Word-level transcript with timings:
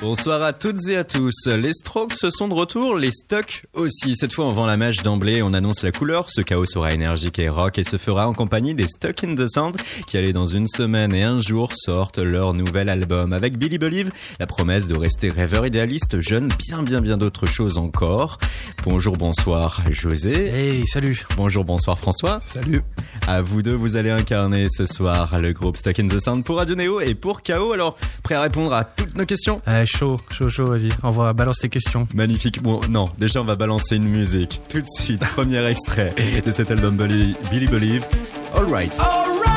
Bonsoir 0.00 0.40
à 0.42 0.52
toutes 0.52 0.86
et 0.88 0.96
à 0.96 1.02
tous. 1.02 1.34
Les 1.46 1.72
Strokes 1.72 2.14
sont 2.30 2.46
de 2.46 2.54
retour, 2.54 2.94
les 2.94 3.10
Stocks 3.10 3.64
aussi. 3.72 4.14
Cette 4.14 4.32
fois, 4.32 4.44
on 4.44 4.52
vend 4.52 4.64
la 4.64 4.76
mèche 4.76 5.02
d'emblée, 5.02 5.42
on 5.42 5.52
annonce 5.52 5.82
la 5.82 5.90
couleur. 5.90 6.30
Ce 6.30 6.40
chaos 6.40 6.66
sera 6.66 6.92
énergique 6.92 7.40
et 7.40 7.48
rock 7.48 7.78
et 7.78 7.84
se 7.84 7.96
fera 7.96 8.28
en 8.28 8.32
compagnie 8.32 8.74
des 8.74 8.86
Stuck 8.86 9.24
in 9.24 9.34
the 9.34 9.48
Sand 9.48 9.76
qui, 10.06 10.16
allez, 10.16 10.32
dans 10.32 10.46
une 10.46 10.68
semaine 10.68 11.12
et 11.12 11.24
un 11.24 11.40
jour, 11.40 11.72
sortent 11.74 12.18
leur 12.18 12.54
nouvel 12.54 12.88
album. 12.88 13.32
Avec 13.32 13.58
Billy 13.58 13.76
Believe, 13.76 14.12
la 14.38 14.46
promesse 14.46 14.86
de 14.86 14.96
rester 14.96 15.30
rêveur 15.30 15.66
idéaliste, 15.66 16.20
jeune, 16.20 16.48
bien, 16.68 16.84
bien, 16.84 17.00
bien 17.00 17.18
d'autres 17.18 17.46
choses 17.46 17.76
encore. 17.76 18.38
Bonjour, 18.84 19.14
bonsoir, 19.14 19.82
José. 19.90 20.30
Hey, 20.32 20.86
salut. 20.86 21.26
Bonjour, 21.36 21.64
bonsoir, 21.64 21.98
François. 21.98 22.40
Salut. 22.46 22.82
À 23.26 23.42
vous 23.42 23.62
deux, 23.62 23.74
vous 23.74 23.96
allez 23.96 24.10
incarner 24.10 24.68
ce 24.70 24.86
soir 24.86 25.36
le 25.40 25.52
groupe 25.52 25.76
Stuck 25.76 25.98
in 25.98 26.06
the 26.06 26.20
Sand 26.20 26.44
pour 26.44 26.58
Radio 26.58 26.76
Neo 26.76 27.00
et 27.00 27.16
pour 27.16 27.42
Chaos. 27.42 27.72
Alors, 27.72 27.98
prêt 28.22 28.36
à 28.36 28.42
répondre 28.42 28.72
à 28.72 28.84
toutes 28.84 29.16
nos 29.16 29.26
questions? 29.26 29.60
Euh, 29.66 29.84
chaud, 29.88 30.18
chaud, 30.30 30.48
chaud, 30.48 30.66
vas-y. 30.66 30.90
On 31.02 31.10
va 31.10 31.32
balancer 31.32 31.62
tes 31.62 31.68
questions. 31.68 32.06
Magnifique. 32.14 32.62
Bon, 32.62 32.80
non, 32.90 33.06
déjà 33.18 33.40
on 33.40 33.44
va 33.44 33.56
balancer 33.56 33.96
une 33.96 34.08
musique. 34.08 34.60
Tout 34.68 34.80
de 34.80 34.86
suite, 34.86 35.20
premier 35.34 35.64
extrait 35.66 36.14
de 36.44 36.50
cet 36.50 36.70
album 36.70 36.96
Billy, 36.96 37.34
Billy 37.50 37.66
Believe. 37.66 38.06
All 38.54 38.64
right. 38.70 38.96
Let's 38.98 39.47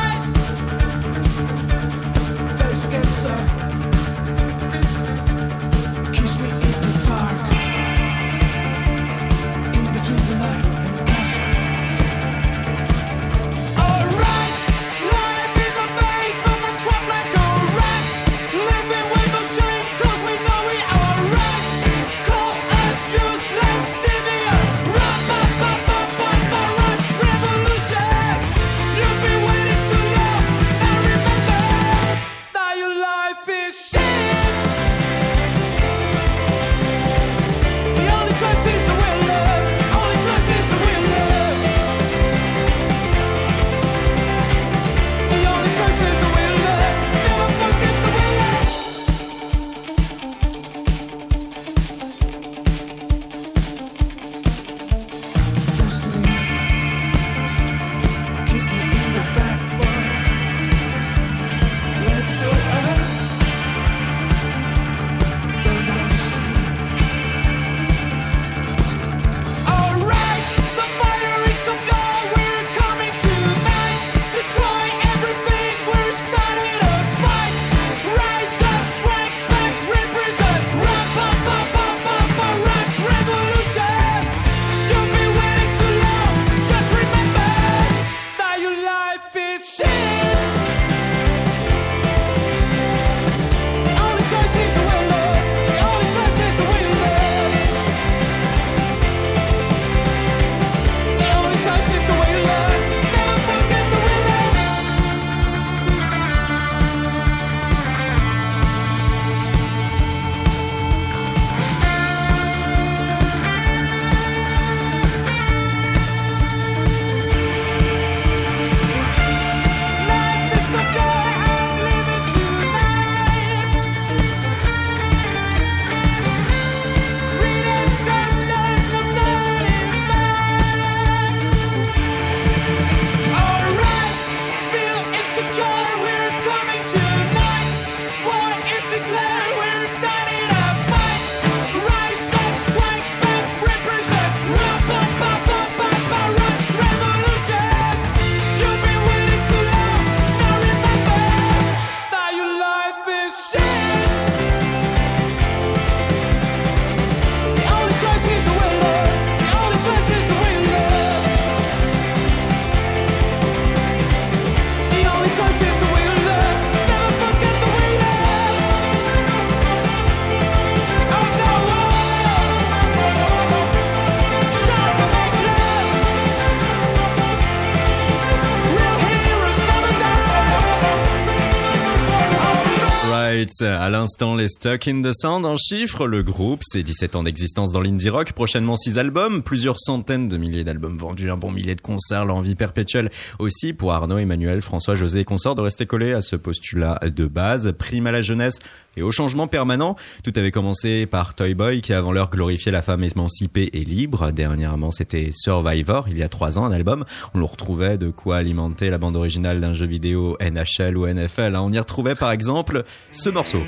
À 183.60 183.90
l'instant, 183.90 184.34
les 184.34 184.48
Stuck 184.48 184.88
in 184.88 185.02
the 185.02 185.12
Sand 185.12 185.44
en 185.44 185.56
chiffres. 185.56 186.06
Le 186.06 186.22
groupe, 186.22 186.60
c'est 186.64 186.82
17 186.82 187.16
ans 187.16 187.22
d'existence 187.22 187.70
dans 187.70 187.80
l'indie 187.80 188.08
rock. 188.08 188.32
Prochainement 188.32 188.76
6 188.76 188.98
albums, 188.98 189.42
plusieurs 189.42 189.78
centaines 189.78 190.28
de 190.28 190.36
milliers 190.38 190.64
d'albums 190.64 190.96
vendus, 190.96 191.30
un 191.30 191.36
bon 191.36 191.50
millier 191.50 191.74
de 191.74 191.80
concerts, 191.82 192.24
l'envie 192.24 192.54
perpétuelle 192.54 193.10
aussi 193.38 193.74
pour 193.74 193.92
Arnaud, 193.92 194.18
Emmanuel, 194.18 194.62
François, 194.62 194.94
José 194.94 195.20
et 195.20 195.24
consorts 195.24 195.54
de 195.54 195.60
rester 195.60 195.84
collés 195.84 196.12
à 196.12 196.22
ce 196.22 196.36
postulat 196.36 196.98
de 197.04 197.26
base. 197.26 197.72
Prime 197.78 198.06
à 198.06 198.12
la 198.12 198.22
jeunesse 198.22 198.58
et 198.96 199.02
au 199.02 199.12
changement 199.12 199.46
permanent. 199.46 199.96
Tout 200.24 200.32
avait 200.36 200.50
commencé 200.50 201.06
par 201.06 201.34
Toy 201.34 201.54
Boy 201.54 201.80
qui 201.80 201.92
avant 201.92 202.10
l'heure 202.12 202.30
glorifiait 202.30 202.72
la 202.72 202.82
femme 202.82 203.04
émancipée 203.04 203.70
et 203.72 203.84
libre. 203.84 204.30
Dernièrement, 204.32 204.90
c'était 204.90 205.30
Survivor, 205.32 206.06
il 206.08 206.18
y 206.18 206.22
a 206.22 206.28
trois 206.28 206.58
ans, 206.58 206.64
un 206.64 206.72
album. 206.72 207.04
On 207.34 207.38
le 207.38 207.44
retrouvait 207.44 207.98
de 207.98 208.10
quoi 208.10 208.36
alimenter 208.36 208.90
la 208.90 208.98
bande 208.98 209.16
originale 209.16 209.60
d'un 209.60 209.72
jeu 209.72 209.86
vidéo 209.86 210.36
NHL 210.40 210.96
ou 210.96 211.06
NFL. 211.06 211.54
hein. 211.56 211.60
On 211.62 211.72
y 211.72 211.78
retrouvait 211.78 212.14
par 212.14 212.30
exemple 212.32 212.84
ce 213.10 213.28
morceau. 213.30 213.62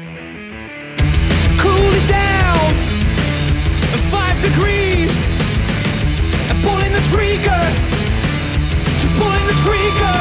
Cool 1.58 1.94
it 1.96 2.06
down. 2.08 2.74
Five 4.10 4.40
degrees. 4.42 5.10
And 6.50 6.60
pulling 6.62 6.92
the 6.92 7.00
trigger. 7.10 7.72
Just 9.00 9.14
pulling 9.16 9.46
the 9.46 9.54
trigger. 9.64 10.18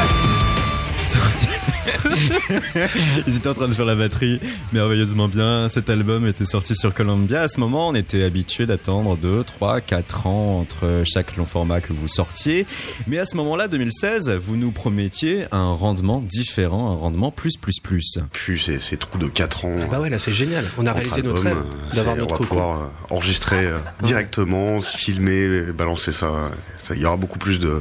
Ils 3.26 3.36
étaient 3.36 3.48
en 3.48 3.54
train 3.54 3.68
de 3.68 3.74
faire 3.74 3.84
la 3.84 3.96
batterie 3.96 4.40
merveilleusement 4.72 5.28
bien. 5.28 5.68
Cet 5.68 5.90
album 5.90 6.26
était 6.26 6.44
sorti 6.44 6.74
sur 6.74 6.92
Columbia. 6.94 7.42
À 7.42 7.48
ce 7.48 7.60
moment, 7.60 7.88
on 7.88 7.94
était 7.94 8.22
habitué 8.24 8.66
d'attendre 8.66 9.16
2, 9.16 9.44
3, 9.44 9.80
4 9.80 10.26
ans 10.26 10.58
entre 10.60 11.02
chaque 11.04 11.36
long 11.36 11.44
format 11.46 11.80
que 11.80 11.92
vous 11.92 12.08
sortiez. 12.08 12.66
Mais 13.06 13.18
à 13.18 13.26
ce 13.26 13.36
moment-là, 13.36 13.68
2016, 13.68 14.30
vous 14.30 14.56
nous 14.56 14.70
promettiez 14.72 15.44
un 15.52 15.72
rendement 15.72 16.20
différent, 16.20 16.92
un 16.92 16.96
rendement 16.96 17.30
plus, 17.30 17.56
plus, 17.56 17.80
plus. 17.82 18.18
Plus 18.32 18.58
ces, 18.58 18.78
ces 18.80 18.96
trous 18.96 19.18
de 19.18 19.26
4 19.28 19.64
ans. 19.64 19.78
Bah 19.90 20.00
ouais, 20.00 20.10
là 20.10 20.18
c'est 20.18 20.32
génial. 20.32 20.64
On 20.78 20.86
a 20.86 20.92
réalisé 20.92 21.22
notre 21.22 21.42
rêve 21.42 21.56
d'avoir 21.94 22.16
notre 22.16 22.34
On 22.34 22.42
va 22.42 22.46
pouvoir 22.46 22.78
euh, 22.82 22.86
enregistrer 23.10 23.66
euh, 23.66 23.78
directement, 24.02 24.80
se 24.80 24.96
filmer, 24.96 25.72
balancer 25.72 26.12
ça. 26.12 26.50
Ça, 26.78 26.94
Il 26.94 27.00
y 27.00 27.06
aura 27.06 27.16
beaucoup 27.16 27.38
plus 27.38 27.58
de, 27.58 27.80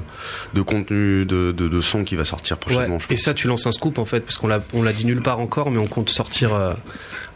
de 0.53 0.61
contenu, 0.61 1.25
de, 1.25 1.51
de, 1.51 1.67
de 1.67 1.81
son 1.81 2.03
qui 2.05 2.15
va 2.15 2.23
sortir 2.25 2.57
prochainement. 2.57 2.95
Ouais. 2.95 3.01
je 3.01 3.05
Et 3.07 3.15
pense. 3.15 3.23
ça, 3.23 3.33
tu 3.33 3.47
lances 3.47 3.67
un 3.67 3.71
scoop 3.73 3.92
en 3.99 4.05
fait, 4.05 4.21
parce 4.21 4.37
qu'on 4.37 4.47
l'a, 4.47 4.59
on 4.73 4.83
l'a 4.83 4.93
dit 4.93 5.05
nulle 5.05 5.21
part 5.21 5.39
encore, 5.39 5.71
mais 5.71 5.77
on 5.77 5.85
compte 5.85 6.09
sortir 6.09 6.55
euh, 6.55 6.73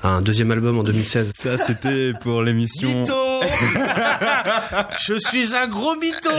un 0.04 0.22
deuxième 0.22 0.52
album 0.52 0.78
en 0.78 0.84
2016. 0.84 1.32
Ça, 1.36 1.58
c'était 1.58 2.14
pour 2.14 2.42
l'émission. 2.42 3.04
Je 5.06 5.18
suis 5.18 5.56
un 5.56 5.68
gros 5.68 5.96
mytho 5.96 6.30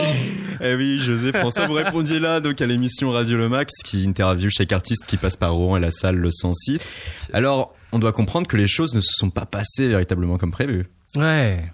Eh 0.60 0.74
oui, 0.74 1.00
José 1.00 1.32
François, 1.32 1.66
vous 1.66 1.74
répondiez 1.74 2.20
là 2.20 2.40
donc 2.40 2.60
à 2.60 2.66
l'émission 2.66 3.10
Radio 3.10 3.36
Le 3.36 3.48
Max 3.48 3.74
qui 3.84 4.06
interviewe 4.06 4.50
chaque 4.50 4.72
artiste 4.72 5.06
qui 5.06 5.16
passe 5.16 5.36
par 5.36 5.54
Rouen 5.54 5.76
et 5.76 5.80
la 5.80 5.90
salle 5.90 6.16
le 6.16 6.30
106. 6.30 6.80
Alors, 7.32 7.74
on 7.92 7.98
doit 7.98 8.12
comprendre 8.12 8.46
que 8.46 8.56
les 8.56 8.68
choses 8.68 8.94
ne 8.94 9.00
se 9.00 9.12
sont 9.12 9.30
pas 9.30 9.46
passées 9.46 9.88
véritablement 9.88 10.38
comme 10.38 10.52
prévu. 10.52 10.86
Ouais. 11.16 11.64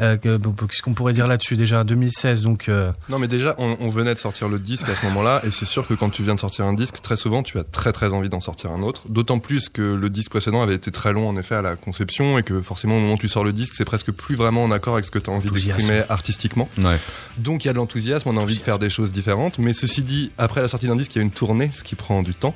Euh, 0.00 0.16
Qu'est-ce 0.16 0.82
qu'on 0.82 0.94
pourrait 0.94 1.12
dire 1.12 1.26
là-dessus 1.26 1.56
déjà 1.56 1.84
2016 1.84 2.42
donc 2.42 2.68
euh, 2.68 2.92
Non, 3.08 3.18
mais 3.18 3.28
déjà, 3.28 3.54
on, 3.58 3.76
on 3.80 3.88
venait 3.88 4.14
de 4.14 4.18
sortir 4.18 4.48
le 4.48 4.58
disque 4.58 4.88
à 4.88 4.94
ce 4.94 5.04
moment-là, 5.06 5.40
et 5.46 5.50
c'est 5.50 5.64
sûr 5.66 5.86
que 5.86 5.94
quand 5.94 6.10
tu 6.10 6.22
viens 6.22 6.34
de 6.34 6.40
sortir 6.40 6.64
un 6.66 6.72
disque, 6.72 7.00
très 7.02 7.16
souvent, 7.16 7.42
tu 7.42 7.58
as 7.58 7.64
très 7.64 7.92
très 7.92 8.08
envie 8.08 8.28
d'en 8.28 8.40
sortir 8.40 8.70
un 8.72 8.82
autre. 8.82 9.02
D'autant 9.08 9.38
plus 9.38 9.68
que 9.68 9.82
le 9.82 10.10
disque 10.10 10.30
précédent 10.30 10.62
avait 10.62 10.74
été 10.74 10.90
très 10.90 11.12
long 11.12 11.28
en 11.28 11.36
effet 11.36 11.54
à 11.54 11.62
la 11.62 11.76
conception, 11.76 12.38
et 12.38 12.42
que 12.42 12.60
forcément, 12.62 12.96
au 12.96 13.00
moment 13.00 13.14
où 13.14 13.18
tu 13.18 13.28
sors 13.28 13.44
le 13.44 13.52
disque, 13.52 13.74
c'est 13.76 13.84
presque 13.84 14.10
plus 14.12 14.34
vraiment 14.34 14.64
en 14.64 14.70
accord 14.70 14.94
avec 14.94 15.04
ce 15.04 15.10
que 15.10 15.18
tu 15.18 15.30
as 15.30 15.32
envie 15.32 15.50
d'exprimer 15.50 16.02
artistiquement. 16.08 16.68
Ouais. 16.78 16.98
Donc 17.38 17.64
il 17.64 17.68
y 17.68 17.70
a 17.70 17.72
de 17.72 17.78
l'enthousiasme, 17.78 18.28
on 18.28 18.36
a 18.36 18.40
envie 18.40 18.56
de 18.56 18.62
faire 18.62 18.78
des 18.78 18.90
choses 18.90 19.12
différentes. 19.12 19.58
Mais 19.58 19.72
ceci 19.72 20.02
dit, 20.02 20.30
après 20.38 20.62
la 20.62 20.68
sortie 20.68 20.86
d'un 20.86 20.96
disque, 20.96 21.14
il 21.14 21.18
y 21.18 21.20
a 21.20 21.24
une 21.24 21.30
tournée, 21.30 21.70
ce 21.72 21.84
qui 21.84 21.94
prend 21.94 22.22
du 22.22 22.34
temps, 22.34 22.54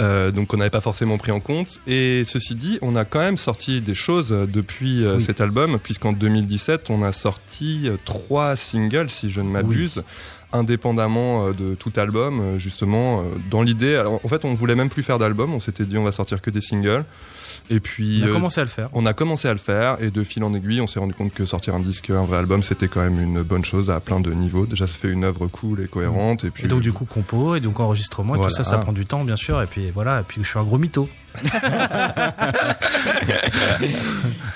euh, 0.00 0.30
donc 0.30 0.52
on 0.54 0.56
n'avait 0.56 0.70
pas 0.70 0.80
forcément 0.80 1.18
pris 1.18 1.32
en 1.32 1.40
compte. 1.40 1.80
Et 1.86 2.22
ceci 2.24 2.54
dit, 2.54 2.78
on 2.82 2.96
a 2.96 3.04
quand 3.04 3.18
même 3.20 3.36
sorti 3.38 3.80
des 3.80 3.94
choses 3.94 4.30
depuis 4.30 5.04
euh, 5.04 5.16
Oui. 5.16 5.22
cet 5.22 5.40
album, 5.40 5.78
puisqu'en 5.82 6.12
2017, 6.46 6.90
on 6.90 7.02
a 7.02 7.12
sorti 7.12 7.82
euh, 7.86 7.96
trois 8.04 8.56
singles, 8.56 9.10
si 9.10 9.30
je 9.30 9.40
ne 9.40 9.48
m'abuse. 9.50 10.02
indépendamment 10.52 11.48
euh, 11.48 11.52
de 11.52 11.74
tout 11.74 11.92
album 11.96 12.40
euh, 12.40 12.58
justement 12.58 13.24
dans 13.50 13.62
l'idée 13.62 14.00
en 14.22 14.28
fait 14.28 14.44
on 14.44 14.54
voulait 14.54 14.76
même 14.76 14.88
plus 14.88 15.02
faire 15.02 15.18
d'album 15.18 15.52
on 15.52 15.58
s'était 15.58 15.84
dit 15.84 15.98
on 15.98 16.04
va 16.04 16.12
sortir 16.12 16.40
que 16.40 16.50
des 16.50 16.60
singles 16.60 17.04
et 17.68 17.80
puis 17.80 18.22
on 18.24 18.28
a 18.30 18.32
commencé 18.32 18.60
à 18.60 18.64
le 18.64 18.70
faire. 18.70 18.88
on 18.92 19.06
a 19.06 19.12
commencé 19.12 19.48
à 19.48 19.52
le 19.52 19.58
faire 19.58 19.96
et 20.00 20.10
de 20.12 20.22
fil 20.22 20.44
en 20.44 20.54
aiguille, 20.54 20.80
on 20.80 20.86
s'est 20.86 21.00
rendu 21.00 21.14
compte 21.14 21.34
que 21.34 21.44
sortir 21.46 21.74
un 21.74 21.80
disque, 21.80 22.10
un 22.10 22.22
vrai 22.24 22.38
album, 22.38 22.62
c'était 22.62 22.86
quand 22.86 23.00
même 23.00 23.20
une 23.20 23.42
bonne 23.42 23.64
chose 23.64 23.90
à 23.90 23.98
plein 23.98 24.20
de 24.20 24.32
niveaux. 24.32 24.66
Déjà, 24.66 24.86
ça 24.86 24.92
fait 24.96 25.08
une 25.10 25.24
œuvre 25.24 25.48
cool 25.48 25.80
et 25.80 25.88
cohérente. 25.88 26.44
Et 26.44 26.50
puis, 26.52 26.64
Et 26.66 26.68
donc 26.68 26.80
du 26.82 26.92
coup 26.92 27.06
compo 27.06 27.56
et 27.56 27.60
donc 27.60 27.80
enregistrement 27.80 28.34
et 28.34 28.36
Voilà. 28.36 28.50
tout 28.50 28.56
ça 28.56 28.62
ça 28.62 28.78
prend 28.78 28.92
du 28.92 29.04
temps 29.04 29.24
bien 29.24 29.34
sûr 29.36 29.60
et 29.60 29.66
puis 29.66 29.90
voilà 29.90 30.20
et 30.20 30.22
puis 30.22 30.40
je 30.44 30.48
suis 30.48 30.58
un 30.60 30.62
gros 30.62 30.78
mytho. 30.78 31.08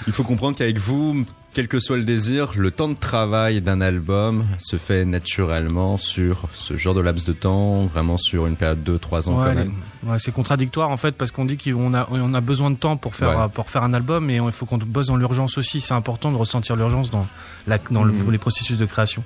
Il 0.07 0.13
faut 0.13 0.23
comprendre 0.23 0.57
qu'avec 0.57 0.79
vous, 0.79 1.25
quel 1.53 1.69
que 1.69 1.81
soit 1.81 1.97
le 1.97 2.05
désir, 2.05 2.53
le 2.57 2.71
temps 2.71 2.89
de 2.89 2.95
travail 2.95 3.61
d'un 3.61 3.81
album 3.81 4.47
se 4.59 4.77
fait 4.77 5.05
naturellement 5.05 5.97
sur 5.99 6.49
ce 6.53 6.77
genre 6.77 6.95
de 6.95 7.01
laps 7.01 7.25
de 7.27 7.33
temps, 7.33 7.87
vraiment 7.87 8.17
sur 8.19 8.47
une 8.47 8.57
période 8.57 8.83
de 8.83 8.97
2-3 8.99 9.29
ans 9.29 9.39
Ouais, 9.39 9.45
quand 9.47 9.51
les- 9.51 9.55
même. 9.57 9.73
ouais, 10.05 10.19
c'est 10.19 10.33
contradictoire 10.33 10.91
en 10.91 10.97
fait 10.97 11.13
parce 11.13 11.31
qu'on 11.33 11.45
dit 11.45 11.57
qu'on 11.59 11.95
a 11.95 12.09
on 12.11 12.35
a 12.35 12.41
besoin 12.41 12.71
de 12.71 12.77
temps 12.77 12.97
pour 12.97 13.15
faire 13.15 13.39
Ouais. 13.39 13.49
pour 13.53 13.69
faire 13.71 13.83
un 13.83 13.93
album 13.95 14.31
et 14.31 14.37
il 14.37 14.53
faut 14.53 14.67
qu'on 14.67 14.79
bosse 14.79 15.07
dans 15.09 15.17
l'urgence 15.17 15.59
aussi. 15.59 15.81
C'est 15.81 15.95
important 15.95 16.31
de 16.31 16.37
ressentir 16.37 16.77
l'urgence 16.77 17.11
dans 17.11 17.27
la 17.67 17.79
dans 17.91 18.05
le- 18.05 18.13
Mhm. 18.13 18.31
les 18.31 18.39
processus 18.39 18.77
de 18.79 18.87
création. 18.87 19.23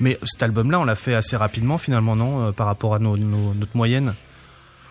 Mais 0.00 0.18
cet 0.24 0.42
album-là, 0.42 0.80
on 0.80 0.84
l'a 0.84 0.94
fait 0.94 1.14
assez 1.14 1.36
rapidement 1.36 1.78
finalement 1.78 2.16
non 2.16 2.48
euh, 2.48 2.52
par 2.52 2.66
rapport 2.66 2.94
à 2.94 2.98
nos, 2.98 3.16
nos- 3.16 3.54
notre 3.54 3.76
moyenne. 3.76 4.14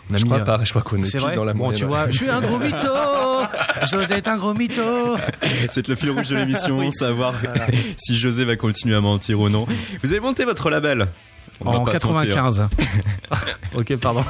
On 0.10 0.14
a 0.14 0.18
je 0.18 0.24
mis, 0.24 0.30
crois 0.30 0.42
euh, 0.42 0.46
pas, 0.46 0.64
je 0.64 0.70
crois 0.72 0.82
qu'on 0.82 1.02
est, 1.02 1.18
vrai. 1.18 1.36
dans 1.36 1.44
la 1.46 1.54
bon, 1.54 1.72
tu 1.72 1.86
vois, 1.86 2.10
je 2.10 2.18
suis 2.18 2.30
un 2.30 2.42
gros 2.42 2.58
mytho. 2.58 2.88
José 3.90 4.16
est 4.16 4.28
un 4.28 4.36
gros 4.38 4.54
mytho. 4.54 5.16
C'est 5.70 5.88
le 5.88 5.96
fil 5.96 6.12
rouge 6.12 6.30
de 6.30 6.36
l'émission, 6.38 6.92
savoir 6.92 7.34
si 7.98 8.18
José 8.18 8.44
va 8.46 8.56
continuer 8.56 8.96
à 8.96 9.02
mentir 9.02 9.40
ou 9.40 9.50
non. 9.50 9.66
Vous 10.04 10.12
avez 10.12 10.20
monté 10.20 10.44
votre 10.46 10.70
label 10.70 11.08
On 11.62 11.68
En 11.70 11.84
pas 11.84 11.98
se 12.00 12.08
mentir. 12.08 12.36
95. 12.36 12.68
ok, 13.76 13.96
pardon. 13.98 14.24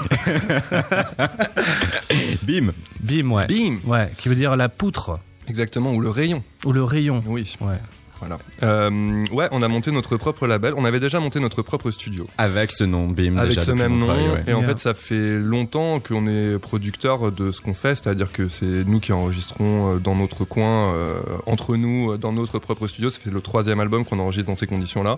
Bim 2.44 2.72
Bim, 3.00 3.32
ouais. 3.32 3.48
Bim 3.48 3.80
Ouais, 3.86 4.12
qui 4.18 4.30
veut 4.30 4.36
dire 4.36 4.56
la 4.56 4.70
poutre 4.70 5.20
Exactement, 5.48 5.92
ou 5.94 6.00
le 6.02 6.10
rayon. 6.10 6.44
ou 6.66 6.72
le 6.72 6.84
rayon. 6.84 7.24
Oui, 7.26 7.56
Ouais. 7.62 7.80
Voilà. 8.22 8.38
Euh, 8.62 9.26
ouais, 9.32 9.48
on 9.52 9.64
a 9.64 9.68
monté 9.68 9.92
notre 9.92 10.16
propre 10.16 10.46
label. 10.46 10.74
On 10.78 10.86
avait 10.86 11.00
déjà 11.00 11.20
monté 11.20 11.40
notre 11.40 11.64
propre 11.64 11.90
studio. 11.90 12.28
Avec 12.38 12.72
ce 12.72 12.84
nom, 12.84 13.08
Bim. 13.08 13.36
avec 13.36 13.50
déjà, 13.50 13.62
ce 13.62 13.72
même 13.72 13.98
nom. 13.98 14.06
travail, 14.06 14.30
ouais. 14.30 14.44
Et 14.48 14.54
en 14.54 14.62
fait, 14.62 14.78
ça 14.78 14.94
fait 14.94 15.40
longtemps 15.40 16.00
qu'on 16.00 16.28
est 16.28 16.60
producteur 16.60 17.32
de 17.32 17.52
ce 17.52 17.62
qu'on 17.62 17.74
fait, 17.74 17.96
c'est-à-dire 17.96 18.32
que 18.32 18.48
c'est 18.48 18.86
nous 18.86 19.00
qui 19.00 19.12
enregistrons 19.12 19.96
euh, 19.96 20.00
dans 20.00 20.16
notre 20.16 20.46
coin, 20.46 20.94
euh, 20.94 21.20
entre 21.48 21.76
nous, 21.76 22.12
euh, 22.12 22.18
dans 22.18 22.32
notre 22.32 22.60
propre 22.60 22.88
studio. 22.88 23.10
Ça 23.10 23.20
fait 23.20 23.32
le 23.32 23.42
troisième 23.42 23.80
album 23.80 24.06
qu'on 24.06 24.20
enregistre 24.20 24.48
dans 24.48 24.56
ces 24.56 24.68
conditions-là. 24.68 25.18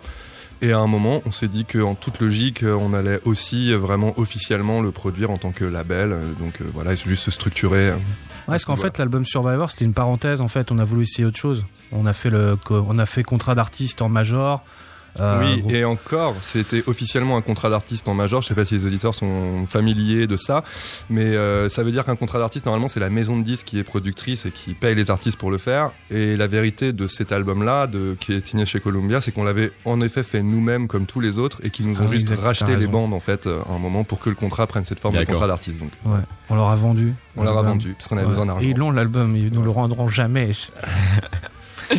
Et 0.61 0.71
à 0.71 0.79
un 0.79 0.87
moment, 0.87 1.21
on 1.25 1.31
s'est 1.31 1.47
dit 1.49 1.65
qu'en 1.65 1.93
toute 1.95 2.19
logique, 2.21 2.63
euh, 2.63 2.73
on 2.79 2.93
allait 2.93 3.19
aussi 3.25 3.73
vraiment 3.73 4.13
officiellement 4.17 4.81
le 4.81 4.91
produire 4.91 5.29
en 5.31 5.37
tant 5.37 5.51
que 5.51 5.65
label. 5.65 6.11
Euh, 6.13 6.21
Donc 6.39 6.61
euh, 6.61 6.65
voilà, 6.73 6.95
c'est 6.95 7.09
juste 7.09 7.23
se 7.23 7.31
structurer. 7.31 7.89
euh. 7.89 7.95
Ouais, 7.95 7.99
parce 8.47 8.65
qu'en 8.65 8.75
Voilà. 8.75 8.91
fait, 8.91 8.97
l'album 8.99 9.25
Survivor, 9.25 9.71
c'était 9.71 9.85
une 9.85 9.93
parenthèse. 9.93 10.41
En 10.41 10.47
fait, 10.47 10.71
on 10.71 10.79
a 10.79 10.83
voulu 10.83 11.03
essayer 11.03 11.25
autre 11.25 11.39
chose. 11.39 11.65
On 11.91 12.05
a 12.05 12.13
fait 12.13 12.29
le, 12.29 12.57
on 12.69 12.97
a 12.99 13.05
fait 13.05 13.23
contrat 13.23 13.55
d'artiste 13.55 14.01
en 14.01 14.09
major. 14.09 14.63
Euh, 15.19 15.39
oui, 15.43 15.61
groupe- 15.61 15.71
et 15.73 15.85
encore, 15.85 16.35
c'était 16.41 16.83
officiellement 16.87 17.37
un 17.37 17.41
contrat 17.41 17.69
d'artiste 17.69 18.07
en 18.07 18.15
major. 18.15 18.41
Je 18.41 18.47
sais 18.47 18.55
pas 18.55 18.65
si 18.65 18.75
les 18.79 18.85
auditeurs 18.85 19.13
sont 19.13 19.65
familiers 19.67 20.25
de 20.25 20.37
ça, 20.37 20.63
mais 21.09 21.21
euh, 21.35 21.69
ça 21.69 21.83
veut 21.83 21.91
dire 21.91 22.03
qu'un 22.03 22.15
contrat 22.15 22.39
d'artiste, 22.39 22.65
normalement, 22.65 22.87
c'est 22.87 22.99
la 22.99 23.09
maison 23.11 23.37
de 23.37 23.43
disques 23.43 23.67
qui 23.67 23.77
est 23.77 23.83
productrice 23.83 24.45
et 24.47 24.51
qui 24.51 24.73
paye 24.73 24.95
les 24.95 25.11
artistes 25.11 25.37
pour 25.37 25.51
le 25.51 25.59
faire. 25.59 25.91
Et 26.09 26.35
la 26.35 26.47
vérité 26.47 26.93
de 26.93 27.07
cet 27.07 27.31
album-là, 27.31 27.87
qui 28.19 28.33
est 28.33 28.47
signé 28.47 28.65
chez 28.65 28.79
Columbia, 28.79 29.21
c'est 29.21 29.31
qu'on 29.31 29.43
l'avait 29.43 29.71
en 29.85 30.01
effet 30.01 30.23
fait 30.23 30.41
nous-mêmes 30.41 30.87
comme 30.87 31.05
tous 31.05 31.19
les 31.19 31.37
autres 31.37 31.59
et 31.63 31.69
qu'ils 31.69 31.87
nous 31.87 31.95
Ah 31.99 32.03
ont 32.03 32.07
oui, 32.07 32.13
juste 32.13 32.31
exact, 32.31 32.41
racheté 32.43 32.75
les 32.75 32.87
bandes, 32.87 33.13
en 33.13 33.19
fait, 33.19 33.45
euh, 33.45 33.59
à 33.69 33.73
un 33.75 33.79
moment 33.79 34.03
pour 34.03 34.17
que 34.19 34.29
le 34.29 34.35
contrat 34.35 34.65
prenne 34.67 34.85
cette 34.85 34.99
forme 34.99 35.15
de 35.15 35.23
contrat 35.25 35.47
d'artiste. 35.47 35.79
Donc, 35.79 35.91
ouais, 36.05 36.19
on 36.49 36.55
leur 36.55 36.69
a 36.69 36.75
vendu. 36.75 37.13
on 37.37 37.41
l'a 37.43 37.51
L'album. 37.51 37.65
revendu 37.65 37.93
parce 37.93 38.07
qu'on 38.07 38.15
avait 38.17 38.25
Ouais. 38.25 38.29
besoin 38.31 38.45
d'argent. 38.47 38.61
Et 38.65 38.69
ils 38.71 38.77
l'ont 38.77 38.91
l'album, 38.91 39.35
ils 39.35 39.51
nous 39.53 39.61
le 39.61 39.69
rendront 39.69 40.07
jamais. 40.07 40.51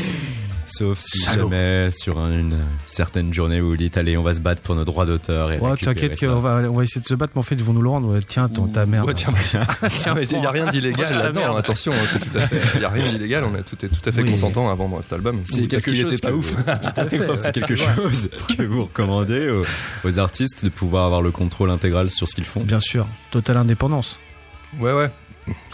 Sauf 0.66 0.98
si 1.00 1.18
Salaud. 1.18 1.50
jamais 1.50 1.90
sur 1.92 2.18
un- 2.18 2.30
une 2.32 2.58
certaine 2.84 3.32
journée 3.34 3.60
où 3.60 3.68
vous 3.68 3.76
dites 3.76 3.96
allez 3.96 4.16
on 4.16 4.22
va 4.22 4.34
se 4.34 4.40
battre 4.40 4.62
pour 4.62 4.74
nos 4.74 4.84
droits 4.84 5.04
d'auteur 5.06 5.52
et 5.52 5.58
Ouais, 5.58 5.76
t'inquiète 5.76 6.18
qu'on 6.18 6.40
va, 6.40 6.56
on 6.70 6.74
va 6.74 6.82
essayer 6.82 7.00
de 7.00 7.06
se 7.06 7.14
battre, 7.14 7.32
mais 7.34 7.40
en 7.40 7.42
fait, 7.42 7.54
ils 7.54 7.64
vont 7.64 7.72
nous 7.72 7.82
le 7.82 7.88
rendre. 7.88 8.08
Ouais, 8.14 8.20
Tiens, 8.26 8.48
ton, 8.48 8.66
ta 8.66 8.86
merde. 8.86 9.06
Ouais, 9.06 9.14
tiens, 9.14 9.30
Tiens, 9.90 10.14
il 10.30 10.38
n'y 10.38 10.46
a 10.46 10.50
rien 10.50 10.66
d'illégal 10.66 11.12
là-dedans, 11.18 11.56
attention, 11.56 11.92
hein, 11.92 12.06
c'est 12.10 12.18
tout 12.30 12.38
à 12.38 12.46
fait. 12.46 12.60
Il 12.74 12.80
n'y 12.80 12.84
a 12.86 12.88
rien 12.88 13.08
d'illégal, 13.10 13.44
on 13.44 13.54
est 13.56 13.62
tout, 13.62 13.76
est 13.84 13.88
tout 13.88 14.08
à 14.08 14.12
fait 14.12 14.22
Oui. 14.22 14.30
consentant 14.30 14.70
à 14.70 14.74
vendre 14.74 14.98
cet 15.02 15.12
album. 15.12 15.42
C'est 15.44 15.66
quelque 15.66 15.94
chose 15.94 16.20
pas 16.20 16.28
que- 16.30 16.34
ouf. 16.34 16.54
C'est 17.38 17.52
quelque 17.52 17.74
chose 17.74 18.30
que 18.56 18.62
vous 18.62 18.84
recommandez 18.84 19.48
aux, 19.50 19.64
aux 20.08 20.18
artistes 20.18 20.64
de 20.64 20.70
pouvoir 20.70 21.04
avoir 21.06 21.22
le 21.22 21.30
contrôle 21.30 21.70
intégral 21.70 22.10
sur 22.10 22.28
ce 22.28 22.34
qu'ils 22.34 22.44
font. 22.44 22.60
Bien 22.62 22.80
sûr, 22.80 23.06
totale 23.30 23.56
indépendance. 23.58 24.18
Ouais, 24.80 24.92
ouais. 24.92 25.10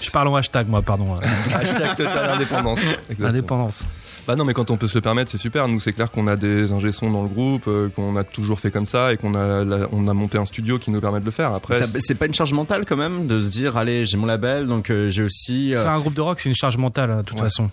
Je 0.02 0.10
parle 0.10 0.26
en 0.28 0.34
hashtag, 0.36 0.66
moi, 0.68 0.82
pardon. 0.82 1.16
Hashtag 1.54 1.94
totale 1.94 2.30
indépendance. 2.30 2.80
Exactement. 3.08 3.28
Indépendance. 3.28 3.84
Bah 4.26 4.36
non, 4.36 4.44
mais 4.44 4.54
quand 4.54 4.70
on 4.70 4.76
peut 4.76 4.86
se 4.86 4.94
le 4.94 5.00
permettre, 5.00 5.30
c'est 5.30 5.38
super. 5.38 5.66
Nous, 5.66 5.80
c'est 5.80 5.92
clair 5.92 6.10
qu'on 6.10 6.26
a 6.28 6.36
des 6.36 6.70
ingé 6.72 6.90
dans 7.02 7.22
le 7.22 7.28
groupe, 7.28 7.64
euh, 7.66 7.88
qu'on 7.88 8.16
a 8.16 8.22
toujours 8.24 8.60
fait 8.60 8.70
comme 8.70 8.86
ça 8.86 9.12
et 9.12 9.16
qu'on 9.16 9.34
a, 9.34 9.64
la- 9.64 9.88
on 9.92 10.06
a 10.08 10.14
monté 10.14 10.38
un 10.38 10.44
studio 10.44 10.78
qui 10.78 10.90
nous 10.90 11.00
permet 11.00 11.20
de 11.20 11.24
le 11.24 11.30
faire. 11.30 11.52
Après, 11.54 11.80
C'est 11.98 12.14
pas 12.14 12.26
une 12.26 12.34
charge 12.34 12.52
mentale 12.52 12.84
quand 12.86 12.96
même 12.96 13.26
de 13.26 13.40
se 13.40 13.50
dire 13.50 13.76
allez 13.76 14.06
j'ai 14.06 14.16
mon 14.16 14.26
label 14.26 14.66
donc 14.66 14.90
euh, 14.90 15.08
j'ai 15.10 15.22
aussi 15.22 15.74
euh, 15.74 15.82
Faire 15.82 15.92
un 15.92 16.00
groupe 16.00 16.14
de 16.14 16.20
rock, 16.20 16.40
c'est 16.40 16.48
une 16.48 16.54
charge 16.54 16.76
mentale, 16.76 17.10
hein, 17.10 17.16
de 17.18 17.22
toute 17.22 17.38
Ouais. 17.38 17.44
façon. 17.44 17.70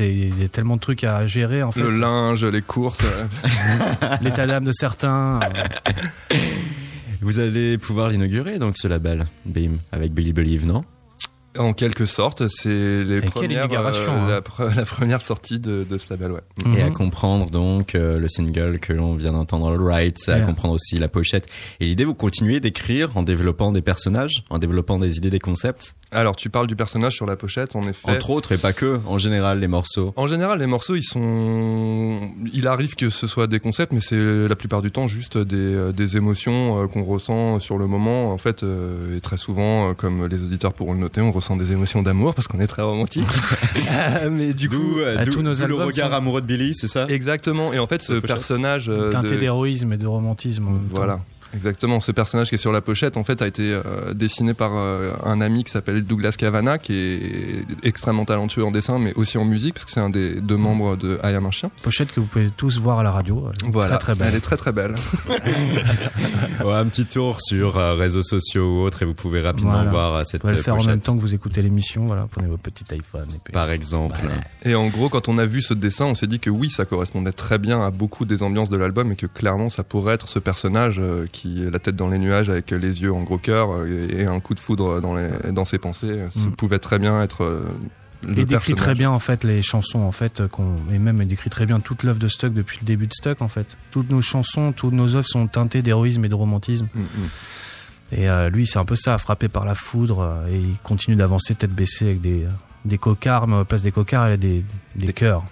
Il 0.00 0.40
y 0.40 0.44
a 0.44 0.48
tellement 0.48 0.74
de 0.76 0.80
trucs 0.80 1.04
à 1.04 1.26
gérer, 1.26 1.62
en 1.62 1.70
fait. 1.72 1.80
le 1.80 1.90
linge, 1.90 2.44
les 2.44 2.60
courses. 2.62 3.04
L'état 4.20 4.46
d'âme 4.46 4.64
de 4.64 4.72
certains. 4.72 5.38
euh, 6.32 6.36
vous 7.22 7.38
allez 7.38 7.78
pouvoir 7.78 8.08
l'inaugurer 8.08 8.58
donc 8.58 8.74
ce 8.78 8.88
label 8.88 9.26
Bim 9.46 9.72
avec 9.92 10.12
Billy 10.12 10.32
Believe 10.32 10.66
non? 10.66 10.84
En 11.58 11.72
quelque 11.72 12.06
sorte, 12.06 12.48
c'est 12.48 13.04
les 13.04 13.20
premières, 13.20 13.64
inauguration, 13.66 14.12
hein. 14.12 14.28
la, 14.28 14.40
pre- 14.40 14.74
la 14.76 14.84
première 14.84 15.22
sortie 15.22 15.58
de, 15.58 15.84
de 15.88 15.98
ce 15.98 16.06
label, 16.10 16.32
ouais. 16.32 16.40
et 16.76 16.82
à 16.82 16.86
mhm. 16.86 16.92
comprendre 16.92 17.50
donc 17.50 17.94
euh, 17.94 18.18
le 18.18 18.28
single 18.28 18.78
que 18.78 18.92
l'on 18.92 19.14
vient 19.14 19.32
d'entendre 19.32 19.72
All 19.72 19.82
Right 19.82 20.16
à 20.28 20.40
comprendre 20.40 20.74
aussi 20.74 20.96
la 20.96 21.08
pochette 21.08 21.48
et 21.80 21.86
l'idée 21.86 22.04
vous 22.04 22.14
continuez 22.14 22.60
d'écrire 22.60 23.16
en 23.16 23.22
développant 23.22 23.72
des 23.72 23.82
personnages 23.82 24.44
en 24.50 24.58
développant 24.58 24.98
des 24.98 25.16
idées 25.16 25.30
des 25.30 25.38
concepts? 25.38 25.94
Alors, 26.12 26.34
tu 26.34 26.50
parles 26.50 26.66
du 26.66 26.74
personnage 26.74 27.14
sur 27.14 27.26
la 27.26 27.36
pochette, 27.36 27.76
en 27.76 27.82
effet. 27.82 28.10
Entre 28.10 28.30
autres, 28.30 28.50
et 28.50 28.58
pas 28.58 28.72
que, 28.72 28.98
en 29.06 29.16
général, 29.16 29.60
les 29.60 29.68
morceaux. 29.68 30.12
En 30.16 30.26
général, 30.26 30.58
les 30.58 30.66
morceaux, 30.66 30.96
ils 30.96 31.04
sont. 31.04 32.18
Il 32.52 32.66
arrive 32.66 32.96
que 32.96 33.10
ce 33.10 33.28
soit 33.28 33.46
des 33.46 33.60
concepts, 33.60 33.92
mais 33.92 34.00
c'est 34.00 34.48
la 34.48 34.56
plupart 34.56 34.82
du 34.82 34.90
temps 34.90 35.06
juste 35.06 35.38
des, 35.38 35.56
euh, 35.56 35.92
des 35.92 36.16
émotions 36.16 36.82
euh, 36.82 36.86
qu'on 36.88 37.04
ressent 37.04 37.60
sur 37.60 37.78
le 37.78 37.86
moment. 37.86 38.32
En 38.32 38.38
fait, 38.38 38.64
euh, 38.64 39.16
et 39.16 39.20
très 39.20 39.36
souvent, 39.36 39.90
euh, 39.90 39.94
comme 39.94 40.26
les 40.26 40.42
auditeurs 40.42 40.72
pourront 40.72 40.94
le 40.94 40.98
noter, 40.98 41.20
on 41.20 41.30
ressent 41.40 41.56
des 41.56 41.72
émotions 41.72 42.02
d'amour 42.02 42.34
parce 42.34 42.46
qu'on 42.48 42.60
est 42.60 42.66
très 42.66 42.82
romantique. 42.82 43.26
mais 44.30 44.52
du 44.52 44.68
coup. 44.68 44.98
Euh, 44.98 45.18
à 45.18 45.24
tous 45.26 45.42
nos 45.42 45.52
le 45.54 45.74
regard 45.74 46.08
sont- 46.10 46.14
amoureux 46.14 46.40
de 46.40 46.46
Billy, 46.46 46.74
c'est 46.74 46.88
ça? 46.88 47.06
Exactement. 47.08 47.72
Et 47.72 47.78
en 47.78 47.86
fait, 47.86 48.02
ce 48.02 48.14
personnage. 48.14 48.88
euh, 48.88 49.10
Teinté 49.10 49.34
de- 49.34 49.40
d'héroïsme 49.40 49.92
et 49.92 49.96
de 49.96 50.06
romantisme. 50.06 50.66
Voilà. 50.90 51.20
Exactement, 51.54 52.00
ce 52.00 52.12
personnage 52.12 52.48
qui 52.48 52.54
est 52.54 52.58
sur 52.58 52.72
la 52.72 52.80
pochette 52.80 53.16
en 53.16 53.24
fait 53.24 53.42
a 53.42 53.46
été 53.46 53.62
euh, 53.72 54.14
dessiné 54.14 54.54
par 54.54 54.72
euh, 54.76 55.12
un 55.24 55.40
ami 55.40 55.64
qui 55.64 55.70
s'appelle 55.72 56.02
Douglas 56.04 56.34
Cavana 56.38 56.78
qui 56.78 56.92
est 56.94 57.64
extrêmement 57.82 58.24
talentueux 58.24 58.64
en 58.64 58.70
dessin 58.70 58.98
mais 58.98 59.12
aussi 59.14 59.36
en 59.38 59.44
musique 59.44 59.74
parce 59.74 59.84
que 59.84 59.90
c'est 59.90 60.00
un 60.00 60.10
des 60.10 60.40
deux 60.40 60.56
membres 60.56 60.96
de 60.96 61.18
I 61.24 61.34
Am 61.34 61.46
un 61.46 61.50
chien. 61.50 61.70
Pochette 61.82 62.12
que 62.12 62.20
vous 62.20 62.26
pouvez 62.26 62.50
tous 62.50 62.78
voir 62.78 63.00
à 63.00 63.02
la 63.02 63.10
radio. 63.10 63.48
Elle 63.62 63.68
est 63.68 63.70
Voilà, 63.72 63.96
Très 63.98 64.12
très 64.14 64.24
elle 64.24 64.30
belle. 64.30 64.34
est 64.38 64.40
très 64.40 64.56
très 64.56 64.72
belle. 64.72 64.94
Ouais, 66.64 66.74
un 66.74 66.86
petit 66.86 67.06
tour 67.06 67.38
sur 67.40 67.76
euh, 67.78 67.94
réseaux 67.94 68.22
sociaux 68.22 68.70
ou 68.74 68.82
autres 68.82 69.02
et 69.02 69.04
vous 69.06 69.14
pouvez 69.14 69.40
rapidement 69.40 69.72
Voilà. 69.72 69.90
voir 69.90 70.14
euh, 70.14 70.18
Vous 70.18 70.24
cette 70.24 70.40
pouvez 70.42 70.54
le 70.54 70.58
faire 70.62 70.74
en 70.74 70.78
pochette, 70.78 70.90
même 70.90 71.00
temps 71.00 71.14
que 71.16 71.20
vous 71.20 71.34
écoutez 71.34 71.62
l'émission. 71.62 72.04
Voilà, 72.06 72.26
prenez 72.30 72.48
votre 72.48 72.62
petit 72.62 72.84
iPhone. 72.92 73.26
Et 73.34 73.38
puis... 73.42 73.52
par 73.52 73.70
exemple. 73.70 74.16
Voilà. 74.20 74.36
Et 74.64 74.74
en 74.74 74.88
gros, 74.88 75.08
quand 75.08 75.28
on 75.28 75.38
a 75.38 75.46
vu 75.46 75.62
ce 75.62 75.74
dessin, 75.74 76.06
on 76.06 76.14
s'est 76.14 76.26
dit 76.26 76.38
que 76.38 76.50
oui, 76.50 76.70
ça 76.70 76.84
correspondait 76.84 77.32
très 77.32 77.58
bien 77.58 77.82
à 77.82 77.90
beaucoup 77.90 78.24
des 78.24 78.42
ambiances 78.42 78.70
de 78.70 78.76
l'album 78.76 79.12
et 79.12 79.16
que 79.16 79.26
clairement, 79.26 79.68
ça 79.70 79.82
pourrait 79.84 80.14
être 80.14 80.28
ce 80.28 80.38
personnage 80.38 80.98
euh, 81.00 81.26
qui 81.40 81.64
la 81.70 81.78
tête 81.78 81.96
dans 81.96 82.08
les 82.08 82.18
nuages 82.18 82.50
avec 82.50 82.70
les 82.70 83.02
yeux 83.02 83.12
en 83.12 83.22
gros 83.22 83.38
cœur 83.38 83.72
euh, 83.72 84.08
et, 84.10 84.22
et 84.22 84.26
un 84.26 84.40
coup 84.40 84.54
de 84.54 84.60
foudre 84.60 85.00
dans, 85.00 85.14
les, 85.14 85.28
dans 85.52 85.64
ses 85.64 85.78
pensées. 85.78 86.18
Ça 86.30 86.40
Mm. 86.48 86.52
pouvait 86.52 86.78
très 86.78 86.98
bien 86.98 87.22
être 87.22 87.44
euh, 87.44 87.62
le 88.22 88.38
Il 88.40 88.46
décrit 88.46 88.74
très 88.74 88.94
bien 88.94 89.10
en 89.10 89.18
fait 89.18 89.44
les 89.44 89.62
chansons 89.62 90.00
en 90.00 90.12
fait 90.12 90.46
qu'on 90.48 90.74
et 90.92 90.98
même 90.98 91.20
il 91.22 91.28
décrit 91.28 91.50
très 91.50 91.66
bien 91.66 91.80
toute 91.80 92.02
l'œuvre 92.02 92.18
de 92.18 92.28
Stuck 92.28 92.52
depuis 92.52 92.78
le 92.80 92.86
début 92.86 93.06
de 93.06 93.14
Stuck 93.14 93.40
en 93.40 93.48
fait. 93.48 93.78
Toutes 93.90 94.10
nos 94.10 94.20
chansons, 94.20 94.72
toutes 94.72 94.92
nos 94.94 95.14
œuvres 95.14 95.26
sont 95.26 95.46
teintées 95.46 95.82
d'héroïsme 95.82 96.24
et 96.24 96.28
de 96.28 96.34
romantisme. 96.34 96.88
Mm, 96.94 97.00
mm. 97.00 97.06
Et 98.12 98.28
euh, 98.28 98.50
lui, 98.50 98.66
c'est 98.66 98.78
un 98.78 98.84
peu 98.84 98.96
ça, 98.96 99.16
frappé 99.18 99.48
par 99.48 99.64
la 99.64 99.74
foudre 99.74 100.20
euh, 100.20 100.48
et 100.50 100.56
il 100.58 100.76
continue 100.82 101.16
d'avancer 101.16 101.54
tête 101.54 101.72
baissée 101.72 102.06
avec 102.06 102.20
des 102.20 102.46
des 102.84 102.98
cocards, 102.98 103.46
mais 103.46 103.56
à 103.56 103.58
la 103.58 103.64
place 103.64 103.82
des 103.82 103.92
cocards, 103.92 104.28
il 104.28 104.30
y 104.30 104.34
a 104.34 104.36
des 104.36 104.64
des 104.96 105.12
cœurs. 105.12 105.44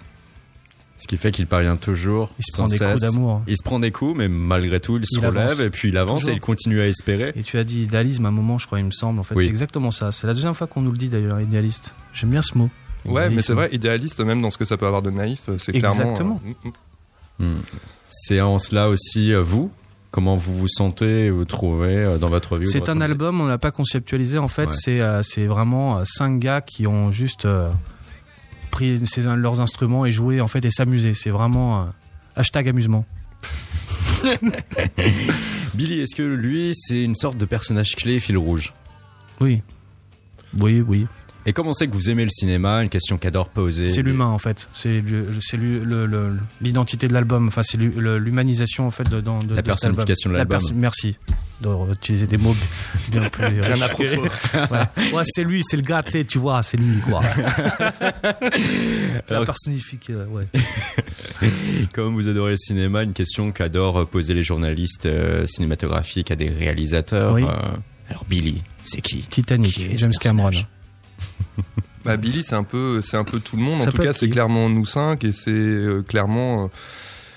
Ce 1.00 1.06
qui 1.06 1.16
fait 1.16 1.30
qu'il 1.30 1.46
parvient 1.46 1.76
toujours 1.76 2.32
Il 2.40 2.44
se 2.44 2.56
sans 2.56 2.64
prend 2.66 2.66
des 2.66 2.78
coups 2.78 3.00
d'amour. 3.00 3.42
Il 3.46 3.56
se 3.56 3.62
prend 3.62 3.78
des 3.78 3.92
coups, 3.92 4.16
mais 4.18 4.28
malgré 4.28 4.80
tout, 4.80 4.96
il 4.98 5.06
se 5.06 5.18
Il 5.18 5.24
relève 5.26 5.38
avance. 5.50 5.60
et 5.60 5.70
puis 5.70 5.88
il 5.90 5.96
avance 5.96 6.20
Toujours. 6.22 6.32
et 6.34 6.36
il 6.36 6.40
continue 6.40 6.80
à 6.80 6.86
espérer. 6.88 7.32
Et 7.36 7.42
tu 7.44 7.56
as 7.56 7.64
dit 7.64 7.82
idéalisme 7.82 8.26
à 8.26 8.28
un 8.28 8.32
moment, 8.32 8.58
je 8.58 8.66
crois, 8.66 8.80
il 8.80 8.84
me 8.84 8.90
semble. 8.90 9.20
En 9.20 9.22
fait, 9.22 9.36
Oui. 9.36 9.44
c'est 9.44 9.50
exactement 9.50 9.92
ça. 9.92 10.10
C'est 10.12 10.26
la 10.26 10.34
deuxième 10.34 10.54
fois 10.54 10.66
qu'on 10.66 10.80
nous 10.80 10.90
le 10.90 10.98
dit 10.98 11.08
d'ailleurs, 11.08 11.40
idéaliste. 11.40 11.94
J'aime 12.12 12.30
bien 12.30 12.42
ce 12.42 12.58
mot. 12.58 12.68
Ouais, 13.04 13.30
mais 13.30 13.42
c'est 13.42 13.52
vrai, 13.54 13.68
idéaliste 13.72 14.18
même 14.20 14.42
dans 14.42 14.50
ce 14.50 14.58
que 14.58 14.64
ça 14.64 14.76
peut 14.76 14.86
avoir 14.86 15.02
de 15.02 15.10
naïf, 15.10 15.48
c'est 15.58 15.72
clairement. 15.72 16.00
Exactement. 16.02 16.40
euh, 16.44 16.68
mm, 16.68 17.44
mm. 17.44 17.52
Hmm. 17.58 17.60
C'est 18.08 18.40
en 18.40 18.58
cela 18.58 18.88
aussi, 18.88 19.32
euh, 19.32 19.40
vous, 19.40 19.70
comment 20.10 20.34
vous 20.36 20.58
vous 20.58 20.66
sentez, 20.68 21.30
vous 21.30 21.44
trouvez 21.44 21.94
euh, 21.94 22.18
dans 22.18 22.28
votre 22.28 22.56
vie 22.56 22.66
C'est 22.66 22.88
un 22.88 23.00
album, 23.00 23.40
on 23.40 23.46
l'a 23.46 23.58
pas 23.58 23.70
conceptualisé. 23.70 24.38
En 24.38 24.48
fait, 24.48 24.66
Ouais. 24.70 24.76
c'est 24.76 25.00
euh, 25.00 25.22
c'est 25.22 25.46
vraiment 25.46 25.98
euh, 25.98 26.02
cinq 26.04 26.40
gars 26.40 26.60
qui 26.60 26.88
ont 26.88 27.12
juste 27.12 27.44
euh, 27.44 27.68
pris 28.78 29.00
leurs 29.36 29.60
instruments 29.60 30.06
et 30.06 30.12
joué 30.12 30.40
en 30.40 30.46
fait 30.46 30.64
et 30.64 30.70
s'amuser. 30.70 31.12
C'est 31.14 31.30
vraiment 31.30 31.82
euh, 31.82 31.86
hashtag 32.36 32.68
amusement. 32.68 33.04
Billy, 35.74 36.00
est-ce 36.00 36.14
que 36.14 36.22
lui, 36.22 36.72
c'est 36.74 37.02
une 37.02 37.16
sorte 37.16 37.36
de 37.38 37.44
personnage 37.44 37.96
clé 37.96 38.20
fil 38.20 38.38
rouge? 38.38 38.72
Oui, 39.40 39.62
oui, 40.58 40.80
oui. 40.80 41.06
Et 41.48 41.54
comme 41.54 41.66
on 41.66 41.72
sait 41.72 41.88
que 41.88 41.94
vous 41.94 42.10
aimez 42.10 42.24
le 42.24 42.30
cinéma, 42.30 42.82
une 42.82 42.90
question 42.90 43.16
qu'adore 43.16 43.48
poser. 43.48 43.88
C'est 43.88 44.02
l'humain 44.02 44.26
en 44.26 44.36
fait. 44.36 44.68
C'est 44.74 45.02
l'identité 46.60 47.08
de 47.08 47.14
l'album. 47.14 47.48
Enfin, 47.48 47.62
c'est 47.62 47.78
l'humanisation 47.78 48.86
en 48.86 48.90
fait 48.90 49.08
de, 49.08 49.22
dans, 49.22 49.38
de, 49.38 49.54
La 49.54 49.62
personnification 49.62 50.28
de 50.28 50.34
album. 50.36 50.36
La 50.36 50.40
l'album. 50.58 50.60
perso- 50.60 50.74
Merci 50.74 51.16
d'utiliser 51.60 52.26
des 52.26 52.36
mots 52.36 52.54
bien 53.10 53.28
plus. 53.30 53.48
Bien 53.60 53.80
à 53.82 53.88
propos. 53.88 54.04
ouais, 54.04 55.12
Ouais, 55.14 55.22
c'est 55.24 55.42
lui, 55.42 55.62
c'est 55.66 55.78
le 55.78 55.82
gars, 55.82 56.02
tu 56.02 56.38
vois, 56.38 56.62
c'est 56.62 56.76
lui 56.76 56.98
quoi. 57.00 57.22
ça 59.26 59.42
personnifie. 59.44 59.96
que- 59.98 60.26
Ouais. 60.26 60.46
Comme 61.94 62.12
vous 62.14 62.28
adorez 62.28 62.52
le 62.52 62.56
cinéma, 62.58 63.02
une 63.04 63.14
question 63.14 63.52
qu'adorent 63.52 64.06
poser 64.06 64.34
les 64.34 64.42
journalistes 64.42 65.06
euh, 65.06 65.46
cinématographiques 65.46 66.30
à 66.30 66.36
des 66.36 66.50
réalisateurs. 66.50 67.32
Oui. 67.32 67.42
euh, 67.44 67.48
alors 68.10 68.24
Billy, 68.28 68.62
c'est 68.84 69.00
qui? 69.00 69.22
Titanic, 69.22 69.74
Qui 69.74 69.96
James 69.96 70.12
Cameron. 70.20 70.50
Bah, 72.04 72.16
Billy, 72.16 72.42
c'est 72.42 72.54
un 72.54 72.62
peu, 72.62 73.02
c'est 73.02 73.16
un 73.18 73.24
peu 73.24 73.38
tout 73.40 73.56
le 73.56 73.62
monde. 73.62 73.80
Ça 73.80 73.88
en 73.88 73.90
tout 73.90 73.98
cas, 73.98 74.12
c'est 74.12 74.30
clairement 74.30 74.68
nous 74.70 74.86
cinq 74.86 75.24
et 75.24 75.32
c'est 75.32 75.50
euh, 75.50 76.00
clairement, 76.02 76.64
euh, 76.64 76.68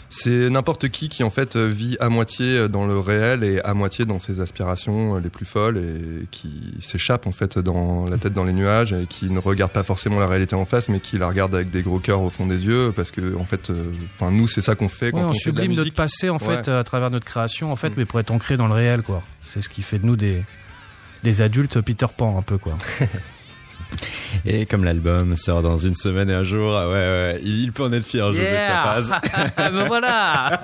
c'est 0.09 0.49
n'importe 0.49 0.87
qui 0.89 1.09
qui 1.09 1.23
en 1.23 1.29
fait 1.29 1.55
euh, 1.55 1.67
vit 1.67 1.97
à 1.99 2.07
moitié 2.09 2.69
dans 2.69 2.85
le 2.85 2.97
réel 2.99 3.43
et 3.43 3.59
à 3.63 3.73
moitié 3.73 4.05
dans 4.05 4.19
ses 4.19 4.39
aspirations 4.39 5.15
les 5.17 5.29
plus 5.29 5.45
folles 5.45 5.77
et 5.77 6.27
qui 6.31 6.75
s'échappe 6.79 7.27
en 7.27 7.31
fait 7.31 7.57
dans 7.57 8.05
la 8.05 8.17
tête 8.17 8.33
dans 8.33 8.45
les 8.45 8.53
nuages 8.53 8.93
et 8.93 9.07
qui 9.07 9.29
ne 9.29 9.39
regarde 9.39 9.71
pas 9.71 9.83
forcément 9.83 10.19
la 10.19 10.27
réalité 10.27 10.55
en 10.55 10.63
face, 10.65 10.87
mais 10.89 10.99
qui 10.99 11.17
la 11.17 11.27
regarde 11.27 11.53
avec 11.55 11.71
des 11.71 11.81
gros 11.81 11.99
cœurs 11.99 12.21
au 12.21 12.29
fond 12.29 12.45
des 12.45 12.65
yeux 12.65 12.93
parce 12.95 13.11
que 13.11 13.35
en 13.37 13.45
fait, 13.45 13.71
enfin 14.13 14.31
nous, 14.31 14.47
c'est 14.47 14.61
ça 14.61 14.75
qu'on 14.75 14.89
fait 14.89 15.11
quand 15.11 15.17
Ouais, 15.17 15.23
on, 15.23 15.29
on 15.29 15.33
fait 15.33 15.51
de 15.51 15.57
la 15.57 15.63
sublime 15.63 15.77
notre 15.79 15.93
passé 15.93 16.29
en 16.29 16.39
fait 16.39 16.67
Ouais. 16.67 16.73
à 16.75 16.83
travers 16.83 17.09
notre 17.09 17.25
création 17.25 17.71
en 17.73 17.75
fait, 17.75 17.89
Mm. 17.89 17.93
mais 17.97 18.05
pour 18.05 18.19
être 18.19 18.31
ancré 18.31 18.55
dans 18.57 18.67
le 18.67 18.73
réel 18.73 19.01
quoi. 19.01 19.21
C'est 19.51 19.59
ce 19.61 19.67
qui 19.69 19.81
fait 19.81 19.99
de 19.99 20.05
nous 20.05 20.15
des 20.15 20.43
des 21.23 21.41
adultes 21.41 21.81
Peter 21.81 22.05
Pan 22.15 22.37
un 22.37 22.41
peu 22.43 22.57
quoi. 22.57 22.77
Et 24.45 24.65
comme 24.65 24.83
l'album 24.83 25.35
sort 25.35 25.61
dans 25.61 25.77
une 25.77 25.95
semaine 25.95 26.29
et 26.29 26.33
un 26.33 26.43
jour, 26.43 26.75
ah 26.75 26.87
ouais, 26.87 26.93
ouais, 26.93 27.41
il 27.43 27.71
peut 27.71 27.83
en 27.83 27.93
être 27.93 28.05
fier, 28.05 28.31
ça 28.33 28.83
passe. 28.83 29.11
ben 29.57 29.85
voilà. 29.85 30.61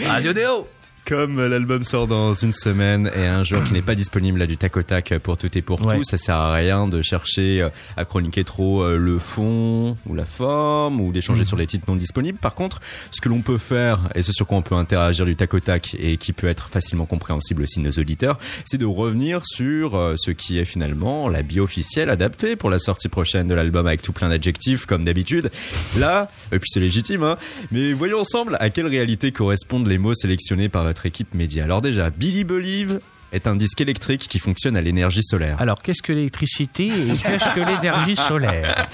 Radio 0.06 0.32
Néo. 0.32 0.68
Comme 1.04 1.44
l'album 1.44 1.82
sort 1.82 2.06
dans 2.06 2.32
une 2.32 2.52
semaine 2.52 3.10
et 3.16 3.26
un 3.26 3.42
jour 3.42 3.60
qui 3.64 3.72
n'est 3.72 3.82
pas 3.82 3.96
disponible 3.96 4.38
là 4.38 4.46
du 4.46 4.56
tac 4.56 4.76
au 4.76 4.82
tac 4.82 5.12
pour 5.18 5.36
tout 5.36 5.50
et 5.58 5.60
pour 5.60 5.84
Ouais. 5.84 5.96
tout, 5.96 6.04
ça 6.04 6.16
sert 6.16 6.36
à 6.36 6.54
rien 6.54 6.86
de 6.86 7.02
chercher 7.02 7.60
euh, 7.60 7.70
à 7.96 8.04
chroniquer 8.04 8.44
trop 8.44 8.82
euh, 8.84 8.96
le 8.96 9.18
fond 9.18 9.96
ou 10.06 10.14
la 10.14 10.24
forme 10.24 11.00
ou 11.00 11.10
d'échanger 11.10 11.40
Mhm. 11.40 11.46
sur 11.46 11.56
les 11.56 11.66
titres 11.66 11.86
non 11.88 11.96
disponibles. 11.96 12.38
Par 12.38 12.54
contre, 12.54 12.80
ce 13.10 13.20
que 13.20 13.28
l'on 13.28 13.40
peut 13.40 13.58
faire 13.58 14.10
et 14.14 14.22
ce 14.22 14.30
sur 14.32 14.46
quoi 14.46 14.58
on 14.58 14.62
peut 14.62 14.76
interagir 14.76 15.26
du 15.26 15.34
tac 15.34 15.52
au 15.54 15.60
tac 15.60 15.96
et 15.98 16.16
qui 16.18 16.32
peut 16.32 16.46
être 16.46 16.68
facilement 16.68 17.04
compréhensible 17.04 17.62
aussi 17.64 17.80
de 17.80 17.84
nos 17.84 17.92
auditeurs, 18.00 18.38
c'est 18.64 18.78
de 18.78 18.86
revenir 18.86 19.42
sur 19.44 19.96
euh, 19.96 20.14
ce 20.16 20.30
qui 20.30 20.58
est 20.58 20.64
finalement 20.64 21.28
la 21.28 21.42
bio 21.42 21.64
officielle 21.64 22.10
adaptée 22.10 22.54
pour 22.54 22.70
la 22.70 22.78
sortie 22.78 23.08
prochaine 23.08 23.48
de 23.48 23.54
l'album 23.54 23.88
avec 23.88 24.02
tout 24.02 24.12
plein 24.12 24.28
d'adjectifs 24.28 24.86
comme 24.86 25.04
d'habitude. 25.04 25.50
Là, 25.98 26.28
et 26.52 26.60
puis 26.60 26.70
c'est 26.72 26.80
légitime, 26.80 27.24
hein, 27.24 27.36
mais 27.72 27.92
voyons 27.92 28.20
ensemble 28.20 28.56
à 28.60 28.70
quelle 28.70 28.86
réalité 28.86 29.32
correspondent 29.32 29.88
les 29.88 29.98
mots 29.98 30.14
sélectionnés 30.14 30.68
par 30.68 30.84
votre 30.92 31.06
équipe 31.06 31.32
média. 31.34 31.64
Alors 31.64 31.80
déjà, 31.80 32.10
Billy 32.10 32.44
Believe 32.44 33.00
est 33.32 33.46
un 33.46 33.56
disque 33.56 33.80
électrique 33.80 34.28
qui 34.28 34.38
fonctionne 34.38 34.76
à 34.76 34.82
l'énergie 34.82 35.22
solaire. 35.22 35.56
Alors, 35.58 35.80
qu'est-ce 35.80 36.02
que 36.02 36.12
l'électricité 36.12 36.88
et 36.88 37.14
qu'est-ce 37.14 37.54
que 37.54 37.60
l'énergie 37.60 38.14
solaire? 38.14 38.86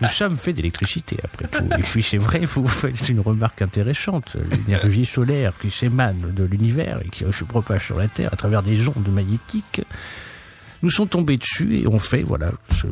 Nous 0.00 0.06
sommes 0.08 0.36
faits 0.36 0.54
d'électricité, 0.54 1.16
après 1.24 1.48
tout. 1.48 1.64
Et 1.76 1.82
puis, 1.82 2.04
c'est 2.04 2.16
vrai, 2.18 2.44
vous 2.44 2.68
faites 2.68 3.08
une 3.08 3.18
remarque 3.18 3.60
intéressante. 3.60 4.36
L'énergie 4.68 5.04
solaire 5.04 5.52
qui 5.60 5.68
s'émane 5.72 6.32
de 6.32 6.44
l'univers 6.44 7.00
et 7.04 7.08
qui 7.08 7.24
se 7.32 7.42
propage 7.42 7.86
sur 7.86 7.98
la 7.98 8.06
Terre 8.06 8.32
à 8.32 8.36
travers 8.36 8.62
des 8.62 8.86
ondes 8.88 9.08
magnétiques 9.12 9.82
nous 10.84 10.90
sont 10.90 11.06
tombés 11.06 11.38
dessus 11.38 11.80
et 11.80 11.88
on 11.88 11.98
fait, 11.98 12.22
voilà, 12.22 12.52
ce- 12.80 12.86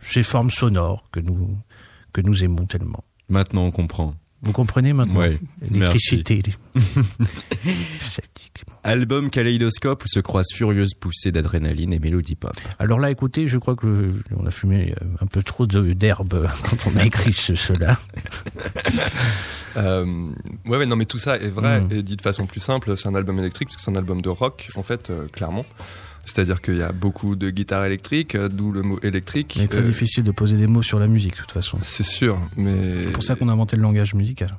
ces 0.00 0.22
formes 0.22 0.50
sonores 0.50 1.02
que 1.10 1.18
nous, 1.18 1.58
que 2.12 2.20
nous 2.20 2.44
aimons 2.44 2.64
tellement. 2.66 3.02
Maintenant, 3.28 3.64
on 3.64 3.70
comprend. 3.72 4.14
Vous 4.44 4.52
comprenez 4.52 4.92
maintenant 4.92 5.20
Ouais, 5.20 5.38
L'électricité. 5.70 6.42
Album 8.84 9.30
kaléidoscope 9.30 10.04
où 10.04 10.08
se 10.08 10.20
croisent 10.20 10.52
furieuses 10.54 10.92
poussées 10.94 11.32
d'adrénaline 11.32 11.94
et 11.94 11.98
mélodie 11.98 12.34
pop. 12.34 12.52
Alors 12.78 12.98
là, 12.98 13.10
écoutez, 13.10 13.48
je 13.48 13.56
crois 13.56 13.74
que 13.76 13.86
euh, 13.86 14.12
on 14.36 14.46
a 14.46 14.50
fumé 14.50 14.94
euh, 15.00 15.06
un 15.22 15.26
peu 15.26 15.42
trop 15.42 15.66
d'herbe 15.66 16.48
quand 16.68 16.76
on 16.92 16.96
a 16.98 17.04
écrit 17.06 17.32
ce, 17.32 17.54
cela. 17.54 17.98
Euh, 19.76 20.30
ouais, 20.66 20.78
ouais, 20.78 20.86
non, 20.86 20.96
mais 20.96 21.04
tout 21.04 21.18
ça 21.18 21.36
est 21.36 21.50
vrai. 21.50 21.80
Mm. 21.80 21.92
Et 21.92 22.02
dit 22.02 22.16
de 22.16 22.22
façon 22.22 22.46
plus 22.46 22.60
simple, 22.60 22.96
c'est 22.96 23.08
un 23.08 23.14
album 23.14 23.38
électrique 23.38 23.68
parce 23.68 23.76
que 23.76 23.82
c'est 23.82 23.90
un 23.90 23.96
album 23.96 24.22
de 24.22 24.28
rock, 24.28 24.68
en 24.76 24.82
fait, 24.82 25.10
euh, 25.10 25.26
clairement. 25.28 25.64
C'est-à-dire 26.24 26.60
qu'il 26.62 26.76
y 26.78 26.82
a 26.82 26.92
beaucoup 26.92 27.36
de 27.36 27.50
guitares 27.50 27.84
électriques, 27.84 28.34
euh, 28.34 28.48
d'où 28.48 28.72
le 28.72 28.82
mot 28.82 28.98
électrique. 29.02 29.56
Il 29.56 29.62
est 29.62 29.68
très 29.68 29.78
Euh, 29.78 29.82
difficile 29.82 30.24
de 30.24 30.30
poser 30.30 30.56
des 30.56 30.66
mots 30.66 30.82
sur 30.82 30.98
la 30.98 31.06
musique, 31.06 31.32
de 31.34 31.38
toute 31.40 31.52
façon. 31.52 31.78
C'est 31.82 32.02
sûr, 32.02 32.38
mais. 32.56 33.04
C'est 33.04 33.12
pour 33.12 33.22
ça 33.22 33.34
qu'on 33.34 33.48
a 33.48 33.52
inventé 33.52 33.76
le 33.76 33.82
langage 33.82 34.14
musical. 34.14 34.56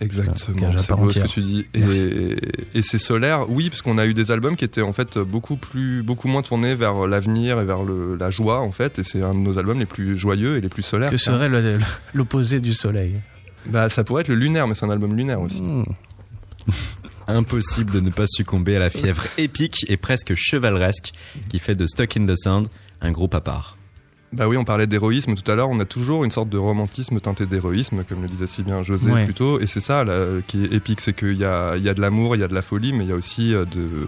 Exactement, 0.00 0.36
c'est 0.78 0.94
beau 0.96 1.10
ce 1.10 1.20
que 1.20 1.28
tu 1.28 1.42
dis. 1.42 1.64
Merci. 1.76 2.00
Et, 2.00 2.78
et 2.78 2.82
c'est 2.82 2.98
solaire, 2.98 3.48
oui, 3.48 3.68
parce 3.68 3.82
qu'on 3.82 3.98
a 3.98 4.06
eu 4.06 4.14
des 4.14 4.32
albums 4.32 4.56
qui 4.56 4.64
étaient 4.64 4.82
en 4.82 4.92
fait 4.92 5.16
beaucoup 5.18 5.54
plus, 5.54 6.02
beaucoup 6.02 6.26
moins 6.26 6.42
tournés 6.42 6.74
vers 6.74 7.06
l'avenir 7.06 7.60
et 7.60 7.64
vers 7.64 7.84
le, 7.84 8.16
la 8.16 8.28
joie 8.28 8.60
en 8.60 8.72
fait. 8.72 8.98
Et 8.98 9.04
c'est 9.04 9.22
un 9.22 9.32
de 9.32 9.38
nos 9.38 9.58
albums 9.58 9.78
les 9.78 9.86
plus 9.86 10.16
joyeux 10.16 10.56
et 10.56 10.60
les 10.60 10.68
plus 10.68 10.82
solaires. 10.82 11.10
Que 11.10 11.16
serait 11.16 11.48
l'opposé 12.14 12.58
du 12.58 12.74
soleil? 12.74 13.14
Bah, 13.66 13.88
ça 13.90 14.02
pourrait 14.02 14.22
être 14.22 14.28
le 14.28 14.34
lunaire, 14.34 14.66
mais 14.66 14.74
c'est 14.74 14.86
un 14.86 14.90
album 14.90 15.16
lunaire 15.16 15.40
aussi. 15.40 15.62
Hmm. 15.62 15.84
Impossible 17.28 17.92
de 17.92 18.00
ne 18.00 18.10
pas 18.10 18.26
succomber 18.26 18.76
à 18.76 18.78
la 18.80 18.90
fièvre 18.90 19.24
épique 19.38 19.84
et 19.88 19.96
presque 19.96 20.34
chevaleresque 20.34 21.12
qui 21.48 21.58
fait 21.58 21.74
de 21.74 21.86
Stuck 21.86 22.16
in 22.16 22.26
the 22.26 22.36
Sand 22.36 22.68
un 23.00 23.10
groupe 23.12 23.34
à 23.34 23.40
part. 23.40 23.76
Bah 24.32 24.48
oui, 24.48 24.56
on 24.56 24.64
parlait 24.64 24.86
d'héroïsme 24.86 25.34
tout 25.34 25.50
à 25.50 25.54
l'heure. 25.54 25.68
On 25.68 25.78
a 25.78 25.84
toujours 25.84 26.24
une 26.24 26.30
sorte 26.30 26.48
de 26.48 26.56
romantisme 26.56 27.20
teinté 27.20 27.44
d'héroïsme, 27.44 28.02
comme 28.04 28.22
le 28.22 28.28
disait 28.28 28.46
si 28.46 28.62
bien 28.62 28.82
José 28.82 29.10
Ouais. 29.10 29.24
plus 29.26 29.34
tôt. 29.34 29.60
Et 29.60 29.66
c'est 29.66 29.82
ça 29.82 30.04
là, 30.04 30.40
qui 30.46 30.64
est 30.64 30.72
épique, 30.72 31.02
c'est 31.02 31.12
qu'il 31.12 31.34
y 31.34 31.44
a, 31.44 31.76
il 31.76 31.82
y 31.82 31.88
a 31.90 31.92
de 31.94 32.00
l'amour, 32.00 32.34
il 32.34 32.40
y 32.40 32.42
a 32.42 32.48
de 32.48 32.54
la 32.54 32.62
folie, 32.62 32.94
mais 32.94 33.04
il 33.04 33.10
y 33.10 33.12
a 33.12 33.14
aussi 33.14 33.54
euh, 33.54 33.66
de, 33.66 34.06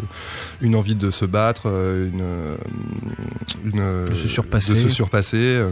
une 0.63 0.77
envie 0.77 0.95
de 0.95 1.11
se 1.11 1.27
battre, 1.27 1.65
euh, 1.67 2.09
une, 2.11 2.23
euh, 2.23 2.57
une 3.67 4.05
De 4.07 4.15
se 4.15 4.27
surpasser. 4.27 4.71
de 4.73 4.77
se 4.79 4.89
surpasser. 4.89 5.63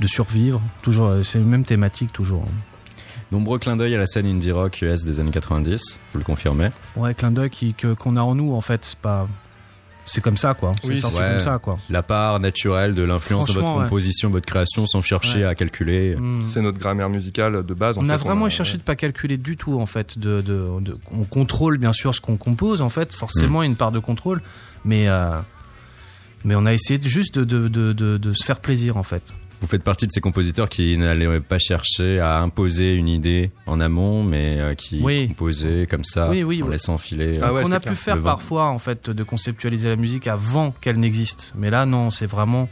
De 0.00 0.06
survivre, 0.06 0.62
toujours, 0.80 1.12
c'est 1.22 1.38
la 1.38 1.44
même 1.44 1.64
thématique 1.64 2.10
toujours. 2.10 2.46
Nombreux 3.32 3.58
clins 3.58 3.76
d'œil 3.76 3.94
à 3.94 3.98
la 3.98 4.06
scène 4.06 4.26
indie 4.26 4.50
rock 4.50 4.82
US 4.82 5.04
des 5.04 5.20
années 5.20 5.30
90, 5.30 5.98
vous 6.12 6.18
le 6.18 6.24
confirmez 6.24 6.70
Ouais, 6.96 7.14
clin 7.14 7.30
d'œil 7.30 7.50
qui- 7.50 7.74
que- 7.74 7.94
qu'on 7.94 8.16
a 8.16 8.20
en 8.22 8.34
nous 8.34 8.52
en 8.54 8.60
fait, 8.60 8.84
c'est 8.84 8.98
pas. 8.98 9.28
C'est 10.06 10.20
comme 10.22 10.36
ça 10.38 10.54
quoi. 10.54 10.72
Oui, 10.82 10.98
sorti 10.98 11.18
ouais. 11.18 11.28
comme 11.30 11.40
ça 11.40 11.58
quoi. 11.58 11.78
La 11.90 12.02
part 12.02 12.40
naturelle 12.40 12.94
de 12.96 13.02
l'influence 13.02 13.46
de 13.46 13.52
votre 13.52 13.60
Franchement, 13.60 13.78
ouais. 13.82 13.84
composition, 13.84 14.30
votre 14.30 14.46
création, 14.46 14.84
sans 14.86 15.02
chercher 15.02 15.40
Ouais. 15.40 15.44
à 15.44 15.54
calculer. 15.54 16.16
Mm. 16.16 16.42
C'est 16.42 16.62
notre 16.62 16.78
grammaire 16.78 17.08
musicale 17.10 17.64
de 17.64 17.74
base. 17.74 17.96
en 17.98 18.04
On 18.04 18.08
a 18.08 18.16
vraiment 18.16 18.46
a- 18.46 18.48
cherché 18.48 18.76
de 18.78 18.82
pas 18.82 18.96
calculer 18.96 19.36
du 19.36 19.56
tout 19.56 19.78
en 19.78 19.86
fait. 19.86 20.18
De, 20.18 20.40
de, 20.40 20.66
de- 20.80 20.98
on 21.12 21.22
contrôle 21.24 21.78
bien 21.78 21.92
sûr 21.92 22.12
ce 22.14 22.20
qu'on 22.20 22.36
compose 22.38 22.80
en 22.82 22.88
fait. 22.88 23.14
Forcément, 23.14 23.62
il 23.62 23.66
y 23.66 23.68
a 23.68 23.70
une 23.70 23.76
part 23.76 23.92
de 23.92 24.00
contrôle, 24.00 24.42
mais 24.84 25.06
euh, 25.08 25.36
mais 26.44 26.56
on 26.56 26.66
a 26.66 26.72
essayé 26.72 26.98
juste 27.04 27.38
de, 27.38 27.44
de, 27.44 27.68
de, 27.68 27.92
de, 27.92 28.16
de 28.16 28.32
se 28.32 28.44
faire 28.44 28.58
plaisir 28.58 28.96
en 28.96 29.04
fait. 29.04 29.22
Vous 29.60 29.66
faites 29.66 29.82
partie 29.82 30.06
de 30.06 30.12
ces 30.12 30.20
compositeurs 30.22 30.68
qui 30.70 30.96
n'allaient 30.96 31.38
pas 31.40 31.58
chercher 31.58 32.18
à 32.18 32.40
imposer 32.40 32.94
une 32.94 33.08
idée 33.08 33.50
en 33.66 33.78
amont, 33.80 34.22
mais 34.24 34.56
euh, 34.58 34.74
qui 34.74 35.00
Oui. 35.02 35.28
composaient 35.28 35.86
comme 35.90 36.02
ça, 36.04 36.30
Oui, 36.30 36.42
oui, 36.42 36.62
en 36.62 36.68
laissant 36.68 36.96
filer. 36.96 37.38
Ah 37.42 37.52
ouais, 37.52 37.62
on 37.64 37.72
a 37.72 37.78
clair. 37.78 37.92
pu 37.92 37.98
faire 37.98 38.20
parfois 38.22 38.66
en 38.68 38.78
fait 38.78 39.10
de 39.10 39.22
conceptualiser 39.22 39.88
la 39.90 39.96
musique 39.96 40.26
avant 40.26 40.70
qu'elle 40.80 40.98
n'existe. 40.98 41.52
Mais 41.56 41.68
là 41.70 41.84
non, 41.84 42.10
c'est 42.10 42.26
vraiment 42.26 42.68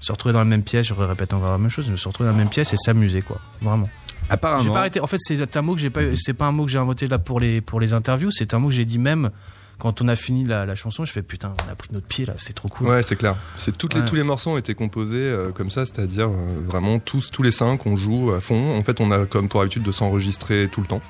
se 0.00 0.10
retrouver 0.12 0.32
dans 0.32 0.40
la 0.40 0.44
même 0.44 0.64
pièce. 0.64 0.86
Je 0.88 0.94
répète 0.94 1.32
encore 1.32 1.52
la 1.52 1.58
même 1.58 1.70
chose, 1.70 1.88
mais 1.90 1.96
se 1.96 2.08
retrouver 2.08 2.28
dans 2.28 2.34
la 2.36 2.38
même 2.42 2.50
pièce 2.50 2.72
et 2.72 2.76
s'amuser 2.76 3.22
quoi. 3.22 3.40
Vraiment. 3.62 3.88
J'ai 4.26 4.32
Apparemment, 4.34 4.72
pas 4.72 4.78
arrêté. 4.80 5.00
En 5.00 5.06
fait, 5.06 5.18
c'est 5.20 5.56
un 5.56 5.62
mot 5.62 5.74
que 5.74 5.80
j'ai 5.80 5.90
pas. 5.90 6.00
C'est 6.16 6.32
pas 6.34 6.46
un 6.46 6.52
mot 6.52 6.64
que 6.64 6.70
j'ai 6.70 6.78
inventé 6.78 7.06
là 7.06 7.18
pour 7.18 7.40
les 7.40 7.60
pour 7.60 7.78
les 7.78 7.92
interviews. 7.92 8.30
C'est 8.30 8.54
un 8.54 8.58
mot 8.58 8.68
que 8.68 8.74
j'ai 8.74 8.86
dit 8.86 8.98
même 8.98 9.30
quand 9.78 10.00
on 10.02 10.08
a 10.08 10.16
fini 10.16 10.44
la, 10.44 10.64
la 10.66 10.74
chanson. 10.74 11.04
Je 11.04 11.12
fais 11.12 11.22
putain, 11.22 11.52
on 11.66 11.72
a 11.72 11.74
pris 11.74 11.88
notre 11.92 12.06
pied 12.06 12.24
là. 12.26 12.34
C'est 12.38 12.52
trop 12.54 12.68
cool. 12.68 12.88
Ouais, 12.88 13.02
c'est 13.02 13.16
clair. 13.16 13.36
C'est 13.56 13.76
toutes 13.76 13.94
les, 13.94 14.00
Ouais. 14.00 14.06
tous 14.06 14.14
les 14.14 14.22
morceaux 14.22 14.50
ont 14.50 14.58
été 14.58 14.74
composés 14.74 15.16
euh, 15.16 15.50
comme 15.52 15.70
ça, 15.70 15.84
c'est-à-dire 15.86 16.28
euh, 16.28 16.60
vraiment 16.66 16.98
tous, 16.98 17.30
tous 17.30 17.42
les 17.42 17.50
cinq, 17.50 17.86
on 17.86 17.96
joue 17.96 18.32
à 18.32 18.40
fond. 18.40 18.76
En 18.76 18.82
fait, 18.82 19.00
on 19.00 19.10
a 19.10 19.26
comme 19.26 19.48
pour 19.48 19.60
habitude 19.60 19.82
de 19.82 19.92
s'enregistrer 19.92 20.68
tout 20.70 20.80
le 20.80 20.86
temps, 20.86 21.00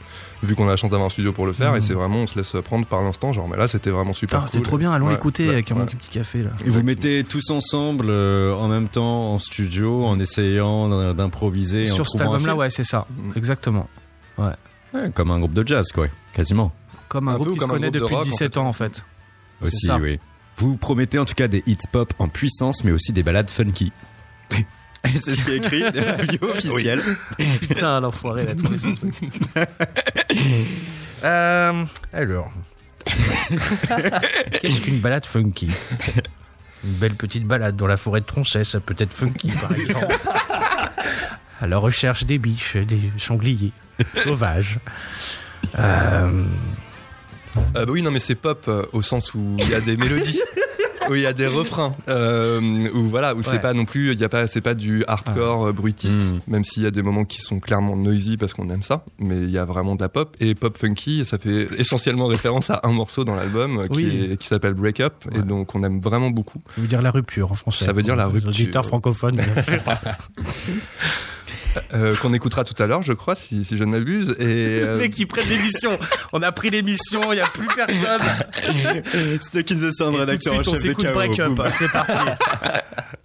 vu 0.42 0.54
qu'on 0.54 0.66
a 0.66 0.70
la 0.70 0.76
chance 0.76 0.90
d'avoir 0.90 1.06
un 1.06 1.10
studio 1.10 1.32
pour 1.32 1.46
le 1.46 1.52
faire, 1.52 1.72
Mhm. 1.72 1.78
et 1.78 1.80
c'est 1.82 1.94
vraiment, 1.94 2.18
on 2.18 2.26
se 2.26 2.36
laisse 2.36 2.54
prendre 2.64 2.86
par 2.86 3.02
l'instant. 3.02 3.32
Genre, 3.32 3.48
mais 3.48 3.56
là, 3.56 3.68
c'était 3.68 3.90
vraiment 3.90 4.12
super. 4.12 4.42
C'était 4.46 4.58
cool. 4.58 4.66
trop 4.66 4.78
bien. 4.78 4.92
Allons 4.92 5.06
Ouais, 5.06 5.12
l'écouter 5.12 5.46
ouais, 5.46 5.52
avec 5.54 5.70
un 5.72 5.76
ouais. 5.76 5.86
petit 5.86 6.10
café 6.10 6.42
là. 6.42 6.50
Et 6.66 6.70
vous 6.70 6.82
mettez 6.82 7.24
tous 7.24 7.50
ensemble 7.50 8.06
euh, 8.08 8.54
en 8.54 8.68
même 8.68 8.88
temps 8.88 9.34
en 9.34 9.38
studio, 9.38 10.04
en 10.04 10.18
essayant 10.20 10.88
d'im- 10.88 11.14
d'improviser. 11.14 11.90
en 11.90 11.94
Sur 11.94 12.06
cet 12.08 12.20
trouvant 12.20 12.32
un 12.32 12.36
album-là, 12.36 12.56
ouais, 12.56 12.70
c'est 12.70 12.84
ça. 12.84 13.06
Mhm. 13.16 13.32
Exactement. 13.36 13.88
Ouais, 14.38 15.10
comme 15.14 15.30
un 15.30 15.38
groupe 15.38 15.52
de 15.54 15.66
jazz, 15.66 15.90
quoi, 15.92 16.06
quasiment. 16.34 16.72
Comme 17.14 17.28
un, 17.28 17.34
Un 17.34 17.36
groupe 17.36 17.52
qui 17.54 17.60
se 17.60 17.66
connaît 17.66 17.92
depuis 17.92 18.12
rock, 18.12 18.26
en 18.26 18.28
17 18.28 18.38
fait. 18.54 18.58
ans 18.58 18.66
en 18.66 18.72
fait. 18.72 19.04
Aussi, 19.62 19.88
oui. 20.00 20.18
Vous 20.56 20.76
promettez 20.76 21.16
en 21.20 21.24
tout 21.24 21.34
cas 21.34 21.46
des 21.46 21.62
hits 21.64 21.78
pop 21.92 22.12
en 22.18 22.26
puissance, 22.28 22.82
mais 22.82 22.90
aussi 22.90 23.12
des 23.12 23.22
ballades 23.22 23.48
funky. 23.50 23.92
C'est 25.14 25.34
ce 25.34 25.44
qui 25.44 25.52
est 25.52 25.56
écrit 25.58 25.80
dans 25.92 26.04
la 26.04 26.12
bio 26.24 26.50
officielle. 26.50 27.00
Putain, 27.60 28.00
l'enfoiré, 28.00 28.42
il 28.42 28.48
a 28.48 28.54
trouvé 28.56 28.78
son 28.78 28.94
truc. 28.96 29.14
Euh, 31.22 31.84
alors. 32.12 32.50
Qu'est-ce 34.60 34.80
qu'une 34.80 34.98
balade 34.98 35.24
funky? 35.24 35.70
Une 36.84 36.94
belle 36.94 37.14
petite 37.14 37.44
balade 37.44 37.76
dans 37.76 37.86
la 37.86 37.96
forêt 37.96 38.22
de 38.22 38.26
Tronchet, 38.26 38.64
ça 38.64 38.80
peut 38.80 38.96
être 38.98 39.12
funky 39.14 39.50
par 39.52 39.70
exemple. 39.72 40.16
à 41.60 41.66
la 41.68 41.78
recherche 41.78 42.24
des 42.24 42.38
biches, 42.38 42.76
des 42.76 43.12
sangliers 43.18 43.70
sauvages. 44.16 44.80
Euh, 44.80 44.88
Euh, 45.78 46.44
bah 47.74 47.84
oui, 47.88 48.02
non, 48.02 48.10
mais 48.10 48.20
c'est 48.20 48.34
pop 48.34 48.64
euh, 48.68 48.84
au 48.92 49.02
sens 49.02 49.34
où 49.34 49.56
il 49.58 49.68
y 49.70 49.74
a 49.74 49.80
des 49.80 49.96
mélodies. 49.96 50.40
Où 51.10 51.14
il 51.14 51.20
y 51.20 51.26
a 51.26 51.34
des 51.34 51.46
refrains, 51.46 51.94
euh, 52.08 52.88
où 52.94 53.02
voilà, 53.10 53.34
où 53.34 53.42
c'est 53.42 53.58
pas 53.58 53.74
non 53.74 53.84
plus, 53.84 54.12
il 54.14 54.18
y 54.18 54.24
a 54.24 54.30
pas, 54.30 54.46
c'est 54.46 54.62
pas 54.62 54.72
du 54.72 55.04
hardcore 55.06 55.66
euh, 55.66 55.72
bruitiste, 55.72 56.32
Mm. 56.32 56.40
même 56.46 56.64
s'il 56.64 56.82
y 56.82 56.86
a 56.86 56.90
des 56.90 57.02
moments 57.02 57.26
qui 57.26 57.42
sont 57.42 57.60
clairement 57.60 57.94
noisy 57.94 58.38
parce 58.38 58.54
qu'on 58.54 58.70
aime 58.70 58.82
ça, 58.82 59.04
mais 59.18 59.36
il 59.42 59.50
y 59.50 59.58
a 59.58 59.66
vraiment 59.66 59.96
de 59.96 60.00
la 60.00 60.08
pop 60.08 60.34
et 60.40 60.54
pop 60.54 60.78
funky, 60.78 61.26
ça 61.26 61.36
fait 61.36 61.68
essentiellement 61.76 62.26
référence 62.26 62.70
à 62.70 62.80
un 62.84 62.92
morceau 62.92 63.22
dans 63.24 63.34
l'album 63.34 63.80
euh, 63.80 63.86
qui, 63.88 63.96
Oui. 63.96 64.28
est- 64.32 64.36
qui 64.38 64.46
s'appelle 64.46 64.72
Break 64.72 65.00
Up 65.00 65.12
et 65.34 65.42
donc 65.42 65.74
on 65.74 65.84
aime 65.84 66.00
vraiment 66.00 66.30
beaucoup. 66.30 66.62
ça 66.74 66.80
veut 66.80 66.88
dire 66.88 67.02
la 67.02 67.10
rupture 67.10 67.52
en 67.52 67.54
français. 67.54 67.84
Ça 67.84 67.92
veut 67.92 68.02
dire 68.02 68.16
la 68.16 68.24
rupture. 68.24 68.48
auditeurs 68.48 68.86
francophones. 68.86 69.42
Euh, 71.94 72.14
qu'on 72.16 72.32
écoutera 72.32 72.64
tout 72.64 72.80
à 72.82 72.86
l'heure, 72.86 73.02
je 73.02 73.12
crois, 73.12 73.34
si, 73.34 73.64
si 73.64 73.76
je 73.76 73.84
ne 73.84 73.90
m'abuse. 73.90 74.36
Et 74.38 74.44
euh, 74.82 74.98
Mec, 74.98 75.12
qui 75.12 75.26
prennent 75.26 75.48
l'émission. 75.48 75.98
On 76.32 76.42
a 76.42 76.52
pris 76.52 76.70
l'émission, 76.70 77.32
il 77.32 77.36
n'y 77.36 77.40
a 77.40 77.46
plus 77.46 77.68
personne. 77.74 78.22
Stuck 79.40 79.72
in 79.72 79.76
the 79.76 79.92
Sound, 79.92 80.16
rédacteur 80.16 80.54
en 80.54 80.62
chef 80.62 80.74
de 80.74 80.78
s'écoute 80.78 81.06
KO. 81.06 81.12
Break 81.12 81.38
Up. 81.40 81.52
Boum. 81.52 81.66
C'est 81.72 81.90
parti. 81.90 82.12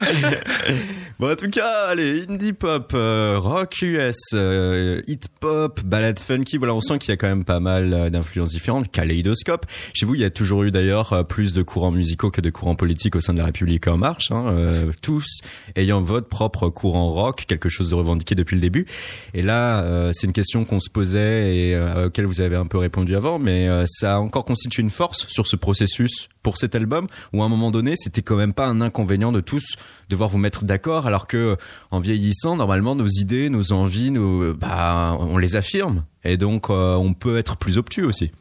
Bon, 1.20 1.30
en 1.30 1.36
tout 1.36 1.50
cas, 1.50 1.88
allez, 1.90 2.26
indie 2.30 2.54
pop, 2.54 2.94
euh, 2.94 3.38
rock 3.40 3.82
US, 3.82 4.16
euh, 4.34 5.02
hit 5.06 5.28
pop, 5.42 5.82
ballade 5.84 6.18
funky. 6.18 6.58
Voilà, 6.58 6.74
on 6.74 6.80
sent 6.80 6.98
qu'il 6.98 7.10
y 7.10 7.12
a 7.12 7.18
quand 7.18 7.28
même 7.28 7.44
pas 7.44 7.60
mal 7.60 7.94
euh, 7.94 8.10
d'influences 8.10 8.52
différentes. 8.52 8.90
Kaléidoscope. 8.90 9.66
Chez 9.94 10.06
vous, 10.06 10.16
il 10.16 10.22
y 10.22 10.24
a 10.24 10.30
toujours 10.30 10.64
eu 10.64 10.72
d'ailleurs 10.72 11.12
euh, 11.12 11.24
plus 11.24 11.52
de 11.52 11.62
courants 11.62 11.92
musicaux 11.92 12.32
que 12.32 12.40
de 12.40 12.50
courants 12.50 12.76
politiques 12.76 13.18
au 13.18 13.20
sein 13.20 13.34
de 13.34 13.38
la 13.38 13.44
République 13.44 13.86
en 13.90 13.98
marche. 13.98 14.32
Hein, 14.32 14.46
euh, 14.48 14.94
tous 15.02 15.42
ayant 15.76 16.02
votre 16.02 16.30
propre 16.30 16.70
courant 16.70 17.10
rock, 17.10 17.44
quelque 17.50 17.68
chose 17.68 17.90
de 17.90 17.96
revendiqué 17.96 18.34
depuis 18.34 18.56
le 18.56 18.62
début. 18.62 18.86
Et 19.34 19.42
là, 19.42 19.84
euh, 19.84 20.12
c'est 20.14 20.26
une 20.26 20.32
question 20.32 20.64
qu'on 20.64 20.80
se 20.80 20.90
posait 20.90 21.54
et 21.54 21.76
euh, 21.76 22.08
auquel 22.08 22.28
vous 22.28 22.40
avez 22.40 22.56
un 22.56 22.66
peu 22.66 22.78
répondu 22.78 23.18
avant, 23.18 23.40
mais 23.40 23.68
ça 23.88 24.16
a 24.16 24.20
encore 24.20 24.46
constitué 24.46 24.82
une 24.82 24.90
force 24.90 25.28
sur 25.28 25.48
ce 25.48 25.58
processus 25.58 26.30
pour 26.44 26.58
cet 26.58 26.76
album, 26.76 27.08
où 27.34 27.44
à 27.44 27.46
un 27.46 27.50
moment 27.50 27.72
donné, 27.72 27.96
c'était 27.98 28.22
quand 28.22 28.38
même 28.38 28.54
pas 28.54 28.68
un 28.68 28.80
inconvénient 28.80 29.34
de 29.34 29.42
tous 29.42 29.76
devoir 30.10 30.30
vous 30.30 30.38
mettre 30.38 30.64
d'accord, 30.64 31.06
alors 31.10 31.28
que 31.28 31.58
en 31.92 32.00
vieillissant, 32.00 32.56
normalement, 32.56 32.96
nos 32.96 33.08
idées, 33.08 33.50
nos 33.50 33.74
envies, 33.74 34.12
nos, 34.12 34.54
bah, 34.54 35.18
on 35.20 35.38
les 35.38 35.58
affirme, 35.58 36.06
et 36.24 36.38
donc 36.38 36.70
euh, 36.70 36.96
on 36.96 37.14
peut 37.14 37.38
être 37.38 37.58
plus 37.58 37.78
obtus 37.78 38.06
aussi. 38.06 38.32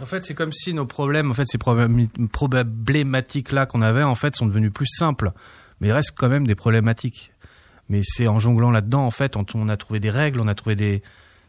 En 0.00 0.06
fait, 0.06 0.24
c'est 0.24 0.34
comme 0.34 0.52
si 0.52 0.72
nos 0.72 0.86
problèmes, 0.86 1.30
en 1.30 1.34
fait, 1.34 1.46
ces 1.46 1.58
problématiques-là 1.58 3.66
qu'on 3.66 3.82
avait, 3.82 4.02
en 4.02 4.14
fait, 4.14 4.36
sont 4.36 4.46
devenus 4.46 4.72
plus 4.72 4.86
simples. 4.86 5.32
Mais 5.80 5.88
il 5.88 5.92
reste 5.92 6.12
quand 6.16 6.28
même 6.28 6.46
des 6.46 6.54
problématiques. 6.54 7.32
Mais 7.88 8.00
c'est 8.02 8.26
en 8.26 8.38
jonglant 8.38 8.70
là-dedans, 8.70 9.04
en 9.04 9.10
fait, 9.10 9.36
on, 9.36 9.68
a 9.68 9.76
trouvé 9.76 10.00
des 10.00 10.10
règles, 10.10 10.40
on 10.40 10.48
a 10.48 10.54
trouvé 10.54 10.76
des, 10.76 11.02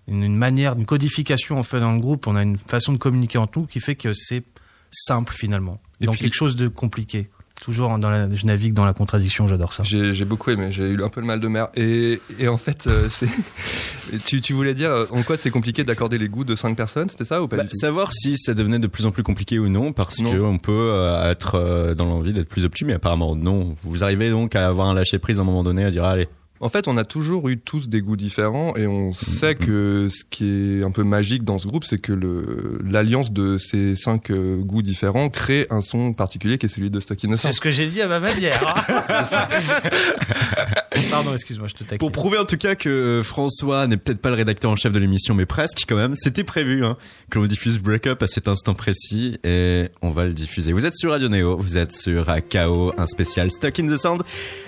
une, 0.08 0.24
une 0.24 0.36
manière, 0.36 0.78
une 0.78 0.86
codification, 0.86 1.58
en 1.58 1.64
fait, 1.64 1.80
dans 1.80 1.94
le 1.94 2.00
groupe, 2.00 2.28
on 2.28 2.36
a 2.36 2.44
une 2.44 2.58
façon 2.58 2.92
de 2.92 2.98
communiquer 2.98 3.38
entre 3.38 3.60
nous 3.60 3.66
qui 3.66 3.80
fait 3.80 3.96
que 3.96 4.14
c'est 4.14 4.44
simple, 4.92 5.34
finalement. 5.34 5.80
Et 6.02 6.06
dans 6.06 6.12
puis- 6.12 6.22
quelque 6.22 6.36
chose 6.36 6.56
de 6.56 6.68
compliqué. 6.68 7.30
Toujours 7.64 7.98
dans 7.98 8.10
la, 8.10 8.28
je 8.34 8.46
navigue 8.46 8.74
dans 8.74 8.84
la 8.84 8.92
contradiction, 8.94 9.48
j'adore 9.48 9.72
ça. 9.72 9.84
J'ai 9.84 10.14
j'ai 10.14 10.26
beaucoup 10.26 10.50
aimé, 10.52 10.68
j'ai 10.70 10.90
eu 10.90 11.02
un 11.02 11.08
peu 11.08 11.22
le 11.22 11.26
mal 11.28 11.40
de 11.40 11.48
mer. 11.48 11.70
Et, 11.76 12.20
et 12.38 12.50
en 12.50 12.58
fait, 12.58 12.88
euh, 12.88 13.08
c'est. 13.10 13.30
tu, 14.26 14.42
tu 14.42 14.52
voulais 14.54 14.74
dire 14.74 14.92
euh, 14.92 15.06
en 15.12 15.24
quoi 15.24 15.38
c'est 15.38 15.50
compliqué 15.50 15.86
d'accorder 15.86 16.18
les 16.18 16.28
goûts 16.28 16.44
de 16.44 16.56
cinq 16.56 16.76
personnes, 16.76 17.08
c'était 17.10 17.24
ça 17.24 17.42
ou 17.42 17.48
pas 17.48 17.56
Bah, 17.56 17.64
du 17.64 17.70
tout? 17.70 17.76
savoir 17.80 18.12
si 18.12 18.38
ça 18.38 18.54
devenait 18.54 18.80
de 18.80 18.88
plus 18.88 19.06
en 19.06 19.12
plus 19.12 19.24
compliqué 19.24 19.60
ou 19.60 19.70
non, 19.70 19.94
parce 19.94 20.20
Non. 20.20 20.34
que 20.34 20.40
on 20.42 20.58
peut 20.58 20.72
euh, 20.92 21.32
être 21.32 21.56
euh, 21.56 21.96
dans 21.96 22.06
l'envie 22.06 22.34
d'être 22.34 22.50
plus 22.50 22.66
obtus, 22.66 22.84
mais 22.84 22.96
apparemment 22.96 23.34
non. 23.36 23.76
Vous 23.84 24.04
arrivez 24.04 24.30
donc 24.30 24.56
à 24.58 24.68
avoir 24.68 24.88
un 24.88 24.94
lâcher 24.94 25.18
prise 25.18 25.40
à 25.40 25.44
un 25.44 25.46
moment 25.46 25.64
donné, 25.64 25.86
à 25.86 25.90
dire 25.90 26.04
allez, 26.04 26.28
En 26.64 26.70
fait, 26.70 26.88
on 26.88 26.96
a 26.98 27.04
toujours 27.04 27.50
eu 27.50 27.58
tous 27.60 27.90
des 27.90 28.02
goûts 28.02 28.16
différents 28.16 28.76
et 28.78 28.88
on 28.88 29.10
Mm, 29.10 29.14
sait 29.14 29.56
que 29.56 30.08
ce 30.10 30.24
qui 30.30 30.80
est 30.80 30.84
un 30.84 30.92
peu 30.92 31.04
magique 31.04 31.44
dans 31.44 31.60
ce 31.60 31.68
groupe, 31.68 31.84
c'est 31.84 31.98
que 32.00 32.14
le 32.14 32.80
l'alliance 32.86 33.32
de 33.32 33.58
ces 33.58 33.96
cinq 33.96 34.32
euh, 34.32 34.58
goûts 34.62 34.82
différents 34.82 35.30
crée 35.30 35.68
un 35.70 35.82
son 35.82 36.14
particulier 36.14 36.58
qui 36.58 36.68
est 36.68 36.70
celui 36.70 36.90
de 36.90 37.00
Stock 37.00 37.22
Innocent. 37.24 37.50
C'est 37.50 37.54
ce 37.54 37.62
que 37.62 37.70
j'ai 37.70 37.88
dit 37.90 38.02
à 38.02 38.08
ma 38.08 38.20
manière. 38.22 38.64
hein. 38.88 39.24
Pardon, 41.10 41.34
excuse-moi, 41.34 41.68
je 41.68 41.74
te 41.74 41.84
taquine. 41.84 41.98
Pour 41.98 42.12
prouver 42.12 42.38
en 42.38 42.46
tout 42.46 42.58
cas 42.58 42.76
que 42.76 42.90
euh, 42.90 43.24
François 43.24 43.88
n'est 43.88 43.98
peut-être 43.98 44.20
pas 44.20 44.30
le 44.30 44.36
rédacteur 44.36 44.72
en 44.72 44.76
chef 44.76 44.92
de 44.92 45.00
l'émission, 45.00 45.34
mais 45.34 45.46
presque 45.46 45.86
quand 45.88 45.96
même, 45.96 46.16
c'était 46.16 46.44
prévu 46.44 46.86
hein, 46.86 46.98
que 47.30 47.40
l'on 47.40 47.46
diffuse 47.46 47.80
Break 47.80 48.08
Up 48.08 48.24
à 48.24 48.28
cet 48.28 48.48
instant 48.48 48.74
précis 48.74 49.40
et 49.44 49.90
on 50.02 50.12
va 50.12 50.26
le 50.26 50.34
diffuser. 50.34 50.72
Vous 50.74 50.86
êtes 50.86 50.96
sur 50.96 51.12
Radio 51.12 51.30
Neo, 51.30 51.58
vous 51.58 51.78
êtes 51.78 51.92
sur 51.92 52.26
KO, 52.50 52.94
un 52.98 53.06
spécial 53.06 53.52
Stuck 53.52 53.80
in 53.80 53.88
the 53.88 53.98
Sound. 53.98 54.24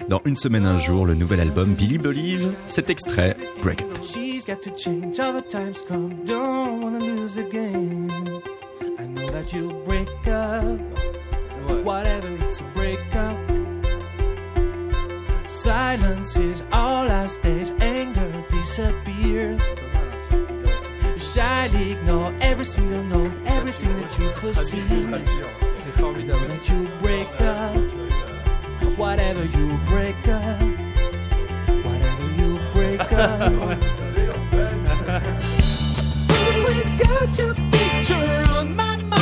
Dans 0.10 0.22
une 0.26 0.36
semaine, 0.36 0.66
un 0.66 0.78
jour, 0.78 1.06
le 1.06 1.16
nouvel 1.16 1.40
album 1.40 1.74
Billy 1.74 1.98
Believe, 1.98 2.52
cet 2.68 2.90
extrait 2.90 3.36
Break 3.62 3.82
Up. 3.82 4.04
She's 4.04 4.46
got 4.46 4.62
to 4.62 4.72
change, 4.72 5.20
other 5.20 5.42
times 5.42 5.84
come. 5.88 6.24
Don't 6.26 6.82
wanna 6.82 7.00
lose 7.00 7.36
the 7.36 7.50
game. 7.52 8.12
I 9.00 9.06
know 9.08 9.28
that 9.28 9.54
you 9.54 9.72
break 9.86 10.08
up, 10.28 10.80
whatever, 11.84 12.30
it's 12.44 12.62
a 12.62 12.66
break 12.74 13.00
up. 13.16 13.65
Silence 15.46 16.38
is 16.38 16.64
all 16.72 17.08
I 17.08 17.28
stays, 17.28 17.72
anger 17.80 18.44
disappears. 18.50 19.62
shyly 21.22 21.92
ignore 21.92 22.34
every 22.42 22.66
single 22.66 23.04
note, 23.04 23.32
everything 23.46 23.96
that 23.96 24.18
you 24.18 24.28
foresee. 24.30 24.80
That 24.80 26.68
you 26.68 26.88
break 26.98 27.30
up, 27.42 27.76
whatever 28.98 29.46
you 29.46 29.78
break 29.86 30.28
up, 30.28 30.62
whatever 31.86 32.32
you 32.42 32.60
break 32.72 33.02
up. 33.14 33.52
Always 36.56 36.90
got 36.92 37.38
your 37.38 37.54
picture 37.72 38.52
on 38.52 38.76
my 38.76 38.98
mind. 38.98 39.15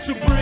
Whatever, 0.00 0.24
it's 0.24 0.39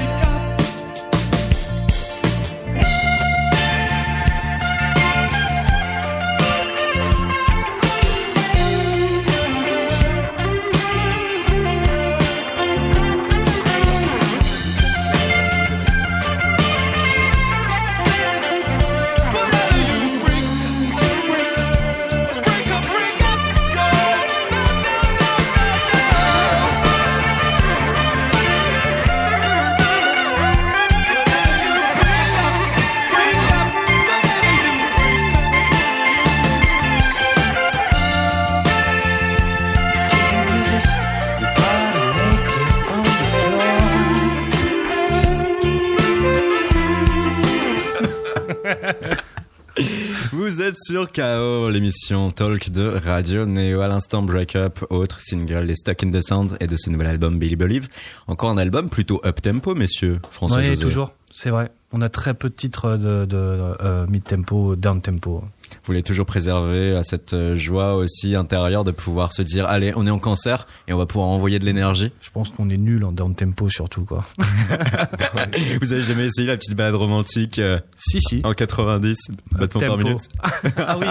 sur 50.89 51.13
KO, 51.13 51.69
l'émission 51.69 52.31
Talk 52.31 52.71
de 52.71 52.87
Radio 52.87 53.45
Neo. 53.45 53.83
À 53.83 53.89
l'instant, 53.89 54.23
Break 54.23 54.57
Up, 54.57 54.79
autre 54.89 55.21
single 55.21 55.67
des 55.67 55.75
Stuck 55.75 56.03
in 56.03 56.11
the 56.11 56.23
Sound 56.23 56.57
et 56.61 56.67
de 56.67 56.77
ce 56.79 56.89
nouvel 56.89 57.09
album 57.09 57.39
Billy 57.39 57.57
Believe. 57.57 57.89
Encore 58.27 58.49
un 58.49 58.57
album 58.57 58.89
plutôt 58.89 59.21
up-tempo, 59.23 59.75
messieurs. 59.75 60.19
François 60.31 60.61
Oui, 60.61 60.79
toujours. 60.79 61.13
C'est 61.41 61.51
vrai. 61.51 61.71
On 61.93 62.03
a 62.03 62.09
très 62.09 62.35
peu 62.35 62.49
de 62.49 62.55
titres 62.55 62.97
de, 62.97 63.25
de 63.25 63.37
euh, 63.37 64.09
mid-tempo, 64.09 64.75
down-tempo. 64.75 65.39
Vous 65.41 65.77
voulez 65.85 66.03
toujours 66.03 66.27
préserver 66.27 66.97
à 66.97 67.05
cette 67.05 67.33
euh, 67.33 67.55
joie 67.55 67.95
aussi 67.95 68.35
intérieure 68.35 68.83
de 68.83 68.91
pouvoir 68.91 69.33
se 69.33 69.43
dire, 69.43 69.65
allez, 69.67 69.93
on 69.95 70.05
est 70.05 70.11
en 70.11 70.19
concert 70.19 70.67
et 70.89 70.93
on 70.93 70.99
va 70.99 71.07
pouvoir 71.07 71.29
envoyer 71.29 71.61
de 71.61 71.65
l'énergie. 71.65 72.11
Je 72.21 72.31
pense 72.31 72.49
qu'on 72.49 72.69
est 72.71 72.77
nul 72.77 73.05
en 73.05 73.13
down-tempo 73.13 73.69
surtout, 73.69 74.05
quoi. 74.05 74.25
Vous 75.81 75.93
avez 75.93 76.03
jamais 76.03 76.27
essayé 76.27 76.49
la 76.49 76.57
petite 76.57 76.75
balade 76.75 76.97
romantique 76.97 77.61
euh, 77.61 77.79
si, 77.97 78.21
si. 78.21 78.41
en 78.43 78.53
90 78.53 79.17
battements 79.53 79.81
par 79.81 79.91
Tempo. 79.91 80.09
minute 80.09 80.29
ah 80.77 80.99
oui. 80.99 81.07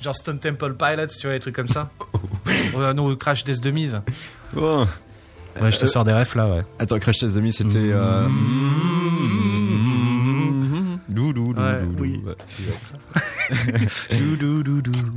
Genre 0.00 0.14
Stone 0.14 0.38
Temple 0.38 0.74
Pilots, 0.74 1.06
tu 1.08 1.26
vois, 1.26 1.34
des 1.34 1.40
trucs 1.40 1.56
comme 1.56 1.66
ça. 1.66 1.90
Ouais, 2.76 2.94
non, 2.94 3.12
Crash 3.16 3.42
Test 3.42 3.64
de 3.64 3.72
mise. 3.72 4.00
Oh. 4.56 4.84
Ouais, 5.60 5.72
je 5.72 5.78
te 5.78 5.86
sors 5.86 6.04
des 6.04 6.12
refs 6.12 6.36
là, 6.36 6.46
ouais. 6.46 6.62
Attends, 6.78 7.00
Crash 7.00 7.18
Test 7.18 7.34
Dummy, 7.34 7.52
c'était... 7.52 7.90
Euh... 7.92 8.28
Dou, 8.28 9.41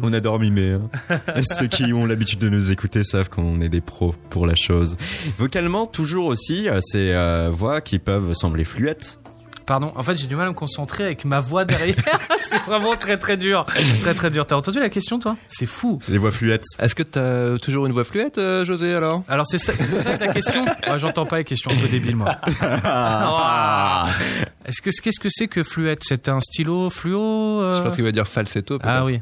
On 0.01 0.13
adore 0.13 0.39
mimer. 0.39 0.71
Hein. 0.73 0.89
Et 1.35 1.43
Ceux 1.43 1.67
qui 1.67 1.93
ont 1.93 2.05
l'habitude 2.05 2.39
de 2.39 2.49
nous 2.49 2.71
écouter 2.71 3.03
savent 3.03 3.29
qu'on 3.29 3.61
est 3.61 3.69
des 3.69 3.81
pros 3.81 4.15
pour 4.29 4.47
la 4.47 4.55
chose. 4.55 4.97
Vocalement, 5.37 5.87
toujours 5.87 6.27
aussi, 6.27 6.67
euh, 6.67 6.79
ces 6.81 7.11
euh, 7.13 7.49
voix 7.51 7.81
qui 7.81 7.99
peuvent 7.99 8.33
sembler 8.33 8.63
fluettes. 8.63 9.19
Pardon, 9.65 9.91
en 9.95 10.03
fait, 10.03 10.15
j'ai 10.15 10.27
du 10.27 10.35
mal 10.35 10.45
à 10.45 10.49
me 10.49 10.53
concentrer 10.53 11.05
avec 11.05 11.25
ma 11.25 11.39
voix 11.39 11.65
derrière. 11.65 11.95
c'est 12.39 12.61
vraiment 12.65 12.95
très 12.95 13.17
très 13.17 13.35
dur. 13.35 13.65
Très 14.01 14.13
très 14.13 14.29
dur. 14.29 14.45
T'as 14.45 14.55
entendu 14.55 14.79
la 14.79 14.89
question, 14.89 15.17
toi? 15.17 15.37
C'est 15.47 15.65
fou. 15.65 15.99
Les 16.07 16.19
voix 16.19 16.31
fluettes. 16.31 16.65
Est-ce 16.77 16.93
que 16.93 17.01
t'as 17.01 17.57
toujours 17.57 17.87
une 17.87 17.91
voix 17.91 18.03
fluette, 18.03 18.37
euh, 18.37 18.63
José, 18.63 18.93
alors? 18.93 19.23
Alors, 19.27 19.47
c'est 19.47 19.57
ça, 19.57 19.73
c'est 19.75 19.99
ça 19.99 20.17
ta 20.17 20.27
question 20.27 20.63
Ouais, 20.63 20.97
J'entends 20.99 21.25
pas 21.25 21.37
les 21.37 21.43
questions 21.43 21.71
un 21.71 21.79
peu 21.79 21.87
débiles, 21.87 22.15
moi. 22.15 22.37
Ah. 22.83 24.07
Est-ce 24.65 24.81
que 24.81 24.89
qu'est-ce 24.89 25.19
que 25.19 25.29
c'est 25.31 25.47
que 25.47 25.63
fluette? 25.63 26.01
C'est 26.03 26.29
un 26.29 26.39
stylo 26.39 26.89
fluo 26.91 27.61
euh 27.61 27.75
Je 27.75 27.81
pense 27.81 27.95
qu'il 27.95 28.03
va 28.03 28.11
dire 28.11 28.27
falsetto. 28.27 28.77
peut-être. 28.77 28.91
Ah 28.91 29.03
oui. 29.03 29.21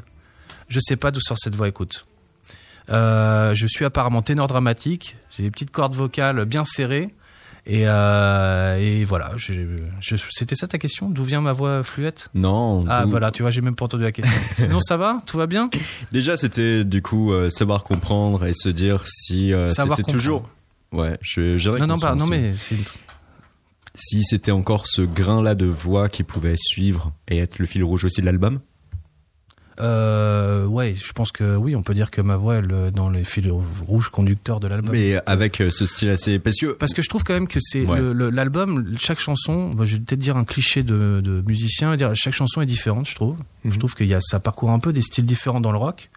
Je 0.68 0.80
sais 0.80 0.96
pas 0.96 1.10
d'où 1.10 1.20
sort 1.20 1.38
cette 1.38 1.54
voix, 1.54 1.68
écoute. 1.68 2.06
Euh, 2.90 3.54
je 3.54 3.66
suis 3.66 3.84
apparemment 3.84 4.20
ténor 4.20 4.46
dramatique. 4.46 5.16
J'ai 5.30 5.42
des 5.42 5.50
petites 5.50 5.70
cordes 5.70 5.94
vocales 5.94 6.44
bien 6.44 6.64
serrées. 6.64 7.14
Et, 7.66 7.84
euh, 7.88 8.76
et 8.78 9.04
voilà. 9.04 9.32
C'était 10.30 10.54
ça 10.54 10.66
ta 10.68 10.76
question? 10.78 11.08
D'où 11.08 11.24
vient 11.24 11.40
ma 11.40 11.52
voix 11.52 11.82
fluette? 11.82 12.28
Non. 12.34 12.84
Ah 12.88 13.04
voilà, 13.06 13.30
tu 13.30 13.42
vois, 13.42 13.50
j'ai 13.50 13.62
même 13.62 13.74
pas 13.74 13.86
entendu 13.86 14.02
la 14.04 14.12
question. 14.12 14.34
Sinon 14.54 14.80
ça 14.80 14.96
va? 14.98 15.22
Tout 15.26 15.38
va 15.38 15.46
bien? 15.46 15.70
Déjà, 16.12 16.36
c'était 16.36 16.84
du 16.84 17.00
coup 17.00 17.32
euh, 17.32 17.48
savoir 17.50 17.82
comprendre 17.84 18.44
et 18.44 18.52
se 18.54 18.68
dire 18.68 19.04
si 19.06 19.52
euh, 19.52 19.68
c'était 19.70 20.02
toujours. 20.02 20.48
Ouais, 20.92 21.18
je, 21.22 21.56
Non, 21.78 21.86
non, 21.86 21.94
conscience. 21.94 22.20
non, 22.20 22.26
mais 22.26 22.52
c'est 22.58 22.74
une- 22.74 22.84
Si 23.96 24.22
c'était 24.24 24.50
encore 24.52 24.86
ce 24.86 25.02
grain-là 25.02 25.54
de 25.54 25.66
voix 25.66 26.08
qui 26.08 26.22
pouvait 26.22 26.56
suivre 26.56 27.12
et 27.28 27.38
être 27.38 27.58
le 27.58 27.66
fil 27.66 27.82
rouge 27.82 28.04
aussi 28.04 28.20
de 28.20 28.26
l'album? 28.26 28.60
Euh, 29.80 30.66
ouais, 30.66 30.94
je 30.94 31.12
pense 31.12 31.32
que 31.32 31.56
oui, 31.56 31.74
on 31.74 31.82
peut 31.82 31.94
dire 31.94 32.10
que 32.10 32.20
ma 32.20 32.36
voix 32.36 32.56
elle, 32.56 32.70
euh, 32.72 32.90
dans 32.90 33.10
les 33.10 33.24
fils 33.24 33.46
rouges 33.86 34.08
conducteurs 34.08 34.60
de 34.60 34.68
l'album. 34.68 34.92
Mais 34.92 35.16
avec 35.26 35.60
euh, 35.60 35.70
ce 35.70 35.86
style 35.86 36.10
assez... 36.10 36.38
Que... 36.38 36.72
Parce 36.72 36.92
que 36.94 37.02
je 37.02 37.08
trouve 37.08 37.24
quand 37.24 37.34
même 37.34 37.48
que 37.48 37.58
c'est 37.60 37.84
Ouais. 37.84 38.00
l'album, 38.30 38.94
chaque 38.98 39.18
chanson, 39.18 39.70
bah, 39.70 39.84
je 39.84 39.96
vais 39.96 40.02
peut-être 40.02 40.20
dire 40.20 40.36
un 40.36 40.44
cliché 40.44 40.82
de, 40.82 41.20
de 41.22 41.42
musicien, 41.46 41.96
dire 41.96 42.12
chaque 42.14 42.34
chanson 42.34 42.60
est 42.62 42.66
différente, 42.66 43.08
je 43.08 43.14
trouve. 43.14 43.36
Mhm. 43.64 43.72
Je 43.72 43.78
trouve 43.78 43.94
qu'il 43.94 44.06
y 44.06 44.14
a 44.14 44.20
ça 44.20 44.38
parcourt 44.40 44.70
un 44.70 44.78
peu 44.78 44.92
des 44.92 45.00
styles 45.00 45.26
différents 45.26 45.60
dans 45.60 45.72
le 45.72 45.78
rock. 45.78 46.10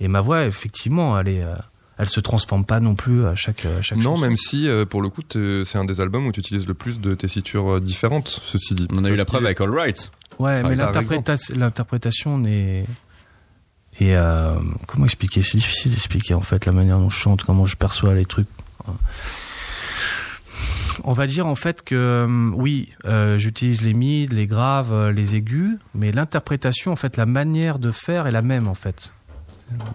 Et 0.00 0.08
ma 0.08 0.20
voix, 0.20 0.44
effectivement, 0.44 1.18
elle 1.18 1.28
est, 1.28 1.42
euh, 1.42 1.54
elle 1.98 2.08
se 2.08 2.20
transforme 2.20 2.64
pas 2.64 2.80
non 2.80 2.94
plus 2.94 3.26
à 3.26 3.34
chaque, 3.34 3.64
à 3.66 3.82
chaque 3.82 3.98
Non, 3.98 4.16
chanson. 4.16 4.22
même 4.22 4.36
si 4.36 4.66
euh, 4.68 4.84
pour 4.84 5.02
le 5.02 5.08
coup, 5.08 5.22
c'est 5.30 5.76
un 5.78 5.84
des 5.84 6.00
albums 6.00 6.26
où 6.26 6.32
tu 6.32 6.40
utilises 6.40 6.66
le 6.66 6.74
plus 6.74 7.00
de 7.00 7.14
tessitures 7.14 7.76
euh, 7.76 7.80
différentes, 7.80 8.28
ceci 8.44 8.74
dit. 8.74 8.88
On 8.92 9.04
a 9.04 9.10
eu 9.10 9.16
la 9.16 9.24
preuve 9.24 9.44
avec 9.44 9.60
All 9.60 9.70
Right. 9.70 10.10
Ouais, 10.38 10.60
Par 10.62 10.70
mais 10.70 10.76
l'interprétation, 10.76 11.54
l'interprétation 11.58 12.38
n'est 12.38 12.86
et 14.00 14.16
euh, 14.16 14.58
comment 14.86 15.04
expliquer? 15.04 15.42
C'est 15.42 15.58
difficile 15.58 15.90
d'expliquer 15.92 16.32
en 16.32 16.40
fait 16.40 16.64
la 16.64 16.72
manière 16.72 16.98
dont 16.98 17.10
je 17.10 17.18
chante, 17.18 17.44
comment 17.44 17.66
je 17.66 17.76
perçois 17.76 18.14
les 18.14 18.24
trucs. 18.24 18.48
On 21.04 21.12
va 21.14 21.26
dire 21.26 21.46
en 21.46 21.54
fait 21.54 21.82
que 21.82 22.26
oui, 22.54 22.90
euh, 23.04 23.38
j'utilise 23.38 23.82
les 23.82 23.94
mids, 23.94 24.28
les 24.28 24.46
graves, 24.46 25.10
les 25.10 25.34
aigus, 25.34 25.78
mais 25.94 26.12
l'interprétation 26.12 26.92
en 26.92 26.96
fait, 26.96 27.16
la 27.16 27.26
manière 27.26 27.78
de 27.78 27.90
faire 27.90 28.26
est 28.26 28.30
la 28.32 28.42
même 28.42 28.68
en 28.68 28.74
fait. 28.74 29.12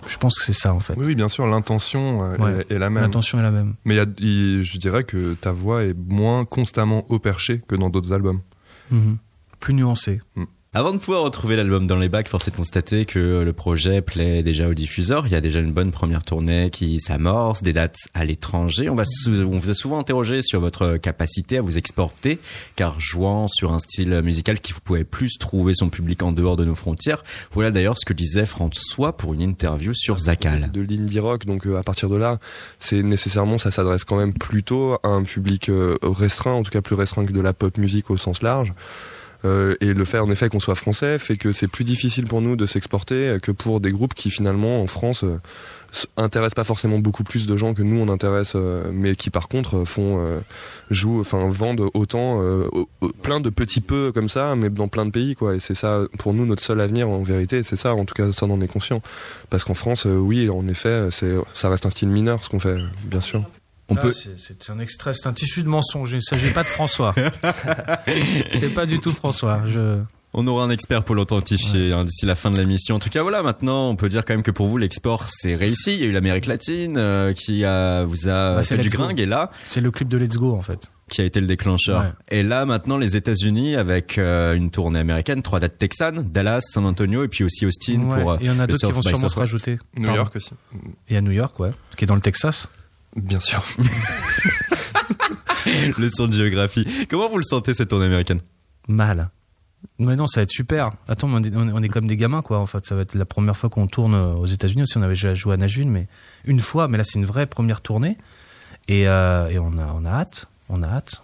Je 0.08 0.18
pense 0.18 0.38
que 0.38 0.44
c'est 0.46 0.54
ça 0.54 0.74
en 0.74 0.80
fait. 0.80 0.94
Oui, 0.98 1.06
oui, 1.08 1.16
bien 1.16 1.28
sûr, 1.30 1.46
l'intention 1.48 2.24
euh, 2.24 2.38
Ouais. 2.38 2.66
est, 2.70 2.76
est 2.76 2.80
la 2.80 2.90
même. 2.90 3.04
L'intention 3.04 3.40
est 3.40 3.44
la 3.44 3.52
même. 3.52 3.76
Mais 3.86 3.96
y 3.96 4.00
a- 4.00 4.06
je 4.06 4.78
dirais 4.78 5.04
que 5.04 5.34
ta 5.36 5.52
voix 5.52 5.84
est 5.84 5.96
moins 5.98 6.46
constamment 6.46 7.06
au 7.10 7.20
perché 7.20 7.62
que 7.68 7.76
dans 7.76 7.90
d'autres 7.90 8.14
albums. 8.14 8.42
Mhm. 8.92 9.18
Plus 9.60 9.74
nuancé. 9.74 10.22
Avant 10.74 10.92
de 10.92 10.98
pouvoir 10.98 11.24
retrouver 11.24 11.56
l'album 11.56 11.88
dans 11.88 11.96
les 11.96 12.10
bacs, 12.10 12.28
force 12.28 12.50
est 12.50 12.52
de 12.52 12.58
constater 12.58 13.06
que 13.06 13.42
le 13.42 13.54
projet 13.54 14.02
plaît 14.02 14.44
déjà 14.44 14.68
aux 14.68 14.74
diffuseurs. 14.74 15.26
Il 15.26 15.32
y 15.32 15.36
a 15.36 15.42
déjà 15.42 15.62
une 15.62 15.72
bonne 15.72 15.94
première 15.94 16.24
tournée 16.24 16.70
qui 16.72 17.00
s'amorce, 17.00 17.64
des 17.64 17.72
dates 17.72 17.98
à 18.14 18.26
l'étranger. 18.26 18.90
On, 18.90 18.96
va 18.96 19.06
on 19.28 19.58
vous 19.58 19.70
a 19.70 19.74
souvent 19.74 19.98
interrogé 19.98 20.42
sur 20.42 20.60
votre 20.60 20.98
capacité 20.98 21.58
à 21.58 21.62
vous 21.62 21.78
exporter, 21.78 22.40
car 22.76 23.00
jouant 23.00 23.48
sur 23.48 23.72
un 23.72 23.80
style 23.80 24.22
musical 24.22 24.60
qui 24.60 24.74
pouvait 24.74 25.06
plus 25.06 25.38
trouver 25.38 25.74
son 25.74 25.90
public 25.90 26.22
en 26.22 26.34
dehors 26.34 26.58
de 26.58 26.66
nos 26.66 26.76
frontières. 26.76 27.24
Voilà 27.54 27.72
d'ailleurs 27.72 27.98
ce 27.98 28.06
que 28.06 28.14
disait 28.14 28.46
François 28.46 29.16
pour 29.16 29.34
une 29.34 29.42
interview 29.42 29.94
sur 29.94 30.20
Zakal. 30.20 30.60
C'est 30.64 30.72
de 30.74 30.82
l'indie 30.82 31.22
rock, 31.22 31.46
donc 31.46 31.66
euh, 31.66 31.78
à 31.78 31.84
partir 31.84 32.10
de 32.10 32.18
là, 32.18 32.40
c'est 32.78 33.04
nécessairement, 33.04 33.58
ça 33.58 33.72
s'adresse 33.72 34.04
quand 34.04 34.18
même 34.18 34.34
plutôt 34.34 34.96
à 35.02 35.08
un 35.08 35.24
public 35.24 35.70
euh, 35.70 35.98
restreint, 36.04 36.54
en 36.54 36.64
tout 36.64 36.72
cas 36.72 36.82
plus 36.82 36.96
restreint 36.96 37.26
que 37.26 37.32
de 37.32 37.42
la 37.42 37.54
pop 37.54 37.78
musique 37.78 38.12
au 38.12 38.18
sens 38.18 38.42
large. 38.42 38.74
Euh, 39.46 39.76
et 39.82 39.94
le 39.94 40.06
fait 40.06 40.20
en 40.20 40.30
effet 40.32 40.50
qu'on 40.50 40.60
soit 40.60 40.76
français 40.76 41.20
fait 41.20 41.38
que 41.38 41.52
c'est 41.52 41.68
plus 41.68 41.84
difficile 41.84 42.26
pour 42.26 42.42
nous 42.42 42.56
de 42.56 42.66
s'exporter 42.66 43.38
que 43.42 43.52
pour 43.52 43.80
des 43.80 43.92
groupes 43.92 44.16
qui 44.16 44.32
finalement 44.32 44.82
en 44.82 44.88
France 44.88 45.24
euh, 45.24 45.40
intéressent 46.18 46.56
pas 46.56 46.64
forcément 46.64 47.00
beaucoup 47.00 47.24
plus 47.24 47.48
de 47.48 47.58
gens 47.58 47.74
que 47.74 47.82
nous 47.82 48.00
on 48.00 48.10
intéresse, 48.10 48.54
euh, 48.56 48.90
mais 48.94 49.16
qui 49.16 49.30
par 49.30 49.48
contre 49.48 49.78
euh, 49.78 49.86
font 49.86 50.18
euh, 50.20 50.40
jouent, 50.90 51.20
enfin 51.20 51.50
vendent 51.50 51.90
autant 51.94 52.42
euh, 52.42 52.68
plein 53.22 53.40
de 53.40 53.50
petits 53.50 53.82
peu 53.82 54.12
comme 54.12 54.30
ça, 54.30 54.56
mais 54.56 54.70
dans 54.70 54.88
plein 54.88 55.06
de 55.06 55.12
pays 55.12 55.36
quoi. 55.36 55.56
Et 55.56 55.60
c'est 55.60 55.76
ça 55.76 56.04
pour 56.18 56.34
nous 56.34 56.46
notre 56.46 56.64
seul 56.64 56.82
avenir 56.82 57.10
en 57.10 57.22
vérité. 57.22 57.64
C'est 57.64 57.78
ça 57.78 57.94
en 57.94 58.06
tout 58.06 58.16
cas 58.16 58.32
ça 58.32 58.46
on 58.46 58.52
en 58.52 58.62
est 58.62 58.68
conscient. 58.68 59.02
Parce 59.50 59.64
qu'en 59.64 59.74
France, 59.74 60.06
oui, 60.06 60.50
en 60.50 60.68
effet, 60.68 61.08
c'est, 61.12 61.36
ça 61.54 61.70
reste 61.70 61.86
un 61.86 61.90
style 61.90 62.10
mineur 62.10 62.44
ce 62.44 62.50
qu'on 62.50 62.60
fait, 62.60 62.78
bien 63.06 63.22
sûr. 63.22 63.44
On 63.90 63.96
peut, 63.96 64.12
c'est- 64.12 64.36
C'est 64.38 64.70
un 64.72 64.80
extrait, 64.80 65.14
c'est 65.14 65.28
un 65.28 65.34
tissu 65.34 65.64
de 65.64 65.70
mensonge. 65.70 66.12
Il 66.12 66.16
ne 66.16 66.20
s'agit 66.22 66.52
pas 66.52 66.64
de 66.64 66.68
François. 66.68 67.16
c'est 68.52 68.74
pas 68.74 68.86
du 68.86 69.00
tout 69.00 69.12
François. 69.12 69.62
Je... 69.66 70.00
On 70.34 70.46
aura 70.46 70.66
un 70.66 70.70
expert 70.70 71.04
pour 71.04 71.16
l'authentifier 71.16 71.94
d'ici 72.04 72.26
la 72.26 72.36
fin 72.36 72.52
de 72.52 72.58
l'émission. 72.60 72.96
En 72.96 73.00
tout 73.00 73.10
cas, 73.10 73.22
voilà, 73.24 73.42
maintenant, 73.44 73.90
on 73.90 73.96
peut 73.96 74.10
dire 74.10 74.26
quand 74.26 74.34
même 74.34 74.44
que 74.44 74.52
pour 74.52 74.68
vous, 74.68 74.78
l'export, 74.78 75.26
c'est 75.30 75.56
réussi. 75.56 75.94
Il 75.96 76.00
y 76.02 76.04
a 76.04 76.08
eu 76.08 76.12
l'Amérique 76.12 76.46
latine 76.48 76.96
euh, 76.98 77.34
qui 77.34 77.64
a, 77.64 78.04
vous 78.04 78.28
a 78.28 78.56
Bah, 78.56 78.64
fait 78.64 78.76
du 78.78 78.88
Let's 78.90 78.96
Go. 78.96 79.04
gringue 79.04 79.20
et 79.22 79.26
là, 79.26 79.52
C'est 79.66 79.82
le 79.82 79.90
clip 79.90 80.10
de 80.10 80.18
Let's 80.18 80.36
Go 80.38 80.54
en 80.56 80.62
fait. 80.62 80.92
qui 81.10 81.22
a 81.22 81.24
été 81.24 81.40
le 81.40 81.48
déclencheur. 81.48 82.02
Ouais. 82.02 82.12
Et 82.30 82.44
là, 82.44 82.66
maintenant, 82.66 82.98
les 82.98 83.16
États-Unis 83.16 83.78
avec 83.78 84.18
euh, 84.18 84.54
une 84.54 84.70
tournée 84.70 85.00
américaine, 85.00 85.42
trois 85.42 85.62
dates 85.62 85.78
texanes, 85.80 86.24
Dallas, 86.30 86.60
San 86.62 86.86
Antonio 86.86 87.24
et 87.24 87.30
puis 87.30 87.46
aussi 87.46 87.66
Austin 87.66 88.02
Ouais. 88.02 88.22
pour 88.22 88.32
euh, 88.34 88.38
Et 88.42 88.44
il 88.44 88.48
y 88.48 88.52
en 88.52 88.60
a 88.60 88.68
d'autres 88.68 88.86
qui 88.86 88.92
vont 88.92 89.02
sûrement 89.02 89.30
se 89.30 89.40
rajouter. 89.40 89.80
New 89.98 90.04
Pardon. 90.04 90.16
York 90.18 90.36
aussi. 90.36 90.52
Et 91.08 91.16
à 91.18 91.22
New 91.22 91.32
York, 91.32 91.58
ouais, 91.62 91.70
qui 91.96 92.04
est 92.04 92.08
dans 92.08 92.16
le 92.16 92.22
Texas. 92.22 92.68
Bien 93.18 93.40
sûr. 93.40 93.64
Leçon 95.98 96.28
de 96.28 96.34
géographie. 96.34 96.86
Comment 97.10 97.30
vous 97.30 97.38
le 97.38 97.44
sentez 97.44 97.74
cette 97.74 97.90
tournée 97.90 98.06
américaine? 98.06 98.40
Mal. 98.88 99.30
Mais 100.00 100.16
non, 100.16 100.28
ça 100.28 100.40
va 100.40 100.44
être 100.44 100.52
super. 100.52 100.92
Attends, 101.08 101.28
on 101.32 101.44
est, 101.44 101.56
on 101.56 101.82
comme 101.90 102.08
des 102.08 102.18
gamins, 102.18 102.42
quoi. 102.42 102.60
En 102.60 102.66
fait, 102.66 102.86
ça 102.86 102.96
va 102.96 103.02
être 103.02 103.16
la 103.16 103.26
première 103.26 103.58
fois 103.58 103.70
qu'on 103.70 103.88
tourne 103.88 104.16
aux 104.16 104.46
États-Unis. 104.46 104.84
Aussi, 104.84 104.98
on 104.98 105.02
avait 105.02 105.14
déjà 105.14 105.34
joué 105.34 105.56
à 105.56 105.58
Nashville, 105.58 105.90
mais 105.90 106.08
une 106.46 106.60
fois. 106.60 106.88
Mais 106.88 106.98
là, 106.98 107.04
c'est 107.04 107.20
une 107.20 107.26
vraie 107.26 107.48
première 107.48 107.82
tournée. 107.82 108.18
Et, 108.88 109.08
euh, 109.08 109.50
et 109.50 109.60
on, 109.60 109.78
a, 109.78 109.94
on 109.94 110.06
a 110.06 110.10
hâte. 110.10 110.48
On 110.70 110.84
a 110.84 110.88
hâte. 110.88 111.22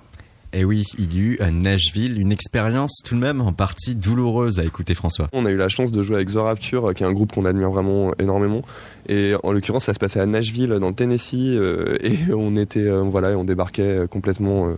Et 0.56 0.60
Eh 0.60 0.66
oui, 0.66 0.84
il 1.00 1.14
y 1.16 1.18
a 1.18 1.22
eu 1.22 1.38
à 1.40 1.50
Nashville 1.50 2.22
une 2.22 2.32
expérience 2.32 3.02
tout 3.04 3.16
de 3.16 3.20
même 3.20 3.42
en 3.42 3.54
partie 3.54 3.96
douloureuse 3.96 4.60
à 4.60 4.64
écouter 4.64 4.94
François. 4.94 5.28
On 5.34 5.48
a 5.48 5.50
eu 5.50 5.58
la 5.58 5.68
chance 5.68 5.92
de 5.92 6.04
jouer 6.04 6.18
avec 6.18 6.32
The 6.32 6.36
Rapture, 6.36 6.90
euh, 6.90 6.94
qui 6.94 7.02
est 7.04 7.08
un 7.08 7.12
groupe 7.12 7.32
qu'on 7.34 7.46
admire 7.46 7.72
vraiment 7.72 8.12
énormément. 8.20 8.62
Et 9.10 9.34
en 9.42 9.52
l'occurrence, 9.52 9.86
ça 9.86 9.96
se 9.96 10.00
passait 10.00 10.20
à 10.20 10.28
Nashville, 10.28 10.70
dans 10.80 10.90
le 10.90 10.94
Tennessee, 10.94 11.56
euh, 11.56 11.98
et 12.04 12.32
on 12.34 12.56
était, 12.56 12.88
euh, 12.88 13.02
voilà, 13.02 13.30
on 13.38 13.44
débarquait 13.44 13.82
euh, 13.82 14.08
complètement 14.08 14.68
euh, 14.70 14.76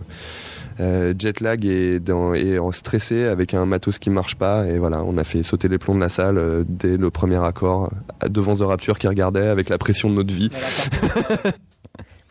euh, 0.80 1.14
jet 1.18 1.40
lag 1.40 1.64
et, 1.66 2.00
dans, 2.00 2.32
et 2.32 2.58
en 2.58 2.72
stressé 2.72 3.24
avec 3.24 3.52
un 3.52 3.66
matos 3.66 3.98
qui 3.98 4.08
marche 4.08 4.36
pas. 4.36 4.66
Et 4.66 4.78
voilà, 4.78 5.02
on 5.04 5.18
a 5.18 5.24
fait 5.24 5.42
sauter 5.42 5.68
les 5.68 5.76
plombs 5.78 5.94
de 5.94 6.00
la 6.00 6.08
salle 6.08 6.38
euh, 6.38 6.64
dès 6.66 6.96
le 6.96 7.10
premier 7.10 7.44
accord, 7.44 7.92
euh, 8.24 8.28
devant 8.28 8.56
The 8.56 8.60
Rapture 8.62 8.98
qui 8.98 9.08
regardait 9.08 9.46
avec 9.48 9.68
la 9.68 9.76
pression 9.76 10.08
de 10.08 10.14
notre 10.14 10.32
vie. 10.32 10.50
Vous 10.50 11.52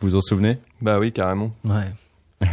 vous 0.08 0.16
en 0.16 0.20
souvenez? 0.20 0.58
Bah 0.82 0.98
oui, 0.98 1.12
carrément. 1.12 1.52
Ouais. 1.64 1.92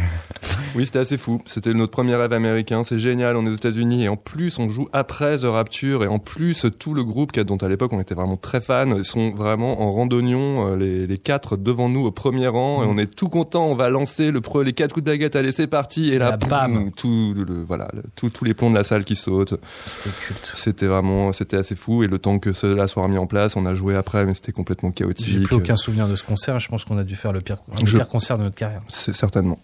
Oui, 0.74 0.86
c'était 0.86 0.98
assez 0.98 1.16
fou. 1.18 1.40
C'était 1.46 1.72
notre 1.74 1.92
premier 1.92 2.14
rêve 2.16 2.32
américain. 2.32 2.82
C'est 2.84 2.98
génial. 2.98 3.36
On 3.36 3.46
est 3.46 3.50
aux 3.50 3.54
États-Unis 3.54 4.04
et 4.04 4.08
en 4.08 4.16
plus, 4.16 4.58
on 4.58 4.68
joue 4.68 4.88
après 4.92 5.38
The 5.38 5.44
Rapture 5.44 6.02
et 6.04 6.06
en 6.08 6.18
plus, 6.18 6.66
tout 6.78 6.94
le 6.94 7.04
groupe, 7.04 7.38
dont 7.38 7.56
à 7.56 7.68
l'époque 7.68 7.92
on 7.92 8.00
était 8.00 8.14
vraiment 8.14 8.36
très 8.36 8.60
fans, 8.60 9.02
sont 9.04 9.30
vraiment 9.34 9.82
en 9.82 9.92
randonnion, 9.92 10.68
euh, 10.72 10.76
les, 10.76 11.06
les 11.06 11.18
quatre 11.18 11.56
devant 11.56 11.88
nous 11.88 12.04
au 12.04 12.10
premier 12.10 12.48
rang 12.48 12.82
et 12.82 12.86
on 12.86 12.98
est 12.98 13.14
tout 13.14 13.28
content. 13.28 13.64
On 13.68 13.74
va 13.74 13.88
lancer 13.90 14.30
le 14.30 14.40
les 14.64 14.72
quatre 14.72 14.92
coups 14.92 15.04
de 15.04 15.10
baguette. 15.10 15.36
Allez, 15.36 15.52
c'est 15.52 15.66
parti. 15.66 16.10
Et 16.12 16.18
là, 16.18 16.30
La 16.30 16.36
bam. 16.36 16.90
tout 16.92 17.34
le, 17.36 17.62
voilà, 17.64 17.88
le- 17.94 18.02
tout- 18.16 18.30
tous 18.30 18.44
les 18.44 18.54
plombs 18.54 18.70
de 18.70 18.74
la 18.76 18.84
salle 18.84 19.04
qui 19.04 19.16
sautent. 19.16 19.54
C'était 19.86 20.14
culte. 20.26 20.52
C'était 20.54 20.86
vraiment, 20.86 21.32
c'était 21.32 21.56
assez 21.56 21.74
fou. 21.76 22.02
Et 22.02 22.06
le 22.08 22.18
temps 22.18 22.38
que 22.38 22.52
cela 22.52 22.88
soit 22.88 23.02
remis 23.02 23.18
en 23.18 23.26
place, 23.26 23.56
on 23.56 23.66
a 23.66 23.74
joué 23.74 23.94
après, 23.96 24.24
mais 24.26 24.34
c'était 24.34 24.52
complètement 24.52 24.90
chaotique. 24.90 25.26
J'ai 25.28 25.40
plus 25.40 25.56
aucun 25.56 25.76
souvenir 25.76 26.08
de 26.08 26.16
ce 26.16 26.24
concert. 26.24 26.58
Je 26.58 26.68
pense 26.68 26.84
qu'on 26.84 26.98
a 26.98 27.04
dû 27.04 27.14
faire 27.16 27.32
le 27.32 27.40
pire, 27.40 27.58
Je- 27.84 27.98
concert 27.98 28.38
de 28.38 28.44
notre 28.44 28.56
carrière. 28.56 28.82
C'est 28.88 29.14
certainement. 29.14 29.58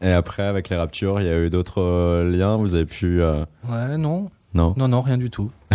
Et 0.00 0.12
après, 0.12 0.44
avec 0.44 0.68
les 0.68 0.76
Raptures, 0.76 1.20
il 1.20 1.26
y 1.26 1.30
a 1.30 1.38
eu 1.38 1.50
d'autres 1.50 1.80
euh, 1.82 2.30
liens. 2.30 2.56
Vous 2.56 2.74
avez 2.74 2.86
pu... 2.86 3.20
euh, 3.22 3.44
Ouais, 3.68 3.96
non. 3.98 4.30
Non 4.54 4.74
Non, 4.76 4.88
non, 4.88 5.00
rien 5.00 5.18
du 5.18 5.28
tout. 5.30 5.50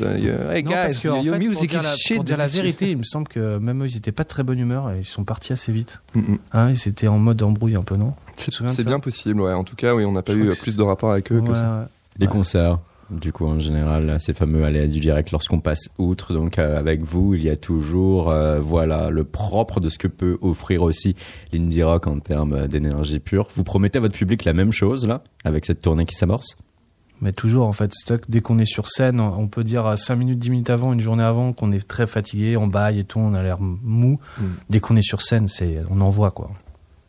Hey 0.00 0.62
non, 0.62 0.70
parce 0.70 0.98
que, 0.98 1.08
en 1.08 1.22
fait, 1.22 1.28
pour 1.30 1.66
dire, 1.66 1.82
la, 1.82 2.14
pour 2.14 2.24
dire 2.24 2.36
la 2.36 2.46
vérité, 2.46 2.90
il 2.90 2.98
me 2.98 3.02
semble 3.02 3.28
que 3.28 3.58
même 3.58 3.82
eux, 3.82 3.86
ils 3.86 3.96
étaient 3.96 4.12
pas 4.12 4.22
de 4.22 4.28
très 4.28 4.42
bonne 4.42 4.58
humeur 4.58 4.90
et 4.92 5.00
ils 5.00 5.04
sont 5.04 5.24
partis 5.24 5.52
assez 5.52 5.72
vite. 5.72 6.00
Mm, 6.14 6.20
mm. 6.20 6.38
Hein, 6.52 6.70
ils 6.70 6.88
étaient 6.88 7.08
en 7.08 7.18
mode 7.18 7.42
embrouille 7.42 7.76
un 7.76 7.82
peu, 7.82 7.96
non? 7.96 8.14
C'est 8.36 8.50
te 8.50 8.56
souviens 8.56 8.72
de 8.72 8.76
c'est 8.76 8.84
ça? 8.84 8.88
bien 8.88 9.00
possible, 9.00 9.40
ouais. 9.40 9.52
En 9.52 9.64
tout 9.64 9.76
cas, 9.76 9.94
oui, 9.94 10.04
on 10.04 10.12
n'a 10.12 10.22
pas 10.22 10.32
Je 10.32 10.38
eu 10.38 10.42
crois 10.44 10.54
que 10.54 10.60
plus 10.62 10.70
c'est- 10.72 10.76
de 10.78 10.82
rapport 10.82 11.10
avec 11.12 11.30
eux 11.32 11.40
que 11.40 11.48
Ouais, 11.50 11.54
ça. 11.56 11.80
ouais. 11.80 11.86
Les 12.18 12.26
Ouais. 12.26 12.32
concerts, 12.32 12.78
du 13.10 13.32
coup, 13.32 13.46
en 13.46 13.58
général, 13.58 14.16
ces 14.20 14.34
fameux 14.34 14.64
aléas 14.64 14.86
du 14.86 15.00
direct, 15.00 15.30
lorsqu'on 15.30 15.60
passe 15.60 15.88
outre, 15.98 16.34
donc 16.34 16.58
euh, 16.58 16.78
avec 16.78 17.02
vous, 17.02 17.34
il 17.34 17.42
y 17.42 17.48
a 17.50 17.56
toujours, 17.56 18.30
euh, 18.30 18.60
voilà, 18.60 19.08
le 19.10 19.24
propre 19.24 19.80
de 19.80 19.88
ce 19.88 19.98
que 19.98 20.08
peut 20.08 20.38
offrir 20.42 20.82
aussi 20.82 21.16
l'indie 21.52 21.82
rock 21.82 22.06
en 22.06 22.18
termes 22.18 22.68
d'énergie 22.68 23.18
pure. 23.18 23.48
Vous 23.54 23.64
promettez 23.64 23.98
à 23.98 24.00
votre 24.02 24.14
public 24.16 24.44
la 24.44 24.52
même 24.52 24.72
chose, 24.72 25.06
là, 25.06 25.22
avec 25.44 25.64
cette 25.64 25.80
tournée 25.80 26.04
qui 26.04 26.14
s'amorce? 26.14 26.58
Mais 27.20 27.32
toujours, 27.32 27.66
en 27.66 27.72
fait, 27.72 27.92
que 28.06 28.14
dès 28.28 28.40
qu'on 28.40 28.58
est 28.58 28.64
sur 28.64 28.88
scène, 28.88 29.20
on 29.20 29.48
peut 29.48 29.64
dire 29.64 29.86
à 29.86 29.96
5 29.96 30.14
minutes, 30.14 30.38
10 30.38 30.50
minutes 30.50 30.70
avant, 30.70 30.92
une 30.92 31.00
journée 31.00 31.24
avant, 31.24 31.52
qu'on 31.52 31.72
est 31.72 31.86
très 31.88 32.06
fatigué, 32.06 32.56
on 32.56 32.68
baille 32.68 33.00
et 33.00 33.04
tout, 33.04 33.18
on 33.18 33.34
a 33.34 33.42
l'air 33.42 33.58
mou. 33.60 34.20
Mm. 34.38 34.44
Dès 34.70 34.80
qu'on 34.80 34.94
est 34.96 35.02
sur 35.02 35.20
scène, 35.22 35.48
c'est, 35.48 35.78
on 35.90 36.00
envoie, 36.00 36.30
quoi. 36.30 36.50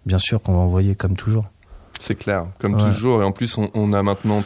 Bien 0.08 0.18
sûr 0.18 0.42
qu'on 0.42 0.54
va 0.54 0.60
envoyer 0.60 0.96
comme 0.96 1.16
toujours. 1.16 1.46
C'est 2.00 2.16
clair, 2.16 2.46
comme 2.58 2.74
Ouais. 2.76 2.84
toujours. 2.84 3.22
Et 3.22 3.26
en 3.26 3.32
plus, 3.32 3.58
on, 3.60 3.70
on 3.76 3.94
a 3.94 4.02
maintenant 4.02 4.44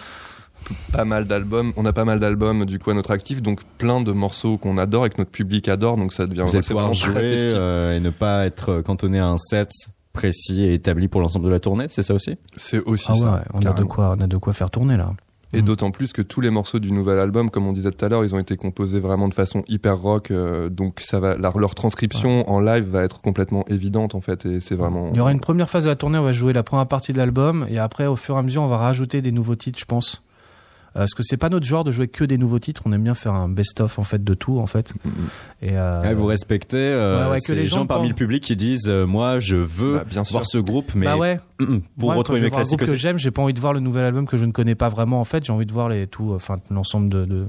pas 0.91 1.06
mal 1.06 1.26
d'albums. 1.26 1.73
On 1.78 1.86
a 1.86 1.93
pas 1.93 2.06
mal 2.06 2.19
d'albums 2.19 2.65
du 2.65 2.80
coup 2.80 2.91
à 2.91 2.93
notre 2.93 3.12
actif, 3.12 3.41
donc 3.41 3.62
plein 3.78 4.02
de 4.02 4.12
morceaux 4.12 4.58
qu'on 4.58 4.78
adore 4.78 5.06
et 5.06 5.10
que 5.10 5.15
notre 5.17 5.32
public 5.32 5.67
adore. 5.69 5.97
Donc 5.97 6.13
ça 6.13 6.26
devient 6.28 6.43
Vous 6.45 6.56
allez 6.56 6.65
pouvoir 6.65 6.86
vraiment 6.91 6.99
très 6.99 7.12
jouer 7.12 7.38
festif. 7.38 7.58
euh, 7.60 7.95
et 7.95 7.99
ne 7.99 8.10
pas 8.10 8.45
être 8.45 8.82
cantonné 8.82 9.19
à 9.19 9.28
un 9.28 9.38
set 9.38 9.71
précis 10.13 10.63
et 10.63 10.73
établi 10.76 11.08
pour 11.08 11.21
l'ensemble 11.21 11.45
de 11.45 11.52
la 11.52 11.60
tournée, 11.60 11.86
c'est 11.89 12.04
ça 12.04 12.13
aussi? 12.13 12.36
C'est 12.56 12.80
aussi 12.84 13.06
Ah 13.10 13.13
ouais, 13.13 13.19
ça. 13.19 13.34
ouais, 13.34 13.41
on 13.54 13.62
a 13.65 13.73
de 13.73 13.84
quoi, 13.84 14.15
on 14.17 14.21
a 14.21 14.28
de 14.28 14.38
quoi 14.38 14.54
faire 14.54 14.69
tourner, 14.69 14.95
là. 14.97 15.12
Et 15.56 15.62
Mm. 15.62 15.65
d'autant 15.65 15.91
plus 15.91 16.13
que 16.13 16.23
tous 16.23 16.41
les 16.41 16.49
morceaux 16.49 16.80
du 16.80 16.91
nouvel 16.91 17.19
album, 17.19 17.52
comme 17.52 17.67
on 17.67 17.73
disait 17.73 17.91
tout 17.91 18.04
à 18.04 18.10
l'heure, 18.10 18.23
ils 18.26 18.34
ont 18.34 18.39
été 18.39 18.56
composés 18.58 18.99
vraiment 18.99 19.28
de 19.28 19.34
façon 19.36 19.63
hyper 19.67 19.99
rock. 19.99 20.32
euh, 20.32 20.67
donc 20.69 20.99
ça 20.99 21.19
va, 21.19 21.36
la- 21.38 21.52
leur 21.56 21.76
transcription 21.76 22.49
en 22.49 22.60
live 22.60 22.86
va 22.89 23.04
être 23.04 23.21
complètement 23.21 23.63
évidente 23.67 24.15
en 24.15 24.21
fait. 24.21 24.45
Et 24.47 24.62
c'est 24.62 24.73
vraiment. 24.76 25.10
Il 25.12 25.17
y 25.17 25.19
aura 25.19 25.32
une 25.32 25.39
première 25.39 25.69
phase 25.69 25.84
de 25.84 25.89
la 25.89 25.95
tournée, 25.95 26.17
on 26.17 26.23
va 26.23 26.32
jouer 26.32 26.54
la 26.54 26.63
première 26.63 26.88
partie 26.88 27.13
de 27.13 27.17
l'album, 27.19 27.67
et 27.69 27.78
après, 27.78 28.08
au 28.08 28.15
fur 28.15 28.36
et 28.36 28.39
à 28.39 28.41
mesure, 28.41 28.63
on 28.63 28.67
va 28.67 28.78
rajouter 28.78 29.21
des 29.21 29.32
nouveaux 29.32 29.56
titres, 29.56 29.78
je 29.80 29.86
pense. 29.86 30.23
Euh, 30.95 30.99
Parce 30.99 31.13
que 31.15 31.23
c'est 31.23 31.38
pas 31.38 31.49
notre 31.49 31.65
genre 31.65 31.84
de 31.84 31.91
jouer 31.91 32.08
que 32.08 32.23
des 32.23 32.38
nouveaux 32.38 32.60
titres, 32.60 32.84
on 32.86 32.91
aime 32.91 33.03
bien 33.03 33.15
faire 33.15 33.34
un 33.34 33.49
best-of 33.49 33.97
en 33.97 34.03
fait 34.03 34.23
de 34.23 34.34
tout 34.36 34.60
en 34.60 34.67
fait. 34.67 34.93
Mm, 35.03 35.10
mm. 35.10 35.12
Et 35.63 35.69
euh, 35.73 36.01
Ouais, 36.03 36.13
vous 36.13 36.25
respectez 36.27 36.77
euh, 36.77 37.25
ouais, 37.25 37.32
ouais, 37.32 37.38
que 37.38 37.43
ces 37.45 37.56
les 37.56 37.65
gens 37.65 37.77
gens 37.77 37.86
parmi 37.88 38.08
le 38.10 38.13
public 38.13 38.43
qui 38.43 38.56
disent 38.56 38.88
euh, 38.88 39.06
moi 39.08 39.39
je 39.39 39.56
veux 39.56 39.95
Bah, 39.95 40.03
bien 40.08 40.23
sûr. 40.23 40.34
voir 40.34 40.45
ce 40.45 40.60
groupe 40.60 40.93
mais 40.95 41.08
bah 41.08 41.17
ouais, 41.17 41.39
mm, 41.60 41.77
pour 41.99 42.13
retrouver 42.13 42.41
mes 42.41 42.49
classiques 42.51 42.77
groupe 42.77 42.88
que 42.88 42.93
aussi. 42.93 43.01
j'aime, 43.01 43.17
j'ai 43.17 43.32
pas 43.32 43.41
envie 43.41 43.53
de 43.53 43.60
voir 43.60 43.73
le 43.73 43.79
nouvel 43.79 44.03
album 44.06 44.27
que 44.27 44.38
je 44.38 44.45
ne 44.45 44.51
connais 44.51 44.75
pas 44.75 44.89
vraiment 44.89 45.19
en 45.19 45.23
fait, 45.23 45.43
j'ai 45.43 45.51
envie 45.53 45.65
de 45.65 45.73
voir 45.73 45.89
les 45.89 46.06
tout, 46.06 46.32
enfin 46.36 46.58
l'ensemble 46.69 47.10
de, 47.10 47.25
de 47.25 47.45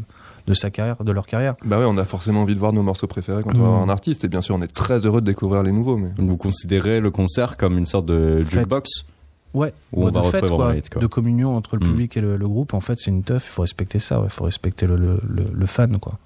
de 0.46 0.52
sa 0.52 0.68
carrière, 0.70 1.02
de 1.02 1.11
leur 1.11 1.26
carrière. 1.26 1.54
Bah 1.64 1.78
ouais, 1.78 1.87
on 1.88 1.96
a 1.96 2.04
forcément 2.04 2.42
envie 2.42 2.54
de 2.54 2.61
voir 2.61 2.74
nos 2.74 2.83
morceaux 2.83 3.07
préférés 3.07 3.42
quand 3.42 3.57
on 3.57 3.61
voir 3.61 3.80
un 3.83 3.88
artiste. 3.88 4.24
Et 4.24 4.28
bien 4.28 4.42
sûr, 4.42 4.54
on 4.54 4.61
est 4.61 4.66
très 4.74 4.98
heureux 5.07 5.22
de 5.22 5.26
découvrir 5.26 5.62
les 5.62 5.72
nouveaux. 5.72 5.96
Mais 5.96 6.11
vous 6.18 6.37
considérez 6.37 7.00
le 7.00 7.11
concert 7.11 7.57
comme 7.57 7.78
une 7.78 7.87
sorte 7.87 8.04
de 8.04 8.42
jukebox? 8.42 9.07
Ouais, 9.55 9.73
Où 9.93 10.03
on 10.03 10.05
va 10.07 10.11
de 10.11 10.19
vraiment 10.27 10.57
quoi, 10.57 10.75
quoi. 10.90 11.01
de 11.01 11.07
communion 11.07 11.57
entre 11.57 11.77
le 11.77 11.87
Mm. 11.87 11.90
public 11.90 12.17
et 12.17 12.21
le, 12.21 12.37
le 12.37 12.49
groupe. 12.49 12.75
En 12.75 12.81
fait, 12.81 12.99
c'est 12.99 13.11
une 13.12 13.23
teuf. 13.23 13.47
Il 13.47 13.51
faut 13.53 13.62
respecter 13.62 14.01
ça. 14.01 14.21
Il 14.25 14.31
faut 14.31 14.45
respecter 14.45 14.87
le, 14.87 14.97
le, 14.97 15.21
le, 15.29 15.47
le 15.53 15.67
fan, 15.67 15.99
quoi. 15.99 16.19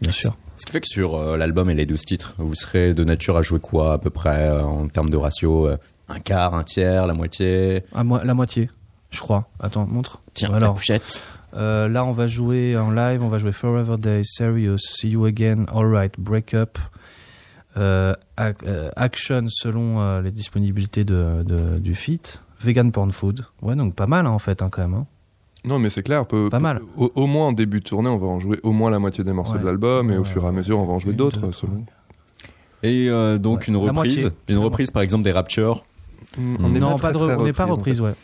Bien 0.00 0.12
sûr. 0.12 0.36
Ce 0.56 0.64
qui 0.66 0.72
fait 0.72 0.80
que 0.80 0.86
sur 0.88 1.16
euh, 1.16 1.36
l'album 1.36 1.68
et 1.70 1.74
les 1.74 1.86
12 1.86 2.00
titres, 2.04 2.34
vous 2.38 2.54
serez 2.54 2.94
de 2.94 3.02
nature 3.04 3.36
à 3.36 3.42
jouer 3.42 3.58
quoi 3.60 3.94
à 3.94 3.98
peu 3.98 4.10
près 4.10 4.48
euh, 4.48 4.62
en 4.62 4.86
termes 4.88 5.10
de 5.10 5.16
ratio 5.16 5.66
euh, 5.68 5.76
Un 6.08 6.20
quart, 6.20 6.54
un 6.54 6.62
tiers, 6.64 7.06
la 7.08 7.14
moitié? 7.14 7.82
À 7.94 8.04
moi, 8.04 8.22
la 8.24 8.34
moitié, 8.34 8.70
je 9.10 9.20
crois. 9.20 9.48
Attends, 9.60 9.86
montre. 9.86 10.20
Tiens, 10.34 10.50
la 10.50 10.56
Alors, 10.58 10.74
pochette. 10.74 11.20
euh, 11.54 11.88
là, 11.88 12.04
on 12.04 12.12
va 12.12 12.28
jouer 12.28 12.76
en 12.78 12.90
live. 12.92 13.22
On 13.24 13.28
va 13.28 13.38
jouer 13.38 13.52
Forever 13.52 13.96
Day, 13.98 14.22
Serious, 14.24 14.78
See 14.78 15.10
You 15.10 15.24
Again, 15.24 15.64
Alright, 15.74 16.14
Break 16.18 16.54
Up, 16.54 16.78
euh, 17.76 18.14
ac- 18.36 18.64
euh, 18.66 18.90
Action 18.96 19.46
selon 19.48 20.00
euh, 20.00 20.22
les 20.22 20.30
disponibilités 20.32 21.04
de, 21.04 21.42
de- 21.44 21.78
du 21.78 21.94
feat, 21.94 22.42
Vegan 22.60 22.90
Porn 22.92 23.12
Food. 23.12 23.44
Ouais, 23.62 23.74
donc 23.76 23.94
pas 23.94 24.06
mal 24.06 24.26
hein, 24.26 24.30
en 24.30 24.38
fait, 24.38 24.62
hein, 24.62 24.68
quand 24.70 24.82
même. 24.82 24.94
hein. 24.94 25.06
non, 25.64 25.78
mais 25.78 25.90
c'est 25.90 26.02
clair. 26.02 26.26
Peu, 26.26 26.48
Pas 26.48 26.58
mal. 26.60 26.80
Au, 26.96 27.10
au 27.14 27.26
moins 27.26 27.48
en 27.48 27.52
début 27.52 27.80
de 27.80 27.84
tournée, 27.84 28.08
on 28.08 28.18
va 28.18 28.26
en 28.26 28.40
jouer 28.40 28.58
au 28.62 28.72
moins 28.72 28.90
la 28.90 28.98
moitié 28.98 29.22
des 29.24 29.32
morceaux 29.32 29.54
Ouais. 29.54 29.60
de 29.60 29.66
l'album. 29.66 30.10
Et 30.10 30.16
au 30.16 30.24
fur 30.24 30.44
et 30.44 30.48
à 30.48 30.52
mesure, 30.52 30.78
on 30.78 30.84
va 30.86 30.92
en 30.94 30.98
jouer 30.98 31.12
d'autres. 31.12 31.40
deux, 31.46 31.52
selon. 31.52 31.84
Et 32.82 33.08
euh, 33.10 33.38
donc 33.38 33.60
Ouais, 33.60 33.64
une 33.68 33.76
reprise, 33.76 33.94
moitié, 34.24 34.30
une 34.48 34.58
reprise 34.58 34.90
par 34.90 35.02
exemple 35.02 35.24
des 35.24 35.32
Raptures. 35.32 35.84
Mm, 36.36 36.56
On 36.62 36.68
non, 36.68 36.96
pas 36.96 37.12
de, 37.12 37.18
on 37.18 37.44
n'est 37.44 37.52
pas 37.52 37.64
reprise, 37.64 37.70
en 37.70 37.74
reprise, 37.74 37.96
fait. 37.98 38.02
ouais. 38.02 38.14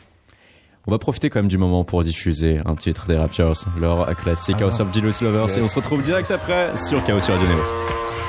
On 0.87 0.90
va 0.90 0.99
profiter 0.99 1.31
quand 1.31 1.38
même 1.40 1.49
du 1.49 1.57
moment 1.59 1.83
pour 1.83 2.03
diffuser 2.05 2.61
un 2.66 2.75
titre 2.77 3.07
des 3.09 3.16
Raptures, 3.16 3.55
leur 3.81 4.07
classique 4.16 4.57
Ah, 4.61 4.64
House 4.64 4.81
of 4.81 4.92
Jealous 4.92 5.12
Lovers. 5.23 5.44
Yes. 5.49 5.57
Et 5.57 5.62
on 5.62 5.68
se 5.68 5.77
retrouve 5.77 6.03
direct 6.03 6.31
après 6.31 6.77
sur 6.77 7.03
Chaos 7.05 7.20
sur 7.20 7.35
Radio 7.35 7.49
Neo. 7.49 8.24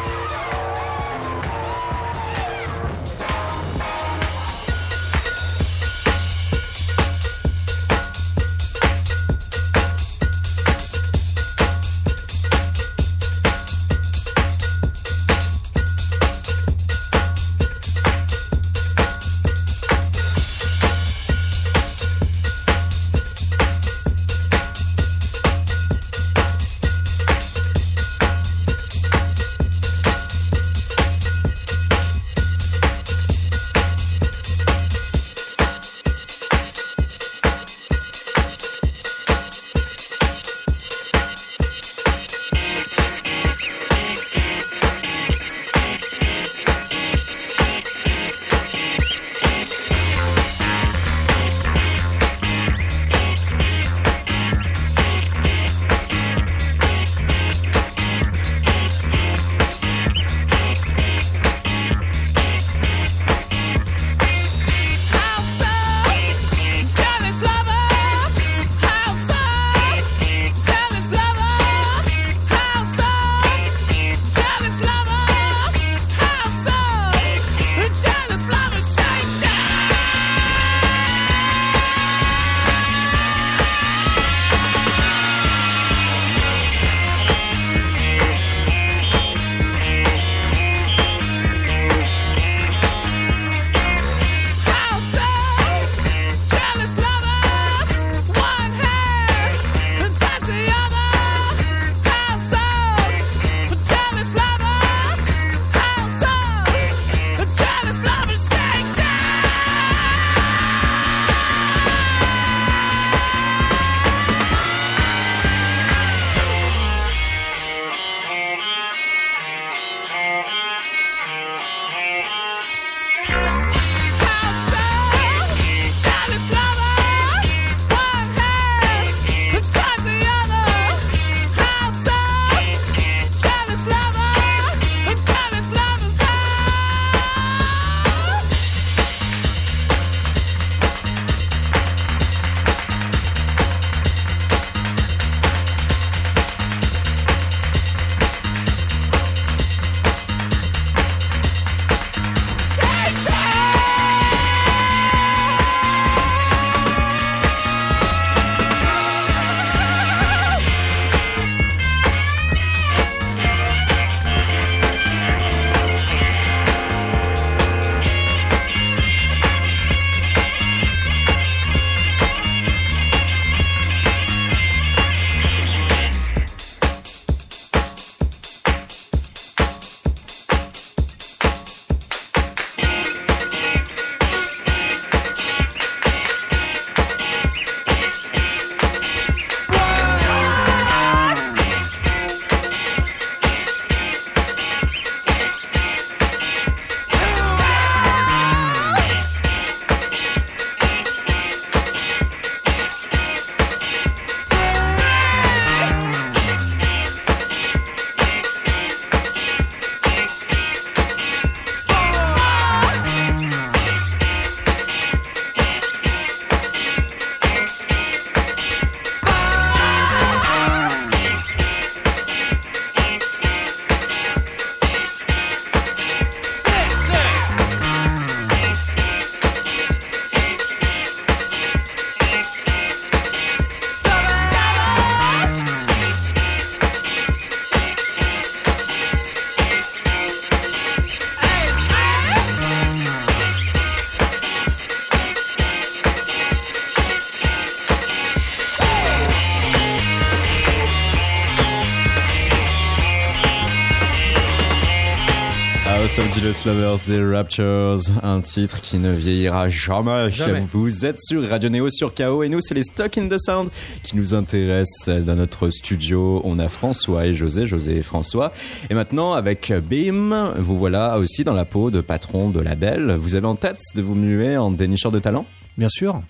Lovers 256.63 256.97
des 257.07 257.23
Raptures, 257.23 257.99
un 258.23 258.39
titre 258.41 258.79
qui 258.81 258.97
ne 258.97 259.11
vieillira 259.11 259.67
jamais. 259.67 260.31
Jamais. 260.31 260.63
Vous 260.71 261.05
êtes 261.05 261.21
sur 261.21 261.47
Radio 261.47 261.69
Néo 261.69 261.89
sur 261.91 262.13
KO 262.13 262.43
et 262.43 262.49
nous 262.49 262.59
c'est 262.61 262.73
les 262.73 262.83
Stock 262.83 263.17
in 263.17 263.27
the 263.27 263.37
Sound 263.37 263.69
qui 264.03 264.15
nous 264.15 264.33
intéressent 264.33 265.09
dans 265.23 265.35
notre 265.35 265.69
studio. 265.69 266.41
On 266.43 266.57
a 266.57 266.69
François 266.69 267.27
et 267.27 267.33
José, 267.33 267.67
José 267.67 267.97
et 267.97 268.03
François. 268.03 268.53
Et 268.89 268.93
maintenant 268.93 269.33
avec 269.33 269.71
Bim, 269.73 270.53
vous 270.57 270.77
voilà 270.77 271.19
aussi 271.19 271.43
dans 271.43 271.53
la 271.53 271.65
peau 271.65 271.91
de 271.91 272.01
patron 272.01 272.49
de 272.49 272.61
label. 272.61 273.15
Vous 273.19 273.35
avez 273.35 273.47
en 273.47 273.55
tête 273.55 273.81
de 273.93 274.01
vous 274.01 274.15
muer 274.15 274.57
en 274.57 274.71
dénicheur 274.71 275.11
de 275.11 275.19
talent? 275.19 275.45
Bien 275.77 275.89
sûr. 275.89 276.21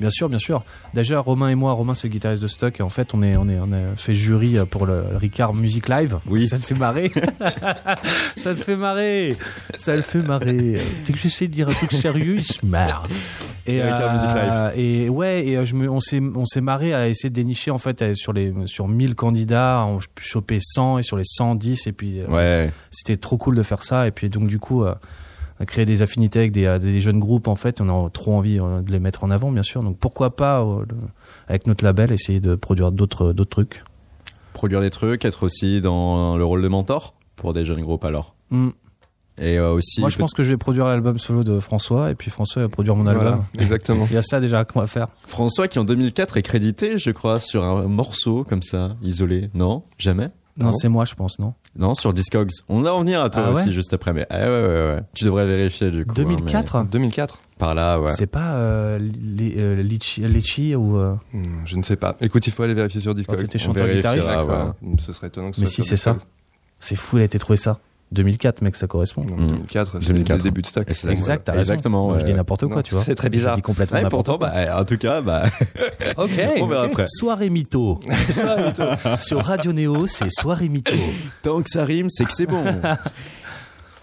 Bien 0.00 0.10
sûr, 0.10 0.28
bien 0.28 0.38
sûr. 0.38 0.64
Déjà, 0.94 1.20
Romain 1.20 1.48
et 1.48 1.54
moi, 1.54 1.72
Romain 1.72 1.94
c'est 1.94 2.08
le 2.08 2.12
guitariste 2.12 2.42
de 2.42 2.48
Stock, 2.48 2.80
et 2.80 2.82
en 2.82 2.88
fait, 2.88 3.14
on 3.14 3.22
est, 3.22 3.36
on 3.36 3.48
est, 3.48 3.58
on 3.60 3.72
a 3.72 3.94
fait 3.96 4.14
jury 4.14 4.56
pour 4.68 4.86
le 4.86 5.04
Ricard 5.14 5.54
Music 5.54 5.88
Live. 5.88 6.18
Oui. 6.26 6.48
Ça 6.48 6.58
te 6.58 6.64
fait 6.64 6.74
marrer. 6.74 7.12
ça 8.36 8.54
te 8.54 8.62
fait 8.62 8.76
marrer. 8.76 9.36
Ça 9.74 9.94
le 9.94 10.02
fait 10.02 10.22
marrer. 10.22 10.80
Dès 11.06 11.12
que 11.12 11.18
j'essaie 11.18 11.46
de 11.46 11.54
dire 11.54 11.68
un 11.68 11.72
truc 11.72 11.92
sérieux, 11.92 12.36
il 12.38 12.44
se 12.44 12.64
marre. 12.64 13.06
Et, 13.66 13.78
Le 13.78 13.84
Ricard 13.84 14.12
Music 14.14 14.28
Live. 14.28 14.72
Et 14.76 15.08
ouais, 15.08 15.46
et 15.46 15.56
euh, 15.56 15.64
je 15.64 15.74
me, 15.74 15.88
on 15.88 16.00
s'est, 16.00 16.20
on 16.20 16.44
s'est 16.46 16.60
marré 16.60 16.94
à 16.94 17.06
essayer 17.08 17.30
de 17.30 17.34
dénicher, 17.34 17.70
en 17.70 17.78
fait, 17.78 18.02
euh, 18.02 18.14
sur 18.14 18.32
les, 18.32 18.52
sur 18.66 18.88
1000 18.88 19.14
candidats, 19.14 19.84
on 19.86 20.00
chopé 20.20 20.58
100, 20.60 20.98
et 20.98 21.02
sur 21.04 21.16
les 21.16 21.24
110, 21.24 21.86
et 21.86 21.92
puis, 21.92 22.20
euh, 22.20 22.26
Ouais. 22.26 22.70
c'était 22.90 23.16
trop 23.18 23.36
cool 23.38 23.54
de 23.54 23.62
faire 23.62 23.82
ça 23.82 24.06
et 24.06 24.10
puis 24.10 24.30
donc 24.30 24.46
du 24.46 24.58
coup 24.58 24.84
euh, 24.84 24.94
a 25.62 25.66
créé 25.66 25.86
des 25.86 26.02
affinités 26.02 26.40
avec 26.40 26.52
des, 26.52 26.78
des 26.80 27.00
jeunes 27.00 27.20
groupes 27.20 27.46
en 27.48 27.56
fait 27.56 27.80
on 27.80 27.88
a 27.88 28.10
trop 28.10 28.34
envie 28.34 28.58
euh, 28.58 28.82
de 28.82 28.90
les 28.90 28.98
mettre 28.98 29.24
en 29.24 29.30
avant 29.30 29.52
bien 29.52 29.62
sûr 29.62 29.82
donc 29.82 29.96
pourquoi 29.96 30.34
pas 30.34 30.62
euh, 30.62 30.84
avec 31.48 31.66
notre 31.66 31.84
label 31.84 32.12
essayer 32.12 32.40
de 32.40 32.54
produire 32.56 32.92
d'autres 32.92 33.32
d'autres 33.32 33.50
trucs 33.50 33.84
Produire 34.52 34.82
des 34.82 34.90
trucs, 34.90 35.24
être 35.24 35.44
aussi 35.44 35.80
dans 35.80 36.36
le 36.36 36.44
rôle 36.44 36.60
de 36.60 36.68
mentor 36.68 37.14
pour 37.36 37.54
des 37.54 37.64
jeunes 37.64 37.80
groupes 37.80 38.04
alors. 38.04 38.34
Hmm. 38.50 38.68
Et 39.38 39.58
euh, 39.58 39.72
aussi. 39.72 40.00
moi 40.00 40.10
je 40.10 40.18
pense 40.18 40.34
que 40.34 40.42
je 40.42 40.50
vais 40.50 40.58
produire 40.58 40.86
l'album 40.86 41.18
solo 41.18 41.42
de 41.42 41.58
François 41.58 42.10
et 42.10 42.14
puis 42.14 42.30
François 42.30 42.60
va 42.60 42.68
produire 42.68 42.94
mon 42.94 43.06
album 43.06 43.24
Voilà, 43.24 43.44
exactement. 43.58 44.06
il 44.10 44.14
y 44.14 44.18
a 44.18 44.22
ça 44.22 44.40
déjà 44.40 44.66
qu'on 44.66 44.80
va 44.80 44.86
faire 44.86 45.08
François 45.26 45.68
qui 45.68 45.78
en 45.78 45.84
2004 45.84 46.36
est 46.36 46.42
crédité, 46.42 46.98
je 46.98 47.10
crois, 47.12 47.40
sur 47.40 47.64
un 47.64 47.88
morceau 47.88 48.44
comme 48.44 48.62
ça, 48.62 48.94
isolé. 49.00 49.48
Non 49.54 49.84
Jamais 49.96 50.28
non 50.56 50.66
Non. 50.66 50.72
c'est 50.72 50.88
moi 50.88 51.04
je 51.04 51.14
pense 51.14 51.38
non 51.38 51.54
Non, 51.76 51.94
sur 51.94 52.12
Discogs. 52.12 52.50
On 52.68 52.82
va 52.82 52.94
en 52.94 53.00
venir 53.00 53.22
à 53.22 53.30
toi 53.30 53.44
Ah 53.46 53.50
ouais 53.52 53.60
aussi 53.60 53.72
juste 53.72 53.92
après, 53.94 54.12
mais 54.12 54.26
ah 54.30 54.38
ouais, 54.38 54.44
ouais, 54.46 54.50
ouais, 54.50 54.94
ouais. 54.96 55.00
tu 55.14 55.24
devrais 55.24 55.46
vérifier 55.46 55.90
du 55.90 56.04
coup. 56.04 56.12
hein, 56.12 56.22
2004 56.22 56.84
2004 56.84 57.38
mais 57.42 57.56
Par 57.58 57.74
là, 57.74 58.00
ouais. 58.00 58.12
c'est 58.14 58.26
pas 58.26 58.54
euh, 58.56 58.98
euh, 59.40 59.82
Litchi, 59.82 60.74
ou 60.76 60.96
euh, 60.98 61.14
Hmm, 61.32 61.42
Je 61.64 61.76
ne 61.76 61.82
sais 61.82 61.96
pas. 61.96 62.16
Écoute, 62.20 62.46
il 62.46 62.52
faut 62.52 62.62
aller 62.64 62.74
vérifier 62.74 63.00
sur 63.00 63.14
Discord. 63.14 63.38
Quand 63.38 63.44
t'étais 63.44 63.58
On 63.62 63.66
chanteur 63.66 63.86
guitariste 63.88 64.28
ouais. 64.28 64.34
Ce 64.98 65.12
serait 65.12 65.28
étonnant 65.28 65.50
que 65.50 65.56
ce 65.56 65.60
mais 65.62 65.66
soit 65.66 65.82
si 65.84 65.88
c'est 65.88 65.96
ça 65.96 66.12
Discogs. 66.14 66.28
c'est 66.80 66.96
fou 66.96 67.16
il 67.18 67.22
a 67.22 67.24
été 67.24 67.38
trouvé 67.38 67.56
ça 67.56 67.78
2004 68.12 68.62
mec 68.62 68.76
ça 68.76 68.86
correspond 68.86 69.24
Non, 69.24 69.36
Hmm. 69.36 69.46
2004, 69.48 69.98
c'est 70.00 70.08
2004. 70.08 70.36
le 70.38 70.42
début 70.42 70.62
de. 70.62 70.68
Et 70.68 71.06
la- 71.06 71.12
exact 71.12 71.44
t'as 71.44 71.52
raison. 71.52 71.60
Exactement. 71.72 72.08
Moi, 72.08 72.18
je 72.18 72.24
dis 72.24 72.34
n'importe 72.34 72.66
quoi 72.66 72.76
Non, 72.76 72.82
tu 72.82 72.94
vois 72.94 73.02
c'est 73.02 73.14
très 73.14 73.28
Je 73.28 73.32
bizarre. 73.32 73.54
dis 73.56 73.62
complètement 73.62 73.96
Ouais, 73.96 74.02
n'importe 74.04 74.26
pourtant, 74.26 74.38
quoi 74.38 74.48
bah, 74.54 74.80
en 74.80 74.84
tout 74.84 74.96
cas, 74.98 75.20
bah, 75.22 75.44
Ok. 76.18 76.30
on 76.60 76.66
verra 76.66 76.84
après. 76.84 77.04
Soirée 77.08 77.50
mytho. 77.50 77.98
Sur 79.18 79.42
Radio 79.44 79.72
Néo, 79.72 80.06
c'est 80.06 80.30
soirée 80.30 80.68
mytho. 80.68 80.94
Tant 81.42 81.62
que 81.62 81.70
ça 81.70 81.84
rime, 81.84 82.08
c'est 82.10 82.24
que 82.24 82.32
c'est 82.32 82.46
bon. 82.46 82.62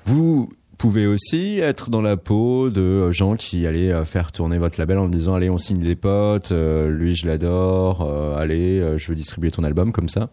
Vous 0.05 0.49
pouvez 0.77 1.07
aussi 1.07 1.59
être 1.59 1.89
dans 1.89 2.01
la 2.01 2.17
peau 2.17 2.69
de 2.69 3.11
gens 3.11 3.35
qui 3.35 3.67
allaient 3.67 3.91
euh, 3.91 4.05
faire 4.05 4.31
tourner 4.31 4.57
votre 4.57 4.79
label 4.79 4.97
en 4.97 5.09
disant 5.09 5.35
allez 5.35 5.49
on 5.49 5.57
signe 5.57 5.83
les 5.83 5.95
potes, 5.95 6.51
euh, 6.51 6.89
lui 6.89 7.15
je 7.15 7.27
l'adore, 7.27 8.01
euh, 8.09 8.37
allez 8.37 8.79
euh, 8.79 8.97
je 8.97 9.09
veux 9.09 9.15
distribuer 9.15 9.51
ton 9.51 9.63
album 9.65 9.91
comme 9.91 10.07
ça. 10.09 10.29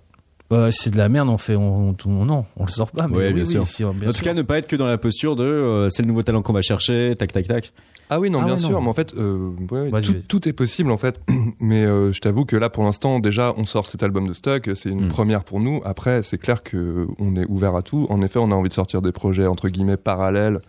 Euh, 0.53 0.71
c'est 0.71 0.91
de 0.91 0.97
la 0.97 1.09
merde, 1.09 1.29
on 1.29 1.39
fait, 1.39 1.57
on, 1.57 1.89
on- 1.91 1.97
on- 2.07 2.25
non, 2.25 2.45
on 2.57 2.65
le 2.65 2.71
sort 2.71 2.93
pas. 2.93 3.09
Mais 3.09 3.17
Ouais, 3.17 3.27
oui, 3.29 3.33
bien 3.35 3.43
oui, 3.45 3.51
sûr. 3.51 3.67
si, 3.67 3.83
bien 3.83 3.91
en 3.91 3.95
tout 4.13 4.13
sûr. 4.13 4.23
cas 4.25 4.35
ne 4.35 4.43
pas 4.43 4.59
être 4.59 4.69
que 4.69 4.77
dans 4.77 4.87
la 4.87 4.97
posture 4.99 5.35
de 5.35 5.43
euh, 5.45 5.91
c'est 5.91 6.03
le 6.03 6.09
nouveau 6.09 6.23
talent 6.23 6.43
qu'on 6.43 6.53
va 6.53 6.63
chercher, 6.63 7.15
tac 7.19 7.33
tac 7.33 7.49
tac. 7.49 7.73
Ah 8.09 8.21
oui, 8.21 8.31
non, 8.31 8.39
Ah 8.43 8.45
bien 8.45 8.53
ouais, 8.55 8.59
sûr, 8.61 8.71
non. 8.71 8.83
mais 8.83 8.89
en 8.89 8.93
fait, 8.95 9.13
euh, 9.15 9.51
ouais, 9.73 9.91
Vas-y, 9.91 10.03
tout, 10.05 10.13
vas-y. 10.13 10.23
tout 10.23 10.49
est 10.49 10.53
possible 10.53 10.93
en 10.93 10.97
fait. 10.97 11.19
mais 11.61 11.85
euh, 11.85 12.13
je 12.13 12.21
t'avoue 12.21 12.45
que 12.45 12.55
là, 12.57 12.71
pour 12.71 12.85
l'instant, 12.85 13.19
déjà, 13.19 13.53
on 13.57 13.65
sort 13.65 13.89
cet 13.89 14.05
album 14.05 14.29
de 14.29 14.33
stock, 14.35 14.71
c'est 14.77 14.91
une 14.91 15.07
Mm. 15.07 15.09
première 15.09 15.43
pour 15.43 15.59
nous. 15.59 15.81
Après, 15.85 16.23
c'est 16.23 16.39
clair 16.39 16.63
que 16.63 17.09
on 17.19 17.35
est 17.35 17.47
ouvert 17.49 17.75
à 17.75 17.83
tout. 17.83 18.07
En 18.09 18.23
effet, 18.23 18.39
on 18.39 18.53
a 18.53 18.55
envie 18.55 18.69
de 18.69 18.75
sortir 18.75 19.03
des 19.03 19.11
projets 19.11 19.49
entre 19.49 19.69
guillemets 19.69 19.97
parallèles. 19.97 20.61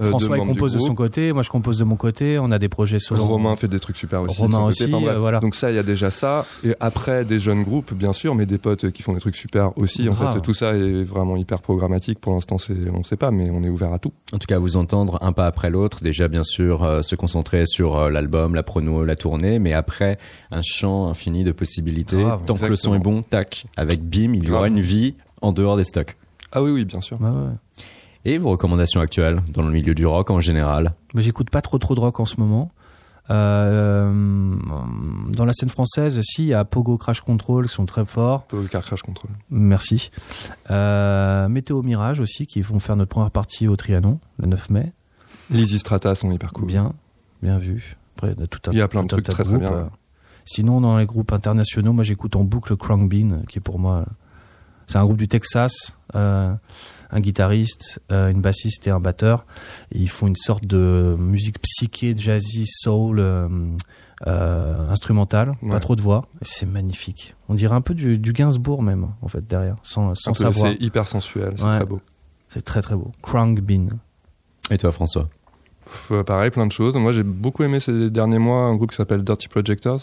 Euh, 0.00 0.08
François 0.08 0.38
il 0.38 0.46
compose 0.46 0.74
de 0.74 0.78
son 0.78 0.94
côté, 0.94 1.32
moi 1.32 1.42
je 1.42 1.50
compose 1.50 1.78
de 1.78 1.84
mon 1.84 1.96
côté. 1.96 2.38
On 2.38 2.50
a 2.50 2.58
des 2.58 2.68
projets 2.68 2.98
solo. 2.98 3.24
Romain 3.24 3.56
fait 3.56 3.68
des 3.68 3.80
trucs 3.80 3.96
super 3.96 4.22
aussi. 4.22 4.40
Romain 4.40 4.58
côté. 4.58 4.84
aussi, 4.84 4.94
Enfin, 4.94 5.06
euh, 5.06 5.18
voilà. 5.18 5.40
Donc 5.40 5.54
ça, 5.54 5.70
il 5.70 5.76
y 5.76 5.78
a 5.78 5.82
déjà 5.82 6.10
ça. 6.10 6.46
Et 6.64 6.74
après, 6.80 7.24
des 7.24 7.38
jeunes 7.38 7.62
groupes, 7.62 7.92
bien 7.92 8.12
sûr, 8.12 8.34
mais 8.34 8.46
des 8.46 8.58
potes 8.58 8.90
qui 8.90 9.02
font 9.02 9.12
des 9.12 9.20
trucs 9.20 9.36
super 9.36 9.76
aussi. 9.78 10.08
En 10.08 10.14
fait, 10.14 10.40
tout 10.40 10.54
ça 10.54 10.72
est 10.74 11.04
vraiment 11.04 11.36
hyper 11.36 11.60
programmatique. 11.60 12.18
Pour 12.20 12.34
l'instant, 12.34 12.58
c'est, 12.58 12.74
on 12.92 13.04
sait 13.04 13.16
pas, 13.16 13.30
mais 13.30 13.50
on 13.50 13.62
est 13.62 13.68
ouvert 13.68 13.92
à 13.92 13.98
tout. 13.98 14.12
En 14.32 14.38
tout 14.38 14.46
cas, 14.46 14.58
vous 14.58 14.76
entendre 14.76 15.18
un 15.22 15.32
pas 15.32 15.46
après 15.46 15.70
l'autre, 15.70 16.02
déjà 16.02 16.28
bien 16.28 16.44
sûr 16.44 16.84
euh, 16.84 17.02
se 17.02 17.14
concentrer 17.14 17.64
sur 17.66 17.96
euh, 17.96 18.10
l'album, 18.10 18.54
la 18.54 18.62
prono, 18.62 19.04
la 19.04 19.16
tournée, 19.16 19.58
mais 19.58 19.72
après 19.72 20.18
un 20.50 20.62
champ 20.62 21.08
infini 21.08 21.44
de 21.44 21.52
possibilités. 21.52 22.24
Tant 22.46 22.54
que 22.54 22.66
le 22.66 22.76
son 22.76 22.94
est 22.94 22.98
bon, 22.98 23.22
tac, 23.22 23.66
avec 23.76 24.02
BIM, 24.02 24.34
il 24.34 24.44
y 24.44 24.50
aura 24.50 24.68
une 24.68 24.80
vie 24.80 25.14
en 25.42 25.52
dehors 25.52 25.76
des 25.76 25.84
stocks. 25.84 26.16
Ah 26.52 26.62
oui, 26.62 26.70
oui, 26.70 26.84
bien 26.84 27.00
sûr. 27.00 27.20
Ouais. 27.20 27.28
Et 28.24 28.38
vos 28.38 28.50
recommandations 28.50 29.00
actuelles 29.00 29.40
dans 29.52 29.62
le 29.62 29.70
milieu 29.70 29.94
du 29.94 30.04
rock 30.06 30.30
en 30.30 30.40
général 30.40 30.94
Mais 31.14 31.22
j'écoute 31.22 31.50
pas 31.50 31.62
trop 31.62 31.78
trop 31.78 31.94
de 31.94 32.00
rock 32.00 32.20
en 32.20 32.24
ce 32.26 32.36
moment. 32.38 32.70
Euh, 33.30 34.56
dans 35.32 35.44
la 35.44 35.52
scène 35.52 35.68
française, 35.68 36.20
si, 36.22 36.42
il 36.44 36.48
y 36.48 36.54
a 36.54 36.64
Pogo 36.64 36.98
Crash 36.98 37.20
Control 37.20 37.66
qui 37.66 37.72
sont 37.74 37.86
très 37.86 38.04
forts. 38.04 38.46
Car 38.70 38.82
crash 38.84 39.02
control. 39.02 39.30
Merci. 39.50 40.10
Euh, 40.70 41.48
Météo 41.48 41.82
Mirage 41.82 42.20
aussi, 42.20 42.46
qui 42.46 42.60
vont 42.60 42.78
faire 42.78 42.96
notre 42.96 43.10
première 43.10 43.30
partie 43.30 43.68
au 43.68 43.76
Trianon, 43.76 44.18
le 44.38 44.46
9 44.46 44.70
mai. 44.70 44.92
Lizzy 45.50 45.78
Strata 45.78 46.14
sont 46.14 46.30
hyper 46.32 46.52
cool. 46.52 46.66
Bien, 46.66 46.92
bien 47.42 47.58
vu. 47.58 47.96
Après, 48.16 48.32
il 48.32 48.40
y 48.40 48.42
a 48.42 48.46
tout 48.46 48.58
un, 48.68 48.72
Il 48.72 48.78
y 48.78 48.82
a 48.82 48.88
plein 48.88 49.02
de 49.02 49.08
trucs 49.08 49.24
très, 49.24 49.44
très 49.44 49.58
bien. 49.58 49.72
euh. 49.72 49.84
Sinon, 50.44 50.80
dans 50.80 50.98
les 50.98 51.06
groupes 51.06 51.32
internationaux, 51.32 51.92
moi 51.92 52.02
j'écoute 52.02 52.34
en 52.34 52.42
boucle 52.42 52.76
Krang 52.76 53.08
Bean, 53.08 53.42
qui 53.48 53.58
est 53.58 53.62
pour 53.62 53.78
moi, 53.78 54.04
c'est 54.88 54.98
un 54.98 55.04
groupe 55.04 55.18
du 55.18 55.28
Texas, 55.28 55.94
euh, 56.16 56.52
un 57.12 57.20
guitariste, 57.20 58.00
euh, 58.12 58.30
une 58.30 58.40
bassiste 58.40 58.86
et 58.86 58.90
un 58.90 59.00
batteur. 59.00 59.44
Et 59.92 59.98
ils 59.98 60.08
font 60.10 60.26
une 60.26 60.36
sorte 60.36 60.64
de 60.66 61.16
musique 61.18 61.56
psyché, 61.60 62.14
jazzy, 62.16 62.64
soul, 62.66 63.18
euh, 63.20 63.48
euh, 64.26 64.88
instrumentale, 64.90 65.52
pas 65.60 65.74
Ouais. 65.74 65.80
trop 65.80 65.96
de 65.96 66.02
voix. 66.02 66.26
C'est 66.42 66.66
magnifique. 66.66 67.34
On 67.48 67.54
dirait 67.54 67.74
un 67.74 67.80
peu 67.80 67.94
du, 67.94 68.18
du 68.18 68.32
Gainsbourg 68.32 68.82
même, 68.82 69.08
en 69.22 69.28
fait, 69.28 69.46
derrière, 69.46 69.76
sans, 69.82 70.14
sans 70.14 70.34
savoir. 70.34 70.72
c'est 70.72 70.82
hyper 70.82 71.08
sensuel, 71.08 71.54
c'est 71.56 71.64
Ouais. 71.64 71.70
très 71.70 71.86
beau. 71.86 72.00
C'est 72.48 72.62
très 72.64 72.82
très 72.82 72.96
beau. 72.96 73.12
Krang 73.22 73.58
Bean. 73.60 73.86
Et 74.70 74.78
toi, 74.78 74.92
François? 74.92 75.28
Pff, 75.84 76.12
pareil, 76.24 76.50
plein 76.50 76.66
de 76.66 76.72
choses. 76.72 76.94
Moi, 76.96 77.12
j'ai 77.12 77.22
beaucoup 77.22 77.62
aimé 77.62 77.80
ces 77.80 78.10
derniers 78.10 78.38
mois 78.38 78.62
un 78.64 78.76
groupe 78.76 78.90
qui 78.90 78.96
s'appelle 78.96 79.24
Dirty 79.24 79.48
Projectors. 79.48 80.02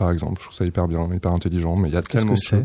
Par 0.00 0.10
exemple, 0.10 0.40
je 0.40 0.46
trouve 0.46 0.56
ça 0.56 0.64
hyper 0.64 0.88
bien, 0.88 1.06
hyper 1.14 1.30
intelligent, 1.32 1.76
mais 1.76 1.88
il 1.90 1.94
y 1.94 1.96
a 1.98 2.02
tellement 2.02 2.32
que 2.34 2.38
de 2.38 2.42
c'est 2.42 2.56
choses. 2.56 2.64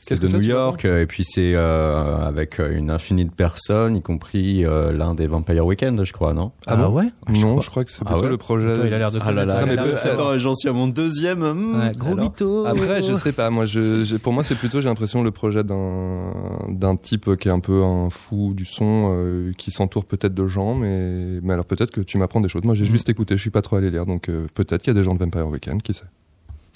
C'est 0.00 0.18
Qu'est-ce 0.20 0.32
de 0.32 0.36
New 0.36 0.42
York, 0.42 0.84
et 0.84 1.06
puis 1.06 1.24
c'est 1.24 1.54
euh, 1.54 2.18
avec 2.18 2.60
euh, 2.60 2.76
une 2.76 2.90
infinie 2.90 3.24
de 3.24 3.30
personnes, 3.30 3.96
y 3.96 4.02
compris 4.02 4.66
euh, 4.66 4.92
l'un 4.92 5.14
des 5.14 5.26
Vampire 5.26 5.64
Weekend, 5.64 6.04
je 6.04 6.12
crois, 6.12 6.34
non? 6.34 6.52
Ah 6.66 6.76
bon 6.76 6.88
ouais? 6.90 7.06
Non, 7.30 7.52
crois- 7.52 7.62
je 7.62 7.70
crois 7.70 7.84
que 7.86 7.90
c'est 7.90 8.02
Ah 8.04 8.10
plutôt 8.10 8.24
ouais 8.24 8.28
le 8.28 8.36
projet. 8.36 8.74
Toi, 8.74 8.86
il 8.86 8.92
a 8.92 8.98
l'air 8.98 9.10
de 9.10 9.18
Ah 9.24 9.32
là 9.32 9.46
là, 9.46 9.64
mais 9.64 9.78
attends, 9.78 10.36
j'en 10.36 10.54
suis 10.54 10.68
à 10.68 10.74
mon 10.74 10.88
deuxième. 10.88 11.38
hmm, 11.40 11.80
Ouais, 11.80 11.92
gros 11.96 12.12
alors 12.12 12.24
mytho. 12.24 12.66
Après, 12.66 13.00
je 13.00 13.14
sais 13.14 13.32
pas. 13.32 13.48
Moi, 13.48 13.64
je, 13.64 14.16
pour 14.18 14.34
moi, 14.34 14.44
c'est 14.44 14.56
plutôt, 14.56 14.82
j'ai 14.82 14.88
l'impression, 14.90 15.22
le 15.22 15.30
projet 15.30 15.64
d'un 15.64 16.32
d'un 16.68 16.96
type 16.96 17.36
qui 17.36 17.48
est 17.48 17.52
un 17.52 17.60
peu 17.60 17.82
un 17.82 18.10
fou 18.10 18.52
du 18.54 18.66
son, 18.66 19.10
euh, 19.16 19.52
qui 19.56 19.70
s'entoure 19.70 20.04
peut-être 20.04 20.34
de 20.34 20.46
gens, 20.46 20.74
mais, 20.74 21.40
mais 21.42 21.54
alors 21.54 21.64
peut-être 21.64 21.92
que 21.92 22.02
tu 22.02 22.18
m'apprends 22.18 22.42
des 22.42 22.50
choses. 22.50 22.64
Moi, 22.64 22.74
j'ai 22.74 22.84
Mm. 22.84 22.88
juste 22.88 23.08
écouté, 23.08 23.36
je 23.36 23.40
suis 23.40 23.50
pas 23.50 23.62
trop 23.62 23.76
allé 23.76 23.90
lire, 23.90 24.04
donc 24.04 24.28
euh, 24.28 24.48
peut-être 24.52 24.82
qu'il 24.82 24.92
y 24.92 24.96
a 24.96 25.00
des 25.00 25.04
gens 25.04 25.14
de 25.14 25.20
Vampire 25.20 25.48
Weekend, 25.48 25.80
qui 25.80 25.94
sait. 25.94 26.04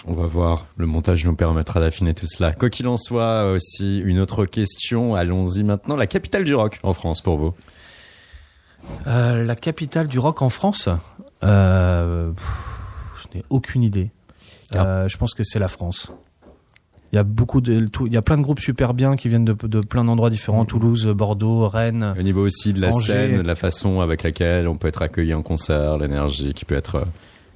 On 0.07 0.13
va 0.13 0.25
voir, 0.27 0.65
le 0.77 0.85
montage 0.85 1.25
nous 1.25 1.35
permettra 1.35 1.79
d'affiner 1.81 2.13
tout 2.13 2.25
cela. 2.27 2.53
Quoi 2.53 2.69
qu'il 2.69 2.87
en 2.87 2.95
soit, 2.97 3.51
aussi 3.51 3.99
une 3.99 4.19
autre 4.19 4.45
question, 4.45 5.13
allons-y 5.13 5.63
maintenant. 5.63 5.95
La 5.97 6.07
capitale 6.07 6.45
du 6.45 6.55
rock 6.55 6.79
en 6.83 6.93
France 6.93 7.21
pour 7.21 7.37
vous 7.37 7.53
Euh, 9.07 9.43
la 9.43 9.55
capitale 9.55 10.07
du 10.07 10.19
rock 10.19 10.41
en 10.41 10.49
France 10.49 10.87
euh, 11.43 12.31
pff, 12.31 12.45
Je 13.33 13.37
n'ai 13.37 13.43
aucune 13.49 13.83
idée. 13.83 14.09
Ah. 14.73 14.85
Euh, 14.85 15.07
je 15.09 15.17
pense 15.17 15.33
que 15.33 15.43
c'est 15.43 15.59
la 15.59 15.67
France. 15.67 16.11
Il 17.11 17.15
y 17.15 17.19
a 17.19 17.23
beaucoup 17.23 17.59
de, 17.59 17.87
tout- 17.87 18.07
il 18.07 18.13
y 18.13 18.17
a 18.17 18.21
plein 18.21 18.37
de 18.37 18.43
groupes 18.43 18.59
super 18.61 18.93
bien 18.93 19.15
qui 19.15 19.27
viennent 19.29 19.43
de, 19.45 19.53
de 19.67 19.79
plein 19.81 20.03
d'endroits 20.05 20.29
différents, 20.29 20.63
Toulouse, 20.63 21.07
Bordeaux, 21.07 21.67
Rennes. 21.67 22.13
Au 22.17 22.21
niveau 22.21 22.45
aussi 22.45 22.71
de 22.71 22.79
la 22.79 22.89
Angers. 22.89 23.11
scène, 23.13 23.37
de 23.37 23.41
la 23.41 23.55
façon 23.55 23.99
avec 23.99 24.23
laquelle 24.23 24.67
on 24.67 24.77
peut 24.77 24.87
être 24.87 25.01
accueilli 25.01 25.33
en 25.33 25.41
concert, 25.41 25.97
l'énergie 25.97 26.53
qui 26.53 26.65
peut 26.65 26.75
être 26.75 27.05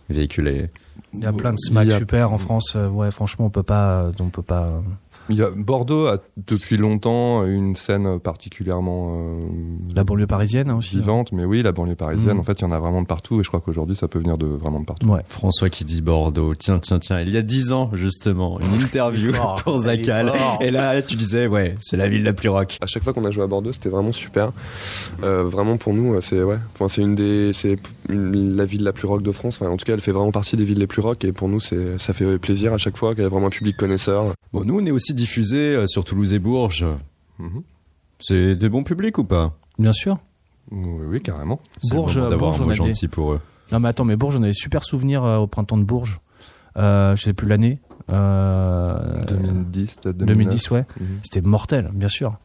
euh. 0.10 0.70
Il 1.14 1.24
y 1.24 1.28
a 1.28 1.34
plein 1.34 1.54
de 1.54 1.60
a- 1.92 1.98
super 1.98 2.32
en 2.34 2.38
France. 2.38 2.74
euh, 2.76 2.88
ouais, 2.90 3.12
franchement, 3.12 3.46
on 3.46 3.50
peut 3.50 3.64
pas, 3.64 4.12
on 4.20 4.30
peut 4.30 4.42
pas. 4.42 4.82
Il 5.30 5.38
y 5.38 5.42
a, 5.42 5.50
Bordeaux 5.50 6.08
a 6.08 6.18
depuis 6.48 6.78
longtemps 6.78 7.46
une 7.46 7.76
scène 7.76 8.20
particulièrement 8.20 9.14
euh, 9.16 9.40
La 9.96 10.04
banlieue 10.04 10.28
parisienne 10.28 10.70
hein, 10.70 10.76
aussi. 10.78 10.98
vivante, 10.98 11.32
mais 11.32 11.46
oui, 11.46 11.62
la 11.64 11.72
banlieue 11.72 11.96
parisienne, 11.96 12.36
Mm. 12.36 12.40
en 12.40 12.44
fait, 12.44 12.60
il 12.60 12.64
y 12.64 12.66
en 12.66 12.72
a 12.72 12.80
vraiment 12.80 13.02
de 13.02 13.08
partout, 13.08 13.40
et 13.40 13.44
je 13.44 13.48
crois 13.48 13.62
qu'aujourd'hui, 13.62 13.96
ça 13.96 14.08
peut 14.08 14.20
venir 14.20 14.38
de 14.38 14.46
vraiment 14.48 14.80
de 14.80 14.86
partout. 14.86 15.08
Ouais. 15.08 15.22
François 15.28 15.70
qui 15.70 15.86
dit 15.86 16.02
Bordeaux. 16.02 16.54
Tiens, 16.56 16.80
tiens, 16.80 17.00
tiens. 17.00 17.22
Il 17.22 17.30
y 17.30 17.38
a 17.38 17.42
dix 17.42 17.72
ans, 17.72 17.90
justement, 17.94 18.60
une 18.60 18.74
interview 18.82 19.34
fort. 19.34 19.56
pour 19.64 19.82
fort. 19.82 20.58
Et 20.62 20.72
là, 20.72 21.02
tu 21.02 21.16
disais, 21.16 21.48
ouais, 21.48 21.76
c'est 21.80 21.98
la 21.98 22.10
ville 22.10 22.24
la 22.24 22.34
plus 22.34 22.50
rock. 22.50 22.78
À 22.82 22.88
chaque 22.88 23.04
fois 23.04 23.14
qu'on 23.14 23.26
a 23.26 23.32
joué 23.32 23.44
à 23.44 23.48
Bordeaux, 23.48 23.72
c'était 23.72 23.90
vraiment 23.90 24.12
super. 24.12 24.52
Euh, 25.24 25.44
vraiment 25.44 25.78
pour 25.78 25.94
nous, 25.94 26.20
c'est 26.22 26.44
ouais, 26.44 26.58
enfin, 26.74 26.88
c'est 26.88 27.02
une 27.02 27.16
des, 27.16 27.52
c'est 27.54 27.78
la 28.10 28.66
ville 28.66 28.84
la 28.84 28.94
plus 28.94 29.08
rock 29.08 29.22
de 29.22 29.32
France. 29.32 29.58
Enfin, 29.62 29.72
en 29.72 29.78
tout 29.78 29.86
cas, 29.86 29.94
elle 29.94 30.02
fait 30.02 30.12
vraiment 30.12 30.32
partie 30.32 30.58
des 30.58 30.64
villes 30.66 30.80
les 30.80 30.88
plus 30.88 31.02
rock. 31.02 31.24
Et 31.24 31.32
pour 31.32 31.48
nous, 31.50 31.60
c'est, 31.60 31.98
ça 32.00 32.14
fait 32.14 32.38
plaisir 32.38 32.74
à 32.74 32.78
chaque 32.78 32.98
fois 32.98 33.14
qu'il 33.14 33.24
y 33.24 33.26
a 33.26 33.30
vraiment 33.30 33.48
un 33.48 33.52
public 33.52 33.78
connaisseur. 33.78 34.34
Bon, 34.52 34.64
nous, 34.66 34.80
on 34.80 34.86
est 34.86 34.92
aussi 34.92 35.13
diffusés 35.14 35.76
euh, 35.76 35.88
sur 35.88 36.04
Toulouse 36.04 36.34
et 36.34 36.40
Bourges. 36.40 36.86
Mhm. 37.40 37.64
C'est 38.20 38.56
des 38.56 38.70
bons 38.70 38.84
publics 38.84 39.18
ou 39.18 39.24
pas? 39.24 39.54
Bien 39.80 39.94
sûr. 39.94 40.18
Oui, 40.72 41.06
oui, 41.08 41.22
carrément. 41.22 41.60
Bourges, 41.92 42.20
Bourges, 42.38 42.62
un 42.62 42.64
on 42.66 42.68
des- 42.68 42.74
gentil 42.74 43.08
pour 43.08 43.34
eux. 43.34 43.42
Non 43.72 43.80
mais 43.80 43.90
attends, 43.90 44.06
mais 44.06 44.16
Bourges, 44.16 44.38
on 44.38 44.44
a 44.44 44.48
des 44.48 44.54
super 44.54 44.84
souvenirs 44.84 45.24
euh, 45.24 45.38
au 45.38 45.48
printemps 45.48 45.78
de 45.78 45.84
Bourges. 45.84 46.20
Euh, 46.78 47.16
je 47.16 47.22
sais 47.24 47.34
plus 47.34 47.48
l'année. 47.48 47.80
Euh, 48.12 49.24
2010, 49.26 49.96
peut-être 50.02 50.18
2010, 50.18 50.72
ouais. 50.72 50.86
Mhm. 51.00 51.20
C'était 51.24 51.42
mortel, 51.42 51.90
bien 51.94 52.10
sûr. 52.10 52.38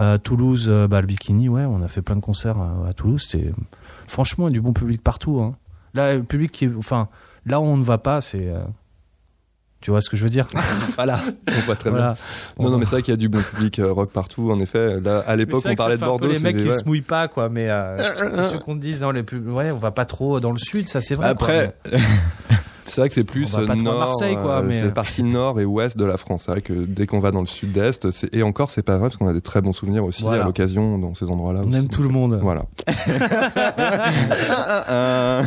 Euh, 0.00 0.16
Toulouse, 0.18 0.66
euh, 0.68 0.86
bah, 0.86 1.00
le 1.00 1.06
bikini, 1.06 1.48
ouais, 1.48 1.64
on 1.64 1.82
a 1.82 1.88
fait 1.88 2.02
plein 2.02 2.16
de 2.16 2.20
concerts 2.20 2.60
euh, 2.60 2.88
à 2.88 2.92
Toulouse. 2.92 3.26
C'était 3.28 3.50
franchement 4.06 4.46
il 4.48 4.52
y 4.52 4.54
a 4.54 4.58
du 4.58 4.60
bon 4.60 4.72
public 4.72 5.02
partout. 5.02 5.40
Hein. 5.40 5.56
Là, 5.94 6.14
le 6.16 6.22
public 6.22 6.52
qui, 6.52 6.66
est- 6.66 6.74
enfin, 6.76 7.08
là 7.46 7.60
où 7.60 7.64
on 7.64 7.76
ne 7.76 7.82
va 7.82 7.98
pas, 7.98 8.20
c'est, 8.20 8.46
euh, 8.48 8.60
tu 9.80 9.90
vois 9.92 10.00
ce 10.00 10.10
que 10.10 10.16
je 10.16 10.24
veux 10.24 10.30
dire 10.30 10.46
Voilà, 10.96 11.20
on 11.46 11.60
voit 11.66 11.76
très 11.76 11.90
Voilà. 11.90 12.16
bien. 12.58 12.64
Non, 12.64 12.70
non, 12.70 12.78
mais 12.78 12.84
c'est 12.84 12.92
vrai 12.96 13.02
qu'il 13.02 13.12
y 13.12 13.14
a 13.14 13.18
du 13.18 13.28
bon 13.28 13.40
public 13.40 13.78
euh, 13.78 13.92
rock 13.92 14.10
partout, 14.12 14.50
en 14.50 14.58
effet. 14.60 15.00
Là, 15.00 15.20
à 15.26 15.36
l'époque, 15.36 15.62
on 15.66 15.74
parlait 15.74 15.96
de 15.96 16.00
Bordeaux, 16.04 16.28
les 16.28 16.38
mecs 16.40 16.56
qui 16.56 16.68
ouais. 16.68 16.76
se 16.76 16.84
mouillent 16.84 17.00
pas, 17.00 17.28
quoi. 17.28 17.48
Mais 17.48 17.68
euh, 17.70 17.96
c'est 18.36 18.44
ceux 18.54 18.58
qu'on 18.58 18.74
te 18.74 18.80
dise 18.80 18.98
dans 18.98 19.12
les 19.12 19.22
pubs, 19.22 19.46
ouais, 19.48 19.70
on 19.70 19.78
va 19.78 19.90
pas 19.92 20.04
trop 20.04 20.40
dans 20.40 20.52
le 20.52 20.58
sud, 20.58 20.88
ça 20.88 21.00
c'est 21.00 21.14
vrai. 21.14 21.26
quoi, 21.26 21.30
Après, 21.30 21.74
C'est 22.88 23.00
vrai 23.02 23.08
que 23.08 23.14
c'est 23.14 23.24
plus 23.24 23.54
On 23.54 23.60
va 23.60 23.66
pas 23.66 23.72
trop 23.74 23.80
à 23.80 23.84
nord, 23.84 23.98
Marseille, 24.00 24.36
quoi, 24.42 24.56
euh, 24.58 24.62
mais- 24.66 24.80
c'est 24.82 24.92
partie 24.94 25.22
nord 25.22 25.60
et 25.60 25.64
ouest 25.64 25.96
de 25.96 26.04
la 26.04 26.16
France. 26.16 26.42
C'est 26.46 26.50
vrai 26.52 26.60
que 26.60 26.72
dès 26.72 27.06
qu'on 27.06 27.20
va 27.20 27.30
dans 27.30 27.40
le 27.40 27.46
sud-est, 27.46 28.10
c'est- 28.10 28.34
et 28.34 28.42
encore 28.42 28.70
c'est 28.70 28.82
pas 28.82 28.96
vrai 28.96 29.08
parce 29.08 29.16
qu'on 29.16 29.28
a 29.28 29.32
des 29.32 29.40
très 29.40 29.60
bons 29.60 29.72
souvenirs 29.72 30.04
aussi 30.04 30.22
Voilà. 30.22 30.42
à 30.42 30.46
l'occasion 30.46 30.98
dans 30.98 31.14
ces 31.14 31.30
endroits-là. 31.30 31.60
on 31.64 31.68
aussi. 31.68 31.78
aime 31.78 31.88
tout 31.88 32.02
le 32.02 32.08
monde. 32.08 32.38
Voilà. 32.42 32.64
Euh, 34.90 35.42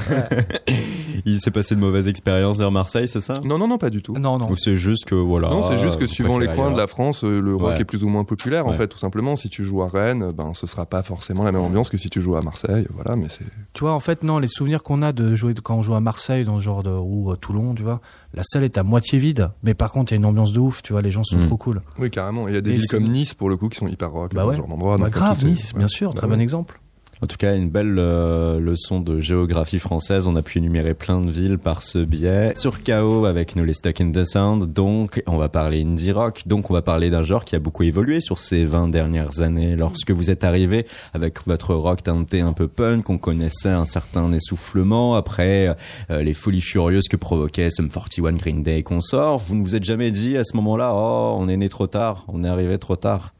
il 1.25 1.39
s'est 1.39 1.51
passé 1.51 1.75
de 1.75 1.79
mauvaises 1.79 2.07
expériences 2.07 2.57
vers 2.59 2.71
Marseille, 2.71 3.07
c'est 3.07 3.21
ça? 3.21 3.39
Non, 3.43 3.57
non, 3.57 3.67
non, 3.67 3.77
pas 3.77 3.89
du 3.89 4.01
tout. 4.01 4.13
Non, 4.13 4.37
non. 4.37 4.49
Ou 4.49 4.55
c'est 4.55 4.75
juste 4.75 5.05
que 5.05 5.15
voilà. 5.15 5.49
Non, 5.49 5.63
c'est 5.63 5.77
juste 5.77 5.97
que 5.97 6.07
suivant 6.07 6.37
les 6.37 6.47
coins 6.47 6.71
de 6.71 6.77
la 6.77 6.87
France, 6.87 7.23
euh, 7.23 7.39
le 7.41 7.55
rock 7.55 7.71
Ouais. 7.71 7.81
est 7.81 7.85
plus 7.85 8.03
ou 8.03 8.07
moins 8.09 8.23
populaire 8.23 8.67
en 8.67 8.73
fait, 8.73 8.87
tout 8.87 8.97
simplement. 8.97 9.35
Si 9.35 9.49
tu 9.49 9.63
joues 9.63 9.81
à 9.81 9.87
Rennes, 9.87 10.29
ben 10.35 10.51
ce 10.53 10.67
sera 10.67 10.85
pas 10.85 11.03
forcément 11.03 11.43
la 11.43 11.51
même 11.51 11.61
ambiance 11.61 11.89
que 11.89 11.97
si 11.97 12.09
tu 12.09 12.21
joues 12.21 12.35
à 12.35 12.41
Marseille. 12.41 12.87
Voilà, 12.93 13.15
mais 13.15 13.27
c'est 13.29 13.45
Tu 13.73 13.83
vois, 13.83 13.93
en 13.93 13.99
fait, 13.99 14.23
non, 14.23 14.39
les 14.39 14.47
souvenirs 14.47 14.83
qu'on 14.83 15.01
a 15.01 15.11
de 15.11 15.35
jouer 15.35 15.53
quand 15.61 15.75
on 15.77 15.81
joue 15.81 15.95
à 15.95 15.99
Marseille, 16.01 16.43
dans 16.45 16.59
ce 16.59 16.63
genre 16.63 16.83
de 16.83 16.91
ou 17.31 17.33
à 17.33 17.37
Toulon, 17.37 17.73
tu 17.73 17.83
vois, 17.83 18.01
la 18.33 18.43
salle 18.43 18.63
est 18.63 18.77
à 18.77 18.83
moitié 18.83 19.17
vide, 19.17 19.49
mais 19.63 19.73
par 19.73 19.91
contre, 19.91 20.11
il 20.11 20.15
y 20.15 20.17
a 20.17 20.19
une 20.19 20.25
ambiance 20.25 20.51
de 20.51 20.59
ouf, 20.59 20.83
tu 20.83 20.91
vois, 20.93 21.01
les 21.01 21.11
gens 21.11 21.23
sont 21.23 21.37
Mm. 21.37 21.47
trop 21.47 21.57
cool. 21.57 21.81
oui 21.97 22.11
carrément. 22.11 22.47
Il 22.49 22.53
y 22.53 22.57
a 22.57 22.61
des 22.61 22.71
Et 22.71 22.73
villes 22.77 22.87
comme 22.89 23.05
Nice 23.09 23.33
pour 23.33 23.49
le 23.49 23.55
coup 23.57 23.69
qui 23.69 23.77
sont 23.77 23.87
hyper 23.87 24.11
rock, 24.11 24.33
Bah 24.33 24.41
dans 24.41 24.47
ouais. 24.49 24.55
ce 24.55 24.59
genre 24.59 24.67
d'endroit. 24.67 24.97
Bah, 24.97 25.09
grave, 25.09 25.43
Nice, 25.45 25.73
bien 25.73 25.87
sûr, 25.87 26.09
Bah 26.11 26.17
très 26.17 26.27
ouais. 26.27 26.35
bon 26.35 26.41
exemple. 26.41 26.80
En 27.23 27.27
tout 27.27 27.37
cas, 27.37 27.55
une 27.55 27.69
belle 27.69 27.97
euh, 27.99 28.59
leçon 28.59 28.99
de 28.99 29.19
géographie 29.19 29.77
française. 29.77 30.25
On 30.25 30.35
a 30.35 30.41
pu 30.41 30.57
énumérer 30.57 30.95
plein 30.95 31.21
de 31.21 31.29
villes 31.29 31.59
par 31.59 31.83
ce 31.83 31.99
biais. 31.99 32.53
Sur 32.57 32.83
KO, 32.83 33.25
avec 33.25 33.55
nous 33.55 33.63
les 33.63 33.75
Stuck 33.75 34.01
in 34.01 34.11
the 34.11 34.25
Sound, 34.25 34.73
donc 34.73 35.21
on 35.27 35.37
va 35.37 35.47
parler 35.47 35.83
indie 35.83 36.11
rock. 36.11 36.41
Donc 36.47 36.71
on 36.71 36.73
va 36.73 36.81
parler 36.81 37.11
d'un 37.11 37.21
genre 37.21 37.45
qui 37.45 37.55
a 37.55 37.59
beaucoup 37.59 37.83
évolué 37.83 38.21
sur 38.21 38.39
ces 38.39 38.65
20 38.65 38.87
dernières 38.87 39.41
années. 39.41 39.75
Lorsque 39.75 40.09
vous 40.09 40.31
êtes 40.31 40.43
arrivé 40.43 40.87
avec 41.13 41.45
votre 41.45 41.75
rock 41.75 42.01
teinté 42.01 42.41
un 42.41 42.53
peu 42.53 42.67
punk, 42.67 43.07
on 43.11 43.19
connaissait 43.19 43.69
un 43.69 43.85
certain 43.85 44.33
essoufflement 44.33 45.13
après 45.13 45.75
euh, 46.09 46.23
les 46.23 46.33
folies 46.33 46.61
furieuses 46.61 47.07
que 47.07 47.17
provoquait 47.17 47.69
Sum 47.69 47.89
41, 47.89 48.33
Green 48.33 48.63
Day 48.63 48.79
et 48.79 48.83
consorts. 48.83 49.37
Vous 49.37 49.53
ne 49.53 49.63
vous 49.63 49.75
êtes 49.75 49.83
jamais 49.83 50.09
dit 50.09 50.37
à 50.37 50.43
ce 50.43 50.57
moment-là, 50.57 50.91
oh, 50.95 51.35
on 51.37 51.47
est 51.47 51.57
né 51.57 51.69
trop 51.69 51.85
tard, 51.85 52.25
on 52.29 52.43
est 52.43 52.49
arrivé 52.49 52.79
trop 52.79 52.95
tard. 52.95 53.31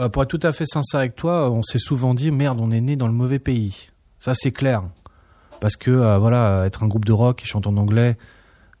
Euh, 0.00 0.08
pour 0.08 0.22
être 0.22 0.28
tout 0.36 0.44
à 0.46 0.52
fait 0.52 0.66
sincère 0.66 1.00
avec 1.00 1.14
toi, 1.16 1.50
on 1.50 1.62
s'est 1.62 1.78
souvent 1.78 2.14
dit 2.14 2.30
merde, 2.30 2.60
on 2.60 2.70
est 2.70 2.80
né 2.80 2.96
dans 2.96 3.06
le 3.06 3.12
mauvais 3.12 3.38
pays. 3.38 3.90
Ça, 4.18 4.34
c'est 4.34 4.50
clair. 4.52 4.82
Parce 5.60 5.76
que, 5.76 5.90
euh, 5.90 6.18
voilà, 6.18 6.64
être 6.66 6.82
un 6.82 6.88
groupe 6.88 7.04
de 7.04 7.12
rock 7.12 7.38
qui 7.38 7.46
chante 7.46 7.66
en 7.66 7.76
anglais 7.76 8.16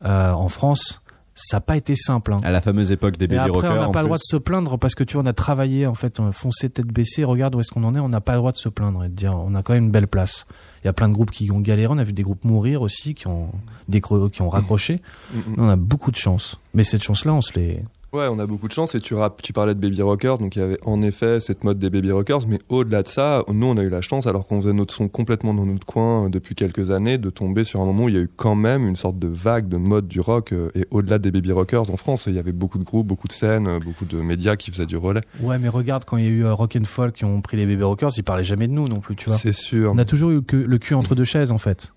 euh, 0.04 0.32
en 0.32 0.48
France, 0.48 1.00
ça 1.36 1.56
n'a 1.56 1.60
pas 1.60 1.76
été 1.76 1.96
simple. 1.96 2.32
hein. 2.32 2.38
À 2.44 2.50
la 2.50 2.60
fameuse 2.60 2.92
époque 2.92 3.16
des 3.16 3.26
baby 3.26 3.38
après, 3.40 3.50
rockers. 3.52 3.72
on 3.72 3.86
n'a 3.86 3.88
pas 3.90 4.02
le 4.02 4.06
droit 4.08 4.18
de 4.18 4.22
se 4.24 4.36
plaindre 4.36 4.78
parce 4.78 4.94
que 4.94 5.02
tu 5.04 5.14
vois, 5.14 5.22
on 5.22 5.26
a 5.26 5.32
travaillé, 5.32 5.86
en 5.86 5.94
fait, 5.94 6.20
on 6.20 6.26
a 6.28 6.32
foncé 6.32 6.68
tête 6.68 6.86
baissée, 6.86 7.24
regarde 7.24 7.54
où 7.54 7.60
est-ce 7.60 7.70
qu'on 7.70 7.84
en 7.84 7.94
est, 7.94 8.00
on 8.00 8.08
n'a 8.08 8.20
pas 8.20 8.32
le 8.32 8.38
droit 8.38 8.52
de 8.52 8.56
se 8.56 8.68
plaindre 8.68 9.04
et 9.04 9.08
de 9.08 9.14
dire, 9.14 9.34
on 9.34 9.54
a 9.54 9.62
quand 9.62 9.72
même 9.74 9.84
une 9.84 9.90
belle 9.90 10.08
place. 10.08 10.46
Il 10.82 10.86
y 10.86 10.90
a 10.90 10.92
plein 10.92 11.08
de 11.08 11.14
groupes 11.14 11.30
qui 11.30 11.50
ont 11.50 11.60
galéré, 11.60 11.92
on 11.92 11.98
a 11.98 12.04
vu 12.04 12.12
des 12.12 12.22
groupes 12.22 12.44
mourir 12.44 12.82
aussi, 12.82 13.14
qui 13.14 13.26
ont, 13.28 13.50
décro- 13.90 14.30
qui 14.30 14.42
ont 14.42 14.48
raccroché. 14.48 15.00
Mm, 15.32 15.38
mm. 15.38 15.54
On 15.58 15.68
a 15.68 15.76
beaucoup 15.76 16.10
de 16.10 16.16
chance. 16.16 16.58
Mais 16.74 16.84
cette 16.84 17.02
chance-là, 17.02 17.32
on 17.34 17.40
se 17.40 17.58
les. 17.58 17.82
Ouais, 18.14 18.28
on 18.30 18.38
a 18.38 18.46
beaucoup 18.46 18.68
de 18.68 18.72
chance 18.72 18.94
et 18.94 19.00
tu, 19.00 19.16
tu 19.42 19.52
parlais 19.52 19.74
de 19.74 19.80
Baby 19.80 20.00
Rockers, 20.00 20.38
donc 20.38 20.54
il 20.54 20.60
y 20.60 20.62
avait 20.62 20.78
en 20.84 21.02
effet 21.02 21.40
cette 21.40 21.64
mode 21.64 21.80
des 21.80 21.90
Baby 21.90 22.12
Rockers, 22.12 22.46
mais 22.46 22.60
au-delà 22.68 23.02
de 23.02 23.08
ça, 23.08 23.42
nous 23.48 23.66
on 23.66 23.76
a 23.76 23.82
eu 23.82 23.88
la 23.88 24.02
chance, 24.02 24.28
alors 24.28 24.46
qu'on 24.46 24.62
faisait 24.62 24.72
notre 24.72 24.94
son 24.94 25.08
complètement 25.08 25.52
dans 25.52 25.66
notre 25.66 25.84
coin 25.84 26.26
euh, 26.26 26.28
depuis 26.28 26.54
quelques 26.54 26.92
années, 26.92 27.18
de 27.18 27.28
tomber 27.28 27.64
sur 27.64 27.80
un 27.80 27.86
moment 27.86 28.04
où 28.04 28.08
il 28.08 28.14
y 28.14 28.18
a 28.18 28.20
eu 28.20 28.30
quand 28.36 28.54
même 28.54 28.86
une 28.86 28.94
sorte 28.94 29.18
de 29.18 29.26
vague 29.26 29.68
de 29.68 29.78
mode 29.78 30.06
du 30.06 30.20
rock 30.20 30.52
euh, 30.52 30.70
et 30.76 30.86
au-delà 30.92 31.18
des 31.18 31.32
Baby 31.32 31.50
Rockers 31.50 31.90
en 31.90 31.96
France, 31.96 32.26
il 32.28 32.34
y 32.34 32.38
avait 32.38 32.52
beaucoup 32.52 32.78
de 32.78 32.84
groupes, 32.84 33.08
beaucoup 33.08 33.26
de 33.26 33.32
scènes, 33.32 33.66
euh, 33.66 33.80
beaucoup 33.80 34.04
de 34.04 34.18
médias 34.18 34.54
qui 34.54 34.70
faisaient 34.70 34.86
du 34.86 34.96
relais. 34.96 35.22
Ouais, 35.40 35.58
mais 35.58 35.68
regarde, 35.68 36.04
quand 36.04 36.16
il 36.16 36.24
y 36.24 36.28
a 36.28 36.30
eu 36.30 36.46
Rock 36.46 36.76
and 36.80 36.84
Folk 36.84 37.16
qui 37.16 37.24
ont 37.24 37.40
pris 37.40 37.56
les 37.56 37.66
Baby 37.66 37.82
Rockers, 37.82 38.10
ils 38.16 38.22
parlaient 38.22 38.44
jamais 38.44 38.68
de 38.68 38.74
nous 38.74 38.86
non 38.86 39.00
plus, 39.00 39.16
tu 39.16 39.28
vois. 39.28 39.38
C'est 39.38 39.52
sûr, 39.52 39.90
On 39.92 39.98
a 39.98 40.04
toujours 40.04 40.30
eu 40.30 40.40
que 40.40 40.54
le 40.54 40.78
cul 40.78 40.94
entre 40.94 41.16
deux 41.16 41.24
chaises, 41.24 41.50
en 41.50 41.58
fait. 41.58 41.92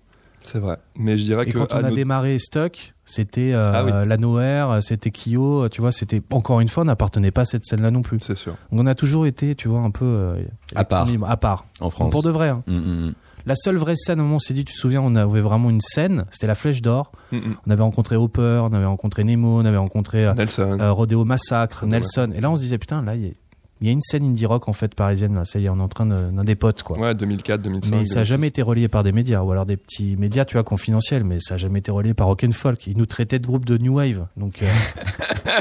C'est 0.48 0.58
vrai. 0.58 0.78
Mais 0.96 1.16
je 1.18 1.24
dirais 1.24 1.44
Et 1.46 1.50
que 1.52 1.58
quand 1.58 1.72
on 1.74 1.78
a 1.78 1.82
notre- 1.82 1.94
démarré 1.96 2.38
Stock, 2.38 2.94
c'était 3.04 3.52
euh, 3.52 3.62
Ah 3.66 3.84
oui. 3.84 3.90
la 4.06 4.16
Noër, 4.16 4.82
c'était 4.82 5.10
Kyo, 5.10 5.68
tu 5.68 5.80
vois, 5.80 5.92
c'était 5.92 6.22
encore 6.30 6.60
une 6.60 6.68
fois, 6.68 6.82
on 6.82 6.86
n'appartenait 6.86 7.30
pas 7.30 7.42
à 7.42 7.44
cette 7.44 7.64
scène-là 7.66 7.90
non 7.90 8.02
plus. 8.02 8.18
c'est 8.20 8.36
sûr. 8.36 8.54
Donc 8.72 8.80
on 8.80 8.86
a 8.86 8.94
toujours 8.94 9.26
été, 9.26 9.54
tu 9.54 9.68
vois, 9.68 9.80
un 9.80 9.90
peu 9.90 10.04
euh, 10.04 10.42
À 10.74 10.84
part. 10.84 11.06
à 11.26 11.36
part. 11.36 11.66
en 11.80 11.90
France. 11.90 12.10
Pour 12.10 12.22
de 12.22 12.30
vrai. 12.30 12.48
hein. 12.48 12.62
Mm, 12.66 12.72
mm, 12.76 13.06
mm. 13.08 13.14
La 13.46 13.54
seule 13.54 13.76
vraie 13.76 13.96
scène, 13.96 14.20
au 14.20 14.24
moment 14.24 14.34
où 14.34 14.36
on 14.36 14.40
s'est 14.40 14.52
dit, 14.52 14.64
tu 14.64 14.74
te 14.74 14.78
souviens, 14.78 15.00
on 15.00 15.14
avait 15.14 15.40
vraiment 15.40 15.70
une 15.70 15.80
scène, 15.80 16.24
c'était 16.30 16.46
la 16.48 16.54
Flèche 16.54 16.82
d'Or. 16.82 17.12
Mm. 17.32 17.38
On 17.66 17.70
avait 17.70 17.82
rencontré 17.82 18.16
Hopper, 18.16 18.60
on 18.62 18.72
avait 18.74 18.84
rencontré 18.84 19.24
Nemo, 19.24 19.60
on 19.60 19.64
avait 19.64 19.76
rencontré 19.78 20.26
euh, 20.26 20.34
Nelson. 20.34 20.76
euh, 20.80 20.92
Rodeo 20.92 21.24
Massacre, 21.24 21.80
Rodeo 21.82 21.90
Nelson. 21.92 22.30
Et 22.34 22.40
là, 22.40 22.50
on 22.50 22.56
se 22.56 22.60
disait, 22.62 22.76
putain, 22.78 23.00
là, 23.02 23.14
il 23.14 23.22
y, 23.24 23.28
a- 23.28 23.30
il 23.80 23.86
y 23.86 23.90
a 23.90 23.92
une 23.92 24.00
scène 24.02 24.24
indie 24.24 24.46
rock 24.46 24.68
en 24.68 24.72
fait 24.72 24.94
parisienne. 24.94 25.34
Là. 25.34 25.44
Ça 25.44 25.58
y 25.58 25.66
est, 25.66 25.68
on 25.68 25.78
est 25.78 25.82
en 25.82 25.88
train 25.88 26.06
de- 26.06 26.30
d'un 26.32 26.44
des 26.44 26.54
potes, 26.56 26.82
quoi. 26.82 26.98
Ouais, 26.98 27.14
2004, 27.14 27.62
2005. 27.62 27.90
Mais 27.90 28.04
ça 28.04 28.14
n'a 28.16 28.20
2006. 28.22 28.28
jamais 28.28 28.46
été 28.48 28.62
relié 28.62 28.88
par 28.88 29.02
des 29.02 29.12
médias, 29.12 29.42
ou 29.42 29.52
alors 29.52 29.66
des 29.66 29.76
petits 29.76 30.16
médias, 30.16 30.44
tu 30.44 30.54
vois, 30.54 30.64
confidentiels, 30.64 31.24
mais 31.24 31.38
ça 31.40 31.54
n'a 31.54 31.58
jamais 31.58 31.78
été 31.78 31.90
relié 31.90 32.14
par 32.14 32.26
Rock 32.26 32.44
and 32.44 32.52
Folk. 32.52 32.86
Ils 32.86 32.96
nous 32.96 33.06
traitaient 33.06 33.38
de 33.38 33.46
groupe 33.46 33.64
de 33.64 33.78
New 33.78 33.94
Wave. 33.96 34.26
Donc, 34.36 34.62
euh, 34.62 34.66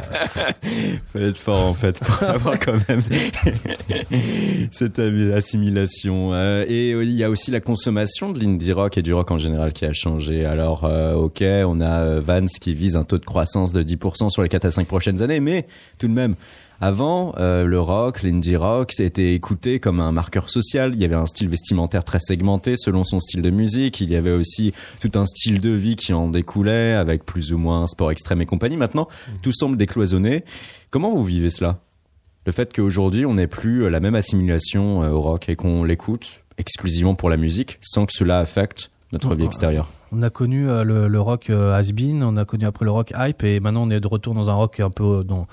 Fallait 1.07 1.29
être 1.29 1.37
fort 1.37 1.65
en 1.67 1.73
fait 1.73 1.99
pour 1.99 2.23
avoir 2.27 2.59
quand 2.59 2.73
même 2.89 3.01
cette 4.71 4.99
assimilation. 4.99 6.33
Euh, 6.33 6.65
et 6.67 6.91
euh, 6.93 7.03
il 7.03 7.11
y 7.13 7.23
a 7.23 7.29
aussi 7.29 7.51
la 7.51 7.59
consommation 7.59 8.31
de 8.31 8.39
l'indie 8.39 8.71
rock 8.71 8.97
et 8.97 9.01
du 9.01 9.13
rock 9.13 9.31
en 9.31 9.37
général 9.37 9.73
qui 9.73 9.85
a 9.85 9.93
changé. 9.93 10.45
Alors 10.45 10.83
euh, 10.85 11.13
ok, 11.13 11.43
on 11.65 11.79
a 11.81 12.19
Vance 12.19 12.53
qui 12.59 12.73
vise 12.73 12.95
un 12.95 13.03
taux 13.03 13.17
de 13.17 13.25
croissance 13.25 13.71
de 13.73 13.83
10% 13.83 14.29
sur 14.29 14.41
les 14.43 14.49
4 14.49 14.65
à 14.65 14.71
5 14.71 14.87
prochaines 14.87 15.21
années, 15.21 15.39
mais 15.39 15.67
tout 15.99 16.07
de 16.07 16.13
même. 16.13 16.35
Avant, 16.79 17.33
euh, 17.37 17.65
le 17.65 17.79
rock, 17.79 18.21
l'indie 18.21 18.55
rock, 18.55 18.91
c'était 18.93 19.33
écouté 19.33 19.79
comme 19.79 19.99
un 19.99 20.11
marqueur 20.11 20.49
social. 20.49 20.93
Il 20.93 21.01
y 21.01 21.05
avait 21.05 21.15
un 21.15 21.25
style 21.25 21.49
vestimentaire 21.49 22.03
très 22.03 22.19
segmenté 22.19 22.75
selon 22.77 23.03
son 23.03 23.19
style 23.19 23.41
de 23.41 23.49
musique. 23.49 23.99
Il 23.99 24.11
y 24.11 24.15
avait 24.15 24.31
aussi 24.31 24.73
tout 25.01 25.11
un 25.15 25.25
style 25.25 25.59
de 25.59 25.71
vie 25.71 25.95
qui 25.95 26.13
en 26.13 26.29
découlait, 26.29 26.93
avec 26.93 27.25
plus 27.25 27.51
ou 27.51 27.57
moins 27.57 27.87
sport 27.87 28.11
extrême 28.11 28.41
et 28.41 28.45
compagnie. 28.45 28.77
Maintenant, 28.77 29.07
tout 29.41 29.53
semble 29.53 29.77
décloisonné. 29.77 30.43
Comment 30.91 31.11
vous 31.11 31.25
vivez 31.25 31.49
cela? 31.49 31.79
Le 32.45 32.51
fait 32.51 32.73
qu'aujourd'hui, 32.73 33.25
on 33.25 33.33
n'ait 33.33 33.47
plus 33.47 33.89
la 33.89 33.99
même 33.99 34.15
assimilation 34.15 35.03
euh, 35.03 35.09
au 35.09 35.21
rock 35.21 35.49
et 35.49 35.55
qu'on 35.55 35.83
l'écoute 35.83 36.43
exclusivement 36.57 37.15
pour 37.15 37.29
la 37.29 37.37
musique, 37.37 37.77
sans 37.81 38.05
que 38.05 38.13
cela 38.13 38.39
affecte 38.39 38.91
notre 39.11 39.35
vie 39.35 39.45
extérieure? 39.45 39.89
on 40.11 40.21
a 40.21 40.29
connu 40.29 40.69
euh, 40.69 40.83
le, 40.83 41.07
le 41.07 41.21
rock 41.21 41.49
euh, 41.49 41.73
has-been, 41.73 42.23
on 42.23 42.37
a 42.37 42.45
connu 42.45 42.65
après 42.65 42.85
le 42.85 42.91
rock 42.91 43.13
hype, 43.15 43.43
et 43.43 43.59
maintenant 43.59 43.83
on 43.87 43.89
est 43.89 43.99
de 43.99 44.07
retour 44.07 44.33
dans 44.33 44.49
un 44.49 44.53
rock 44.53 44.79
un 44.79 44.89
peu 44.89 45.19
euh, 45.19 45.23
dans, 45.23 45.47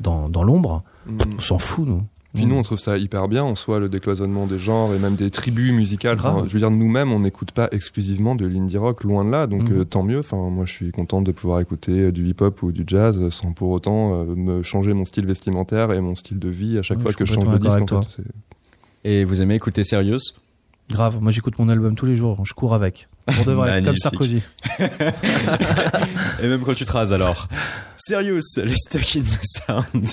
dans, 0.00 0.28
dans 0.28 0.42
l'ombre. 0.42 0.82
Mm. 1.06 1.16
On 1.36 1.40
s'en 1.40 1.58
fout, 1.58 1.86
nous. 1.86 2.02
Puis 2.34 2.46
nous, 2.46 2.56
on 2.56 2.64
trouve 2.64 2.80
ça 2.80 2.98
hyper 2.98 3.28
bien 3.28 3.44
en 3.44 3.54
soi, 3.54 3.78
le 3.78 3.88
décloisonnement 3.88 4.48
des 4.48 4.58
genres 4.58 4.92
et 4.92 4.98
même 4.98 5.14
des 5.14 5.30
tribus 5.30 5.70
musicales. 5.72 6.16
Enfin, 6.18 6.42
je 6.48 6.52
veux 6.52 6.58
dire, 6.58 6.70
nous-mêmes, 6.72 7.12
on 7.12 7.20
n'écoute 7.20 7.52
pas 7.52 7.68
exclusivement 7.70 8.34
de 8.34 8.44
l'indie 8.44 8.76
rock, 8.76 9.04
loin 9.04 9.24
de 9.24 9.30
là, 9.30 9.46
donc 9.46 9.68
Mhm. 9.70 9.78
euh, 9.78 9.84
tant 9.84 10.02
mieux. 10.02 10.18
Enfin, 10.18 10.50
moi, 10.50 10.64
je 10.66 10.72
suis 10.72 10.90
contente 10.90 11.22
de 11.22 11.30
pouvoir 11.30 11.60
écouter 11.60 11.92
euh, 11.92 12.10
du 12.12 12.26
hip-hop 12.26 12.60
ou 12.64 12.72
du 12.72 12.82
jazz 12.88 13.16
euh, 13.20 13.30
sans 13.30 13.52
pour 13.52 13.70
autant 13.70 14.14
euh, 14.22 14.24
me 14.34 14.64
changer 14.64 14.94
mon 14.94 15.04
style 15.04 15.26
vestimentaire 15.26 15.92
et 15.92 16.00
mon 16.00 16.16
style 16.16 16.40
de 16.40 16.48
vie 16.48 16.76
à 16.76 16.82
chaque 16.82 16.96
Ouais, 16.98 17.02
fois 17.04 17.12
je 17.12 17.16
que 17.18 17.24
je 17.24 17.34
change 17.34 17.48
de 17.48 17.56
disque. 17.58 17.92
En 17.92 18.02
fait. 18.02 18.22
Et 19.04 19.22
vous 19.22 19.40
aimez 19.40 19.54
écouter 19.54 19.84
Sérieux 19.84 20.18
Grave. 20.90 21.18
Moi, 21.20 21.30
j'écoute 21.30 21.56
mon 21.60 21.68
album 21.68 21.94
tous 21.94 22.06
les 22.06 22.16
jours. 22.16 22.44
Je 22.44 22.52
cours 22.52 22.74
avec. 22.74 23.06
On 23.26 23.42
devrait 23.44 23.78
être 23.78 23.84
comme. 23.84 23.96
Sarkozy. 23.96 24.42
Et 26.42 26.46
même 26.46 26.60
quand 26.60 26.74
tu 26.74 26.84
te 26.84 26.92
rases 26.92 27.12
alors. 27.12 27.48
Serious, 27.96 28.40
les 28.56 28.76
Stuck 28.76 29.16
in 29.16 29.22
the 29.22 29.38
Sound. 29.42 30.08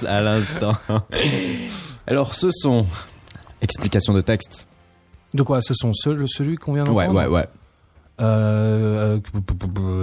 Serious 0.00 0.06
à 0.12 0.20
l'instant. 0.20 0.72
Alors, 2.06 2.34
ce 2.34 2.50
sont 2.50 2.86
explications 3.62 4.12
de 4.14 4.20
texte. 4.20 4.66
De 5.34 5.42
quoi? 5.42 5.60
Ce 5.60 5.74
sont 5.74 5.92
ceux, 5.94 6.26
celui 6.26 6.56
qu'on 6.56 6.74
vient 6.74 6.84
Ouais, 6.86 7.06
d'entendre? 7.06 7.18
ouais, 7.20 7.26
ouais. 7.26 7.42
Euh, 7.42 7.46
euh, 8.20 9.18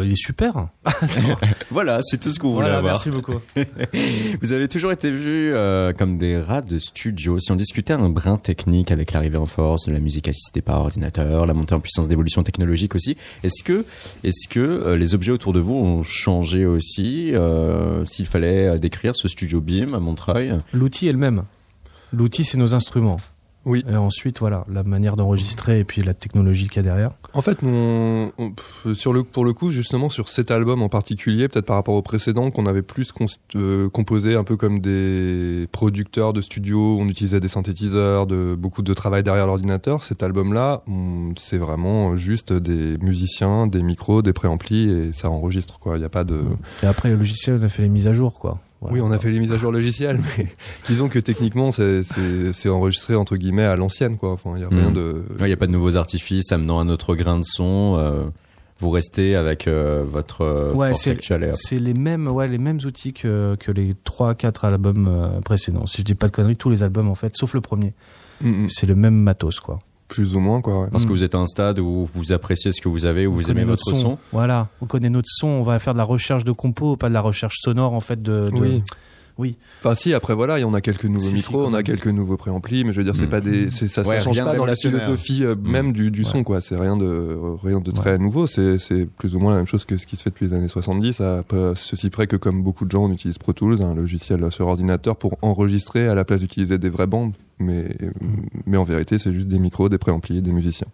il 0.03 0.11
est 0.11 0.15
super. 0.15 0.67
Voilà, 1.71 1.99
c'est 2.03 2.19
tout 2.19 2.29
ce 2.29 2.39
qu'on 2.39 2.49
voulait 2.53 2.63
Voilà, 2.65 2.77
avoir. 2.77 2.93
merci 2.93 3.09
beaucoup. 3.09 3.39
Vous 4.41 4.51
avez 4.51 4.67
toujours 4.67 4.91
été 4.91 5.09
vus 5.11 5.51
euh, 5.53 5.93
comme 5.93 6.17
des 6.17 6.39
rats 6.39 6.61
de 6.61 6.77
studio. 6.77 7.39
Si 7.39 7.51
on 7.51 7.55
discutait 7.55 7.93
un 7.93 8.09
brin 8.09 8.37
technique 8.37 8.91
avec 8.91 9.11
l'arrivée 9.13 9.37
en 9.37 9.45
force 9.45 9.87
de 9.87 9.91
la 9.91 9.99
musique 9.99 10.27
assistée 10.27 10.61
par 10.61 10.81
ordinateur, 10.81 11.45
la 11.47 11.53
montée 11.53 11.73
en 11.73 11.79
puissance 11.79 12.07
d'évolution 12.07 12.43
technologique 12.43 12.95
aussi, 12.95 13.17
est-ce 13.43 13.63
que, 13.63 13.85
est-ce 14.23 14.47
que 14.47 14.59
euh, 14.59 14.97
les 14.97 15.15
objets 15.15 15.31
autour 15.31 15.53
de 15.53 15.59
vous 15.59 15.73
ont 15.75 16.03
changé 16.03 16.65
aussi 16.65 17.33
S'il 18.05 18.25
fallait 18.25 18.77
décrire 18.79 19.15
ce 19.15 19.27
studio 19.27 19.59
BIM 19.61 19.93
à 19.93 19.99
Montreuil? 19.99 20.53
L'outil 20.73 21.07
est 21.07 21.11
le 21.13 21.17
même. 21.17 21.43
L'outil, 22.11 22.45
c'est 22.45 22.57
nos 22.57 22.75
instruments. 22.75 23.17
Oui. 23.65 23.85
Et 23.89 23.95
ensuite, 23.95 24.39
voilà, 24.39 24.65
la 24.71 24.83
manière 24.83 25.15
d'enregistrer 25.15 25.79
et 25.79 25.83
puis 25.85 26.01
la 26.03 26.13
technologie 26.13 26.67
qu'il 26.67 26.77
y 26.77 26.79
a 26.79 26.83
derrière. 26.83 27.11
En 27.33 27.41
fait, 27.41 27.59
on, 27.63 28.31
on- 28.37 28.51
pff, 28.51 28.93
sur 28.93 29.13
le, 29.13 29.23
pour 29.23 29.45
le 29.45 29.53
coup, 29.53 29.71
justement, 29.71 30.09
sur 30.09 30.27
cet 30.29 30.51
album 30.51 30.81
en 30.81 30.89
particulier, 30.89 31.47
peut-être 31.47 31.65
par 31.65 31.77
rapport 31.77 31.95
au 31.95 32.01
précédent, 32.01 32.51
qu'on 32.51 32.65
avait 32.65 32.81
plus 32.81 33.11
euh, 33.55 33.89
composé 33.89 34.35
un 34.35 34.43
peu 34.43 34.57
comme 34.57 34.79
des 34.79 35.67
producteurs 35.71 36.33
de 36.33 36.41
studio, 36.41 36.97
on 36.99 37.07
utilisait 37.07 37.39
des 37.39 37.47
synthétiseurs, 37.47 38.27
de, 38.27 38.55
beaucoup 38.55 38.81
de 38.81 38.93
travail 38.93 39.23
derrière 39.23 39.47
l'ordinateur. 39.47 40.03
Cet 40.03 40.23
album-là, 40.23 40.83
c'est 41.39 41.57
vraiment 41.57 42.17
juste 42.17 42.51
des 42.51 42.97
musiciens, 42.99 43.67
des 43.67 43.81
micros, 43.81 44.21
des 44.21 44.33
préamplis, 44.33 44.89
et 44.89 45.13
ça 45.13 45.29
enregistre, 45.29 45.79
quoi. 45.79 45.95
Il 45.95 45.99
n'y 45.99 46.05
a 46.05 46.09
pas 46.09 46.23
de... 46.25 46.41
Et 46.83 46.85
après, 46.85 47.09
le 47.09 47.15
logiciel, 47.15 47.57
on 47.61 47.63
a 47.63 47.69
fait 47.69 47.83
les 47.83 47.89
mises 47.89 48.07
à 48.07 48.13
jour, 48.13 48.37
quoi. 48.39 48.59
Voilà. 48.89 48.93
Oui, 48.95 49.01
on 49.01 49.11
a 49.11 49.19
fait 49.19 49.31
les 49.31 49.39
mises 49.39 49.51
à 49.51 49.57
jour 49.57 49.71
logicielles, 49.71 50.19
mais 50.37 50.47
disons 50.87 51.09
que 51.09 51.19
techniquement, 51.19 51.71
c'est- 51.71 52.03
enregistré, 52.69 53.15
entre 53.15 53.35
guillemets, 53.35 53.63
à 53.63 53.75
l'ancienne, 53.75 54.17
quoi. 54.17 54.31
Enfin, 54.31 54.51
il 54.55 54.59
n'y 54.59 54.63
a 54.63 54.69
rien 54.69 54.89
Mhm. 54.89 54.93
de... 54.93 55.23
Il 55.39 55.45
n'y 55.45 55.51
a 55.51 55.57
pas 55.57 55.67
de 55.67 55.71
nouveaux 55.71 55.95
artifices 55.97 56.51
amenant 56.51 56.79
un 56.79 56.89
autre 56.89 57.15
grain 57.15 57.37
de 57.39 57.45
son. 57.45 57.95
euh, 57.99 58.23
vous 58.79 58.89
restez 58.89 59.35
avec 59.35 59.67
euh, 59.67 60.03
votre 60.05 60.41
euh, 60.41 60.73
Ouais, 60.73 60.93
c'est-. 60.93 61.17
C'est 61.53 61.79
les 61.79 61.93
mêmes, 61.93 62.27
ouais, 62.27 62.47
les 62.49 62.57
mêmes 62.57 62.79
outils 62.85 63.13
que, 63.13 63.55
que 63.59 63.71
les 63.71 63.93
3-4 64.05 64.65
albums 64.65 65.39
précédents. 65.45 65.85
Si 65.85 65.99
je 65.99 66.03
dis 66.03 66.15
pas 66.15 66.27
de 66.27 66.31
conneries, 66.33 66.57
tous 66.57 66.69
les 66.69 66.83
albums, 66.83 67.07
en 67.07 67.15
fait, 67.15 67.31
sauf 67.35 67.53
le 67.53 67.61
premier. 67.61 67.93
Mhm. 68.41 68.67
C'est 68.69 68.87
le 68.87 68.95
même 68.95 69.15
matos, 69.15 69.59
quoi. 69.61 69.79
Plus 70.13 70.35
ou 70.35 70.39
moins, 70.39 70.61
quoi. 70.61 70.81
ouais. 70.83 70.87
Parce 70.91 71.05
que 71.05 71.09
Mm. 71.09 71.13
vous 71.15 71.23
êtes 71.23 71.33
à 71.35 71.39
un 71.39 71.45
stade 71.47 71.79
où 71.79 72.07
vous 72.13 72.31
appréciez 72.31 72.71
ce 72.71 72.79
que 72.81 72.87
vous 72.87 73.05
avez, 73.05 73.25
où 73.27 73.31
On 73.31 73.33
vous 73.35 73.41
aimez 73.49 73.61
connaît 73.61 73.65
votre 73.65 73.83
notre 73.91 73.99
son. 74.01 74.17
Voilà, 74.31 74.67
on 74.81 74.85
connaît 74.85 75.09
notre 75.09 75.27
son, 75.31 75.47
on 75.47 75.63
va 75.63 75.79
faire 75.79 75.93
de 75.93 75.97
la 75.97 76.03
recherche 76.03 76.43
de 76.43 76.51
compos, 76.51 76.95
pas 76.97 77.09
de 77.09 77.13
la 77.15 77.21
recherche 77.21 77.55
sonore, 77.61 77.93
en 77.93 77.99
fait, 78.01 78.21
de... 78.21 78.49
de- 78.53 78.59
Oui. 78.59 78.83
Oui. 79.39 79.55
Enfin 79.79 79.95
si 79.95 80.13
après 80.13 80.35
voilà, 80.35 80.59
il 80.59 80.61
y 80.61 80.65
en 80.65 80.73
a 80.75 80.81
quelques 80.81 81.05
nouveaux 81.05 81.27
Si, 81.29 81.33
micros, 81.33 81.65
on 81.65 81.73
a 81.73 81.81
quelques 81.81 82.05
nouveaux 82.07 82.37
préamplis, 82.37 82.83
mais 82.83 82.93
je 82.93 82.99
veux 82.99 83.03
dire 83.03 83.15
c'est 83.15 83.25
Mm. 83.25 83.29
pas 83.29 83.41
des 83.41 83.71
c'est 83.71 83.87
ça, 83.87 84.03
Ouais, 84.03 84.17
ça 84.19 84.25
change 84.25 84.35
rien 84.35 84.45
pas 84.45 84.53
de 84.53 84.57
dans 84.57 84.65
la 84.65 84.75
philosophie 84.75 85.43
euh, 85.43 85.55
Mm. 85.55 85.71
même 85.71 85.91
du, 85.93 86.11
du 86.11 86.21
Ouais. 86.23 86.29
son 86.29 86.43
quoi, 86.43 86.61
c'est 86.61 86.77
rien 86.77 86.95
de 86.97 87.37
rien 87.63 87.79
de 87.79 87.89
très 87.91 88.19
nouveau, 88.19 88.45
c'est 88.45 88.77
c'est 88.77 89.05
plus 89.07 89.35
ou 89.35 89.39
moins 89.39 89.51
la 89.51 89.57
même 89.57 89.65
chose 89.67 89.85
que 89.85 89.97
ce 89.97 90.05
qui 90.05 90.17
se 90.17 90.23
fait 90.23 90.29
depuis 90.29 90.47
les 90.47 90.53
années 90.53 90.67
70 90.67 91.19
à 91.21 91.43
ceci 91.75 92.09
près 92.11 92.27
que 92.27 92.35
comme 92.35 92.61
beaucoup 92.61 92.85
de 92.85 92.91
gens 92.91 93.05
on 93.05 93.11
utilise 93.11 93.37
Pro 93.39 93.53
Tools, 93.53 93.81
un 93.81 93.95
logiciel 93.95 94.51
sur 94.51 94.67
ordinateur 94.67 95.15
pour 95.15 95.35
enregistrer 95.41 96.07
à 96.07 96.13
la 96.15 96.25
place 96.25 96.39
d'utiliser 96.41 96.77
des 96.77 96.89
vraies 96.89 97.07
bandes, 97.07 97.33
mais 97.59 97.97
mais 98.67 98.77
en 98.77 98.83
vérité, 98.83 99.17
c'est 99.17 99.33
juste 99.33 99.47
des 99.47 99.59
micros, 99.59 99.89
des 99.89 99.97
préamplis, 99.97 100.41
des 100.43 100.51
musiciens. 100.51 100.87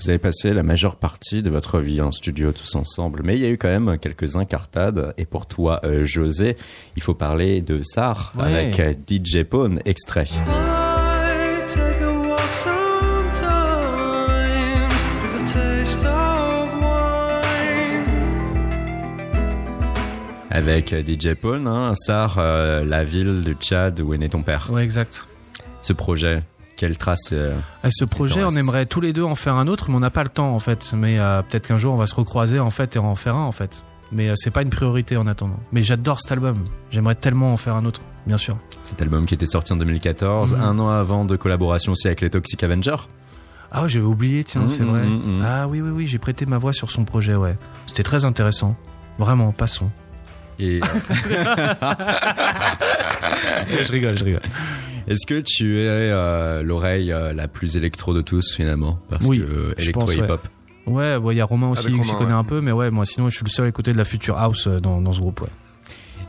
Vous 0.00 0.10
avez 0.10 0.18
passé 0.18 0.54
la 0.54 0.62
majeure 0.62 0.94
partie 0.94 1.42
de 1.42 1.50
votre 1.50 1.80
vie 1.80 2.00
en 2.00 2.12
studio 2.12 2.52
tous 2.52 2.76
ensemble, 2.76 3.22
mais 3.24 3.36
il 3.36 3.42
y 3.42 3.46
a 3.46 3.48
eu 3.48 3.58
quand 3.58 3.68
même 3.68 3.98
quelques 3.98 4.36
incartades. 4.36 5.12
Et 5.18 5.24
pour 5.24 5.46
toi, 5.46 5.80
euh, 5.82 6.04
José, 6.04 6.56
il 6.96 7.02
faut 7.02 7.14
parler 7.14 7.60
de 7.62 7.82
SAR 7.82 8.32
avec 8.38 8.78
euh, 8.78 8.92
DJ 8.92 9.42
Pone, 9.42 9.80
extrait. 9.84 10.28
Avec 20.50 20.92
euh, 20.92 21.02
DJ 21.02 21.34
Paul, 21.34 21.66
hein, 21.66 21.92
Sar, 21.96 22.36
la 22.38 23.04
ville 23.04 23.42
du 23.42 23.54
Tchad 23.54 24.00
où 24.00 24.14
est 24.14 24.18
né 24.18 24.28
ton 24.28 24.42
père. 24.42 24.68
Oui, 24.72 24.82
exact. 24.82 25.26
Ce 25.82 25.92
projet, 25.92 26.42
quelle 26.78 26.96
trace 26.96 27.30
euh, 27.32 27.54
ce 27.90 28.04
projet, 28.06 28.42
on 28.44 28.50
aimerait 28.50 28.86
tous 28.86 29.00
les 29.02 29.12
deux 29.12 29.24
en 29.24 29.34
faire 29.34 29.56
un 29.56 29.66
autre, 29.66 29.90
mais 29.90 29.96
on 29.96 30.00
n'a 30.00 30.10
pas 30.10 30.22
le 30.22 30.28
temps 30.30 30.54
en 30.54 30.60
fait. 30.60 30.92
Mais 30.96 31.18
euh, 31.18 31.42
peut-être 31.42 31.66
qu'un 31.68 31.76
jour 31.76 31.92
on 31.92 31.96
va 31.98 32.06
se 32.06 32.14
recroiser 32.14 32.58
en 32.60 32.70
fait 32.70 32.96
et 32.96 32.98
en 33.00 33.14
faire 33.16 33.34
un 33.34 33.44
en 33.44 33.52
fait. 33.52 33.82
Mais 34.12 34.28
euh, 34.30 34.34
c'est 34.36 34.50
pas 34.52 34.62
une 34.62 34.70
priorité 34.70 35.16
en 35.18 35.26
attendant. 35.26 35.58
Mais 35.72 35.82
j'adore 35.82 36.20
cet 36.20 36.32
album. 36.32 36.62
J'aimerais 36.90 37.16
tellement 37.16 37.52
en 37.52 37.56
faire 37.58 37.74
un 37.74 37.84
autre, 37.84 38.00
bien 38.26 38.38
sûr. 38.38 38.56
Cet 38.82 39.02
album 39.02 39.26
qui 39.26 39.34
était 39.34 39.44
sorti 39.44 39.72
en 39.72 39.76
2014, 39.76 40.54
Mhm. 40.54 40.60
un 40.62 40.78
an 40.78 40.88
avant 40.88 41.24
de 41.26 41.36
collaboration 41.36 41.92
aussi 41.92 42.06
avec 42.06 42.20
les 42.22 42.30
Toxic 42.30 42.62
Avengers. 42.62 42.96
Ah, 43.72 43.86
j'avais 43.88 44.04
oublié, 44.06 44.44
tiens, 44.44 44.62
Mhm, 44.62 44.68
c'est 44.70 44.82
vrai. 44.84 45.02
mhm. 45.02 45.42
Ah 45.44 45.68
oui, 45.68 45.82
oui, 45.82 45.90
oui, 45.90 46.06
j'ai 46.06 46.18
prêté 46.18 46.46
ma 46.46 46.56
voix 46.58 46.72
sur 46.72 46.90
son 46.90 47.04
projet, 47.04 47.34
ouais. 47.34 47.58
C'était 47.86 48.02
très 48.04 48.24
intéressant. 48.24 48.76
Vraiment, 49.18 49.52
passons. 49.52 49.90
Et 50.60 50.80
je 53.86 53.92
rigole, 53.92 54.18
je 54.18 54.24
rigole. 54.24 54.42
Est-ce 55.08 55.26
que 55.26 55.40
tu 55.40 55.78
es 55.80 55.86
euh, 55.88 56.62
l'oreille 56.62 57.12
euh, 57.12 57.32
la 57.32 57.48
plus 57.48 57.76
électro 57.76 58.14
de 58.14 58.20
tous 58.20 58.54
finalement? 58.54 59.00
Parce 59.08 59.26
Oui, 59.26 59.38
que 59.38 59.44
euh, 59.44 59.74
je 59.78 59.84
électro 59.84 60.06
pense, 60.06 60.14
hip 60.14 60.20
ouais. 60.22 60.30
hop. 60.30 60.48
Ouais, 60.86 61.16
il 61.32 61.36
y 61.36 61.40
a 61.40 61.44
Romain 61.44 61.68
aussi 61.70 61.86
Avec 61.86 61.98
qui 62.00 62.04
s'y 62.04 62.14
connaît 62.14 62.26
ouais. 62.32 62.32
un 62.38 62.44
peu, 62.44 62.60
mais 62.60 62.72
ouais, 62.72 62.90
moi 62.90 63.04
sinon 63.04 63.28
je 63.28 63.36
suis 63.36 63.44
le 63.44 63.50
seul 63.50 63.66
à 63.66 63.68
écouter 63.68 63.92
de 63.92 63.98
la 63.98 64.04
future 64.06 64.38
house 64.38 64.66
euh, 64.66 64.80
dans, 64.80 65.00
dans 65.02 65.12
ce 65.12 65.20
groupe, 65.20 65.42
ouais. 65.42 65.48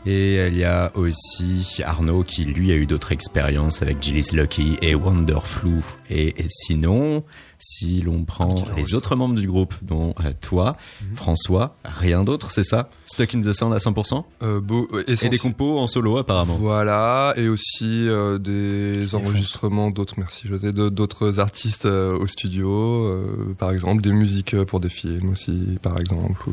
Et 0.06 0.46
il 0.46 0.56
y 0.56 0.64
a 0.64 0.90
aussi 0.94 1.82
Arnaud 1.84 2.22
qui 2.24 2.44
lui 2.44 2.72
a 2.72 2.74
eu 2.74 2.86
d'autres 2.86 3.12
expériences 3.12 3.82
avec 3.82 4.02
Gillis 4.02 4.30
Lucky 4.32 4.76
et 4.80 4.94
Wonderflu. 4.94 5.82
Et, 6.08 6.28
et 6.40 6.46
sinon, 6.48 7.22
si 7.58 8.00
l'on 8.00 8.24
prend 8.24 8.54
les 8.78 8.94
autres 8.94 9.14
membres 9.14 9.34
du 9.34 9.46
groupe, 9.46 9.74
dont 9.82 10.14
euh, 10.24 10.32
toi, 10.40 10.78
Mhm. 11.02 11.16
François, 11.16 11.76
rien 11.84 12.24
d'autre, 12.24 12.50
c'est 12.50 12.64
ça? 12.64 12.88
Stuck 13.04 13.34
in 13.34 13.42
the 13.42 13.52
Sound 13.52 13.74
à 13.74 13.78
100% 13.78 14.24
Euh, 14.42 14.60
beau, 14.62 14.88
euh, 14.94 15.04
Et 15.06 15.28
des 15.28 15.36
compos 15.36 15.78
en 15.78 15.86
solo 15.86 16.16
apparemment. 16.16 16.56
Voilà, 16.56 17.34
et 17.36 17.48
aussi 17.48 18.08
euh, 18.08 18.38
des 18.38 19.14
enregistrements 19.14 19.90
d'autres, 19.90 20.14
merci 20.16 20.48
José, 20.48 20.72
d'autres 20.72 21.38
artistes 21.40 21.84
euh, 21.84 22.18
au 22.18 22.26
studio, 22.26 22.70
euh, 23.04 23.54
par 23.58 23.70
exemple, 23.70 24.00
des 24.00 24.12
musiques 24.12 24.54
euh, 24.54 24.64
pour 24.64 24.80
des 24.80 24.88
films 24.88 25.28
aussi, 25.30 25.78
par 25.82 25.98
exemple. 26.00 26.48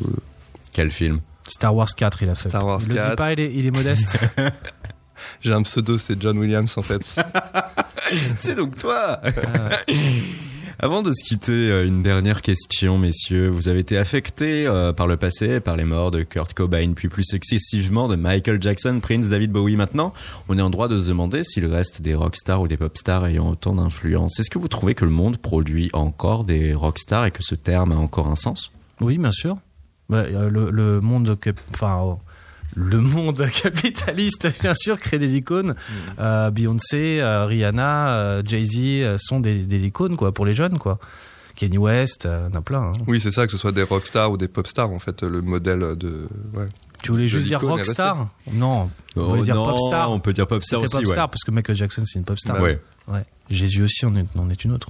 Quel 0.73 0.91
film? 0.91 1.21
Star 1.47 1.75
Wars 1.75 1.93
4, 1.95 2.23
il 2.23 2.29
a 2.29 2.35
fait. 2.35 2.49
Star 2.49 2.65
Wars 2.65 2.79
il 2.81 2.89
le 2.89 2.93
dit 2.95 2.99
4. 2.99 3.15
pas, 3.15 3.33
il 3.33 3.39
est, 3.39 3.53
il 3.53 3.65
est 3.65 3.71
modeste. 3.71 4.19
J'ai 5.41 5.53
un 5.53 5.63
pseudo, 5.63 5.97
c'est 5.97 6.21
John 6.21 6.37
Williams 6.37 6.77
en 6.77 6.81
fait. 6.81 7.01
C'est 8.35 8.55
donc 8.55 8.77
toi 8.77 9.19
Ah 9.23 9.29
Avant 10.79 11.01
de 11.01 11.11
se 11.11 11.23
quitter, 11.23 11.71
euh, 11.71 11.87
une 11.87 12.03
dernière 12.03 12.43
question, 12.43 12.99
messieurs. 12.99 13.49
Vous 13.49 13.67
avez 13.67 13.79
été 13.79 13.97
affectés 13.97 14.67
euh, 14.67 14.93
par 14.93 15.07
le 15.07 15.17
passé, 15.17 15.59
par 15.59 15.75
les 15.75 15.83
morts 15.83 16.11
de 16.11 16.21
Kurt 16.21 16.53
Cobain, 16.53 16.93
puis 16.95 17.09
plus 17.09 17.23
successivement 17.23 18.07
de 18.07 18.15
Michael 18.15 18.61
Jackson, 18.61 18.99
Prince, 19.01 19.27
David 19.27 19.51
Bowie. 19.51 19.75
Maintenant, 19.75 20.13
on 20.49 20.57
est 20.57 20.61
en 20.61 20.69
droit 20.69 20.87
de 20.87 20.99
se 20.99 21.07
demander 21.07 21.43
s'il 21.43 21.65
reste 21.65 22.03
des 22.03 22.13
rockstars 22.13 22.61
ou 22.61 22.67
des 22.67 22.77
popstars 22.77 23.25
ayant 23.25 23.49
autant 23.49 23.73
d'influence. 23.73 24.39
Est-ce 24.39 24.51
que 24.51 24.59
vous 24.59 24.67
trouvez 24.67 24.93
que 24.93 25.03
le 25.03 25.11
monde 25.11 25.37
produit 25.37 25.89
encore 25.93 26.43
des 26.43 26.75
rockstars 26.75 27.25
et 27.25 27.31
que 27.31 27.41
ce 27.43 27.55
terme 27.55 27.91
a 27.91 27.97
encore 27.97 28.27
un 28.27 28.35
sens? 28.35 28.71
Oui, 29.01 29.17
bien 29.17 29.31
sûr. 29.31 29.57
Bah, 30.09 30.19
euh, 30.19 30.49
le, 30.49 30.69
le 30.71 31.01
monde, 31.01 31.37
enfin, 31.73 31.99
oh, 32.01 32.19
le 32.75 32.99
monde 33.01 33.45
capitaliste, 33.51 34.47
bien 34.61 34.73
sûr, 34.73 34.99
crée 34.99 35.19
des 35.19 35.35
icônes. 35.35 35.75
Euh, 36.19 36.49
Beyoncé, 36.49 37.19
euh, 37.21 37.45
Rihanna, 37.45 38.09
euh, 38.13 38.41
Jay-Z 38.45 38.77
euh, 38.79 39.17
sont 39.19 39.39
des, 39.39 39.59
des 39.65 39.85
icônes, 39.85 40.15
quoi, 40.15 40.33
pour 40.33 40.45
les 40.45 40.53
jeunes, 40.53 40.77
quoi. 40.77 40.97
Kanye 41.55 41.77
West, 41.77 42.25
euh, 42.25 42.47
il 42.49 42.53
y 42.53 42.55
en 42.55 42.59
a 42.59 42.61
plein. 42.61 42.81
hein. 42.81 42.93
oui, 43.07 43.19
c'est 43.19 43.31
ça, 43.31 43.45
que 43.47 43.51
ce 43.51 43.57
soit 43.57 43.71
des 43.71 43.83
rockstars 43.83 44.31
ou 44.31 44.37
des 44.37 44.47
popstars, 44.47 44.91
en 44.91 44.99
fait, 44.99 45.23
le 45.23 45.41
modèle 45.41 45.95
de... 45.95 46.27
Ouais. 46.53 46.67
Tu 47.03 47.11
voulais 47.11 47.27
juste 47.27 47.47
dire 47.47 47.61
rockstar? 47.61 48.27
Non, 48.53 48.89
on 49.15 49.21
Oh 49.21 49.43
dire 49.43 49.55
non, 49.55 49.69
popstar. 49.71 50.11
On 50.11 50.19
peut 50.19 50.33
dire 50.33 50.47
popstar 50.47 50.81
aussi, 50.81 50.97
popstar 50.97 51.29
parce 51.29 51.43
que 51.43 51.51
Michael 51.51 51.75
Jackson, 51.75 52.03
c'est 52.05 52.17
une 52.19 52.25
popstar. 52.25 52.59
ouais. 52.61 52.79
ouais. 53.07 53.13
Ouais. 53.15 53.25
Jésus 53.49 53.83
aussi 53.83 54.05
en 54.05 54.15
est, 54.15 54.25
en 54.37 54.49
est 54.49 54.63
une 54.65 54.71
autre. 54.73 54.89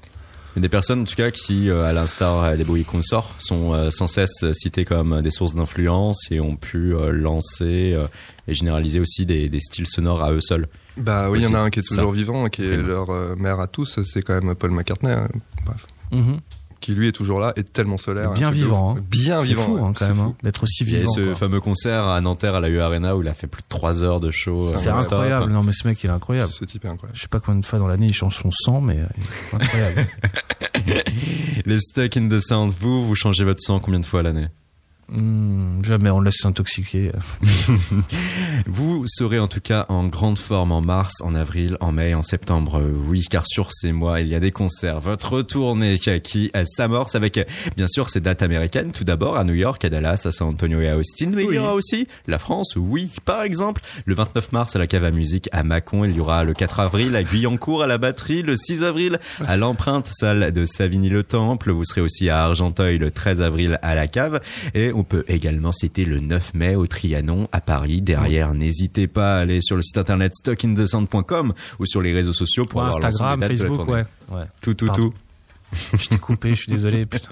A 0.58 0.60
des 0.60 0.70
personnes, 0.70 1.02
en 1.02 1.04
tout 1.04 1.16
cas, 1.16 1.30
qui, 1.30 1.70
euh, 1.70 1.84
à 1.86 1.94
l'instar 1.94 2.44
euh, 2.44 2.56
des 2.56 2.64
Bowie 2.64 2.84
consorts, 2.84 3.36
sont 3.38 3.74
euh, 3.76 3.92
sans 3.92 4.08
cesse 4.08 4.44
citées 4.54 4.86
comme 4.86 5.22
des 5.22 5.30
sources 5.30 5.54
d'influence 5.54 6.32
et 6.32 6.40
ont 6.40 6.56
pu 6.56 6.96
euh, 6.96 7.12
lancer 7.12 7.94
euh, 7.94 8.08
et 8.48 8.56
généraliser 8.56 9.00
aussi 9.00 9.28
des, 9.28 9.50
des 9.50 9.60
styles 9.60 9.86
sonores 9.88 10.24
à 10.24 10.32
eux 10.32 10.42
seuls. 10.42 10.68
Bah 10.98 11.30
oui, 11.30 11.40
il 11.40 11.44
y 11.44 11.48
en 11.48 11.54
a 11.54 11.60
un 11.60 11.70
qui 11.70 11.80
est 11.82 11.84
ça. 11.84 11.96
toujours 11.98 12.12
vivant, 12.12 12.48
qui 12.50 12.64
est 12.64 12.76
Vraiment. 12.76 12.88
leur 12.88 13.10
euh, 13.12 13.36
mère 13.36 13.60
à 13.60 13.68
tous, 13.68 14.00
c'est 14.04 14.24
quand 14.24 14.42
même 14.42 14.56
Paul 14.56 14.72
McCartney, 14.72 15.12
hein. 15.12 15.28
bref. 15.64 15.86
Mhm. 16.12 16.40
Qui 16.80 16.94
lui 16.94 17.08
est 17.08 17.12
toujours 17.12 17.40
là, 17.40 17.54
est 17.56 17.74
tellement 17.74 17.98
solaire. 17.98 18.32
Bien 18.34 18.50
vivant, 18.52 18.96
hein. 18.98 19.04
Bien 19.10 19.40
C'est 19.42 19.48
vivant. 19.48 19.64
fou, 19.64 19.74
ouais. 19.76 19.82
hein, 19.82 19.94
quand 19.94 20.06
C'est 20.06 20.08
même, 20.10 20.18
fou. 20.18 20.22
hein, 20.30 20.36
d'être 20.44 20.64
aussi 20.64 20.84
vivant. 20.84 21.08
ce 21.12 21.22
quoi. 21.28 21.36
fameux 21.36 21.60
concert 21.60 22.08
à 22.08 22.22
Nanterre 22.22 22.56
à 22.56 22.60
la 22.62 22.70
U 22.70 22.80
Arena 22.80 23.16
où 23.18 23.22
il 23.24 23.28
a 23.28 23.34
fait 23.34 23.48
plus 23.48 23.62
de 23.64 23.68
3 23.68 24.04
heures 24.04 24.20
de 24.20 24.30
show. 24.32 24.68
euh, 24.68 24.74
C'est 24.78 24.92
Ouais, 24.92 25.00
incroyable. 25.02 25.52
Non, 25.52 25.64
mais 25.64 25.72
ce 25.74 25.88
mec, 25.88 26.04
il 26.04 26.08
est 26.08 26.14
incroyable. 26.14 26.50
Ce 26.50 26.64
type 26.66 26.86
est 26.86 26.88
incroyable. 26.88 27.18
Je 27.18 27.24
sais 27.24 27.28
pas 27.28 27.40
combien 27.40 27.60
de 27.60 27.66
fois 27.66 27.80
dans 27.80 27.88
l'année 27.88 28.08
il 28.08 28.14
change 28.14 28.36
son 28.36 28.52
sang, 28.52 28.80
mais 28.82 29.00
euh, 29.00 29.06
il 29.18 29.24
est 29.24 29.64
incroyable. 29.64 30.08
Les 31.66 31.80
Stuck 31.80 32.16
in 32.18 32.30
the 32.30 32.40
Sound, 32.40 32.74
vous, 32.80 33.06
vous 33.08 33.16
changez 33.16 33.44
votre 33.44 33.62
sang 33.62 33.80
combien 33.80 34.00
de 34.00 34.06
fois 34.06 34.20
à 34.22 34.24
l'année? 34.24 34.48
Hmm, 35.10 35.82
jamais 35.84 36.10
on 36.10 36.20
laisse 36.20 36.40
s'intoxiquer. 36.42 37.12
Vous 38.68 39.06
serez 39.08 39.40
en 39.40 39.48
tout 39.48 39.62
cas 39.62 39.86
en 39.88 40.08
grande 40.08 40.38
forme 40.38 40.74
en 40.74 40.82
mars, 40.82 41.22
en 41.22 41.34
avril, 41.34 41.78
en 41.80 41.94
mai, 41.94 42.14
en 42.14 42.24
septembre. 42.24 42.84
Oui, 43.08 43.24
car 43.30 43.48
sur 43.48 43.72
ces 43.72 43.94
mois, 43.94 44.20
il 44.20 44.28
y 44.28 44.36
a 44.36 44.42
des 44.42 44.52
concerts. 44.52 45.00
Votre 45.00 45.44
tournée 45.44 45.98
qui 46.22 46.52
s'amorce 46.66 47.16
avec, 47.16 47.40
bien 47.78 47.88
sûr, 47.88 48.10
ces 48.10 48.20
dates 48.20 48.42
américaines. 48.42 48.92
Tout 48.92 49.06
d'abord 49.06 49.38
à 49.38 49.46
New 49.46 49.54
York, 49.54 49.84
à 49.86 49.90
Dallas, 49.90 50.24
à 50.26 50.34
San 50.34 50.50
Antonio 50.50 50.82
et 50.82 50.90
à 50.90 50.98
Austin. 50.98 51.32
Mais 51.34 51.46
il 51.46 51.54
y 51.54 51.58
aura 51.58 51.74
aussi 51.74 52.10
la 52.28 52.38
France, 52.38 52.76
oui. 52.76 53.16
Par 53.24 53.44
exemple, 53.44 53.82
le 54.06 54.14
29 54.14 54.52
mars 54.52 54.76
à 54.76 54.80
la 54.80 54.88
Cave 54.88 55.06
à 55.06 55.12
Musique 55.12 55.48
à 55.54 55.64
Mâcon. 55.64 56.04
Il 56.04 56.18
y 56.18 56.20
aura 56.20 56.44
le 56.44 56.54
4 56.54 56.82
avril 56.82 57.16
à 57.16 57.24
Guyancourt 57.24 57.84
à 57.84 57.88
la 57.88 57.98
batterie. 57.98 58.42
Le 58.42 58.58
6 58.58 58.84
avril 58.84 59.20
à 59.46 59.56
l'empreinte 59.56 60.08
salle 60.08 60.52
de 60.52 60.66
Savigny-le-Temple. 60.66 61.72
Vous 61.72 61.86
serez 61.86 62.02
aussi 62.02 62.30
à 62.30 62.44
Argenteuil 62.44 62.98
le 62.98 63.10
13 63.10 63.42
avril 63.42 63.80
à 63.82 63.96
la 63.96 64.08
Cave. 64.08 64.42
Et 64.74 64.92
on 64.98 65.04
peut 65.04 65.24
également 65.28 65.72
citer 65.72 66.04
le 66.06 66.20
9 66.20 66.54
mai 66.56 66.76
au 66.76 66.88
Trianon 66.88 67.48
à 67.52 67.62
Paris. 67.62 68.02
Derrière, 68.02 68.54
n'hésitez 68.54 69.08
pas 69.08 69.38
à 69.38 69.40
aller 69.42 69.60
sur 69.62 69.76
le 69.76 69.84
site 69.84 69.98
internet 69.98 70.34
stockinthesound.com 70.36 71.54
ou 71.80 71.86
sur 71.86 72.02
les 72.02 72.14
réseaux 72.14 72.34
sociaux 72.34 72.66
pour 72.66 72.82
avoir 72.84 72.98
Instagram, 73.06 73.40
des 73.40 73.48
dates 73.48 73.58
de 73.58 73.64
la 73.64 73.70
Facebook, 73.70 73.88
ouais. 73.90 74.04
ouais. 74.32 74.44
Tout, 74.62 74.74
tout, 74.74 74.88
Pardon. 74.88 75.10
tout. 75.10 75.14
Je 75.98 76.08
t'ai 76.08 76.18
coupé, 76.18 76.50
je 76.52 76.62
suis 76.62 76.72
désolé, 76.72 77.06
putain. 77.08 77.30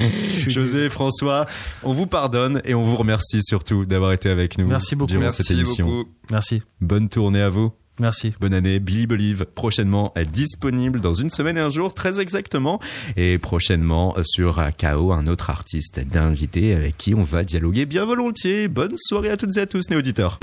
Je 0.00 0.06
suis- 0.40 0.50
José, 0.50 0.88
François, 0.90 1.46
on 1.84 1.92
vous 1.92 2.06
pardonne 2.06 2.60
et 2.64 2.74
on 2.74 2.82
vous 2.82 2.96
remercie 2.96 3.40
surtout 3.42 3.84
d'avoir 3.86 4.12
été 4.12 4.28
avec 4.28 4.58
nous 4.58 4.66
Merci 4.66 4.96
beaucoup. 4.96 5.08
durant 5.10 5.22
Merci 5.22 5.42
cette 5.44 5.56
émission. 5.56 5.86
beaucoup. 5.86 6.10
Merci, 6.30 6.62
Bonne 6.80 7.08
tournée 7.08 7.40
à 7.42 7.50
vous. 7.50 7.72
Merci. 7.98 8.34
Bonne 8.40 8.54
année, 8.54 8.78
Billy 8.78 9.06
Believe, 9.06 9.44
prochainement 9.44 10.12
disponible 10.32 11.00
dans 11.00 11.14
une 11.14 11.30
semaine 11.30 11.56
et 11.56 11.60
un 11.60 11.70
jour, 11.70 11.94
très 11.94 12.20
exactement. 12.20 12.80
Et 13.16 13.38
prochainement 13.38 14.14
euh, 14.16 14.22
sur 14.24 14.58
euh, 14.58 14.70
KO, 14.70 15.12
un 15.12 15.26
autre 15.26 15.50
artiste 15.50 16.00
d'invité 16.00 16.74
avec 16.74 16.96
qui 16.96 17.14
on 17.14 17.24
va 17.24 17.44
dialoguer 17.44 17.86
bien 17.86 18.04
volontiers. 18.04 18.68
Bonne 18.68 18.96
soirée 18.96 19.30
à 19.30 19.36
toutes 19.36 19.56
et 19.56 19.60
à 19.60 19.66
tous, 19.66 19.90
les 19.90 19.96
auditeurs. 19.96 20.38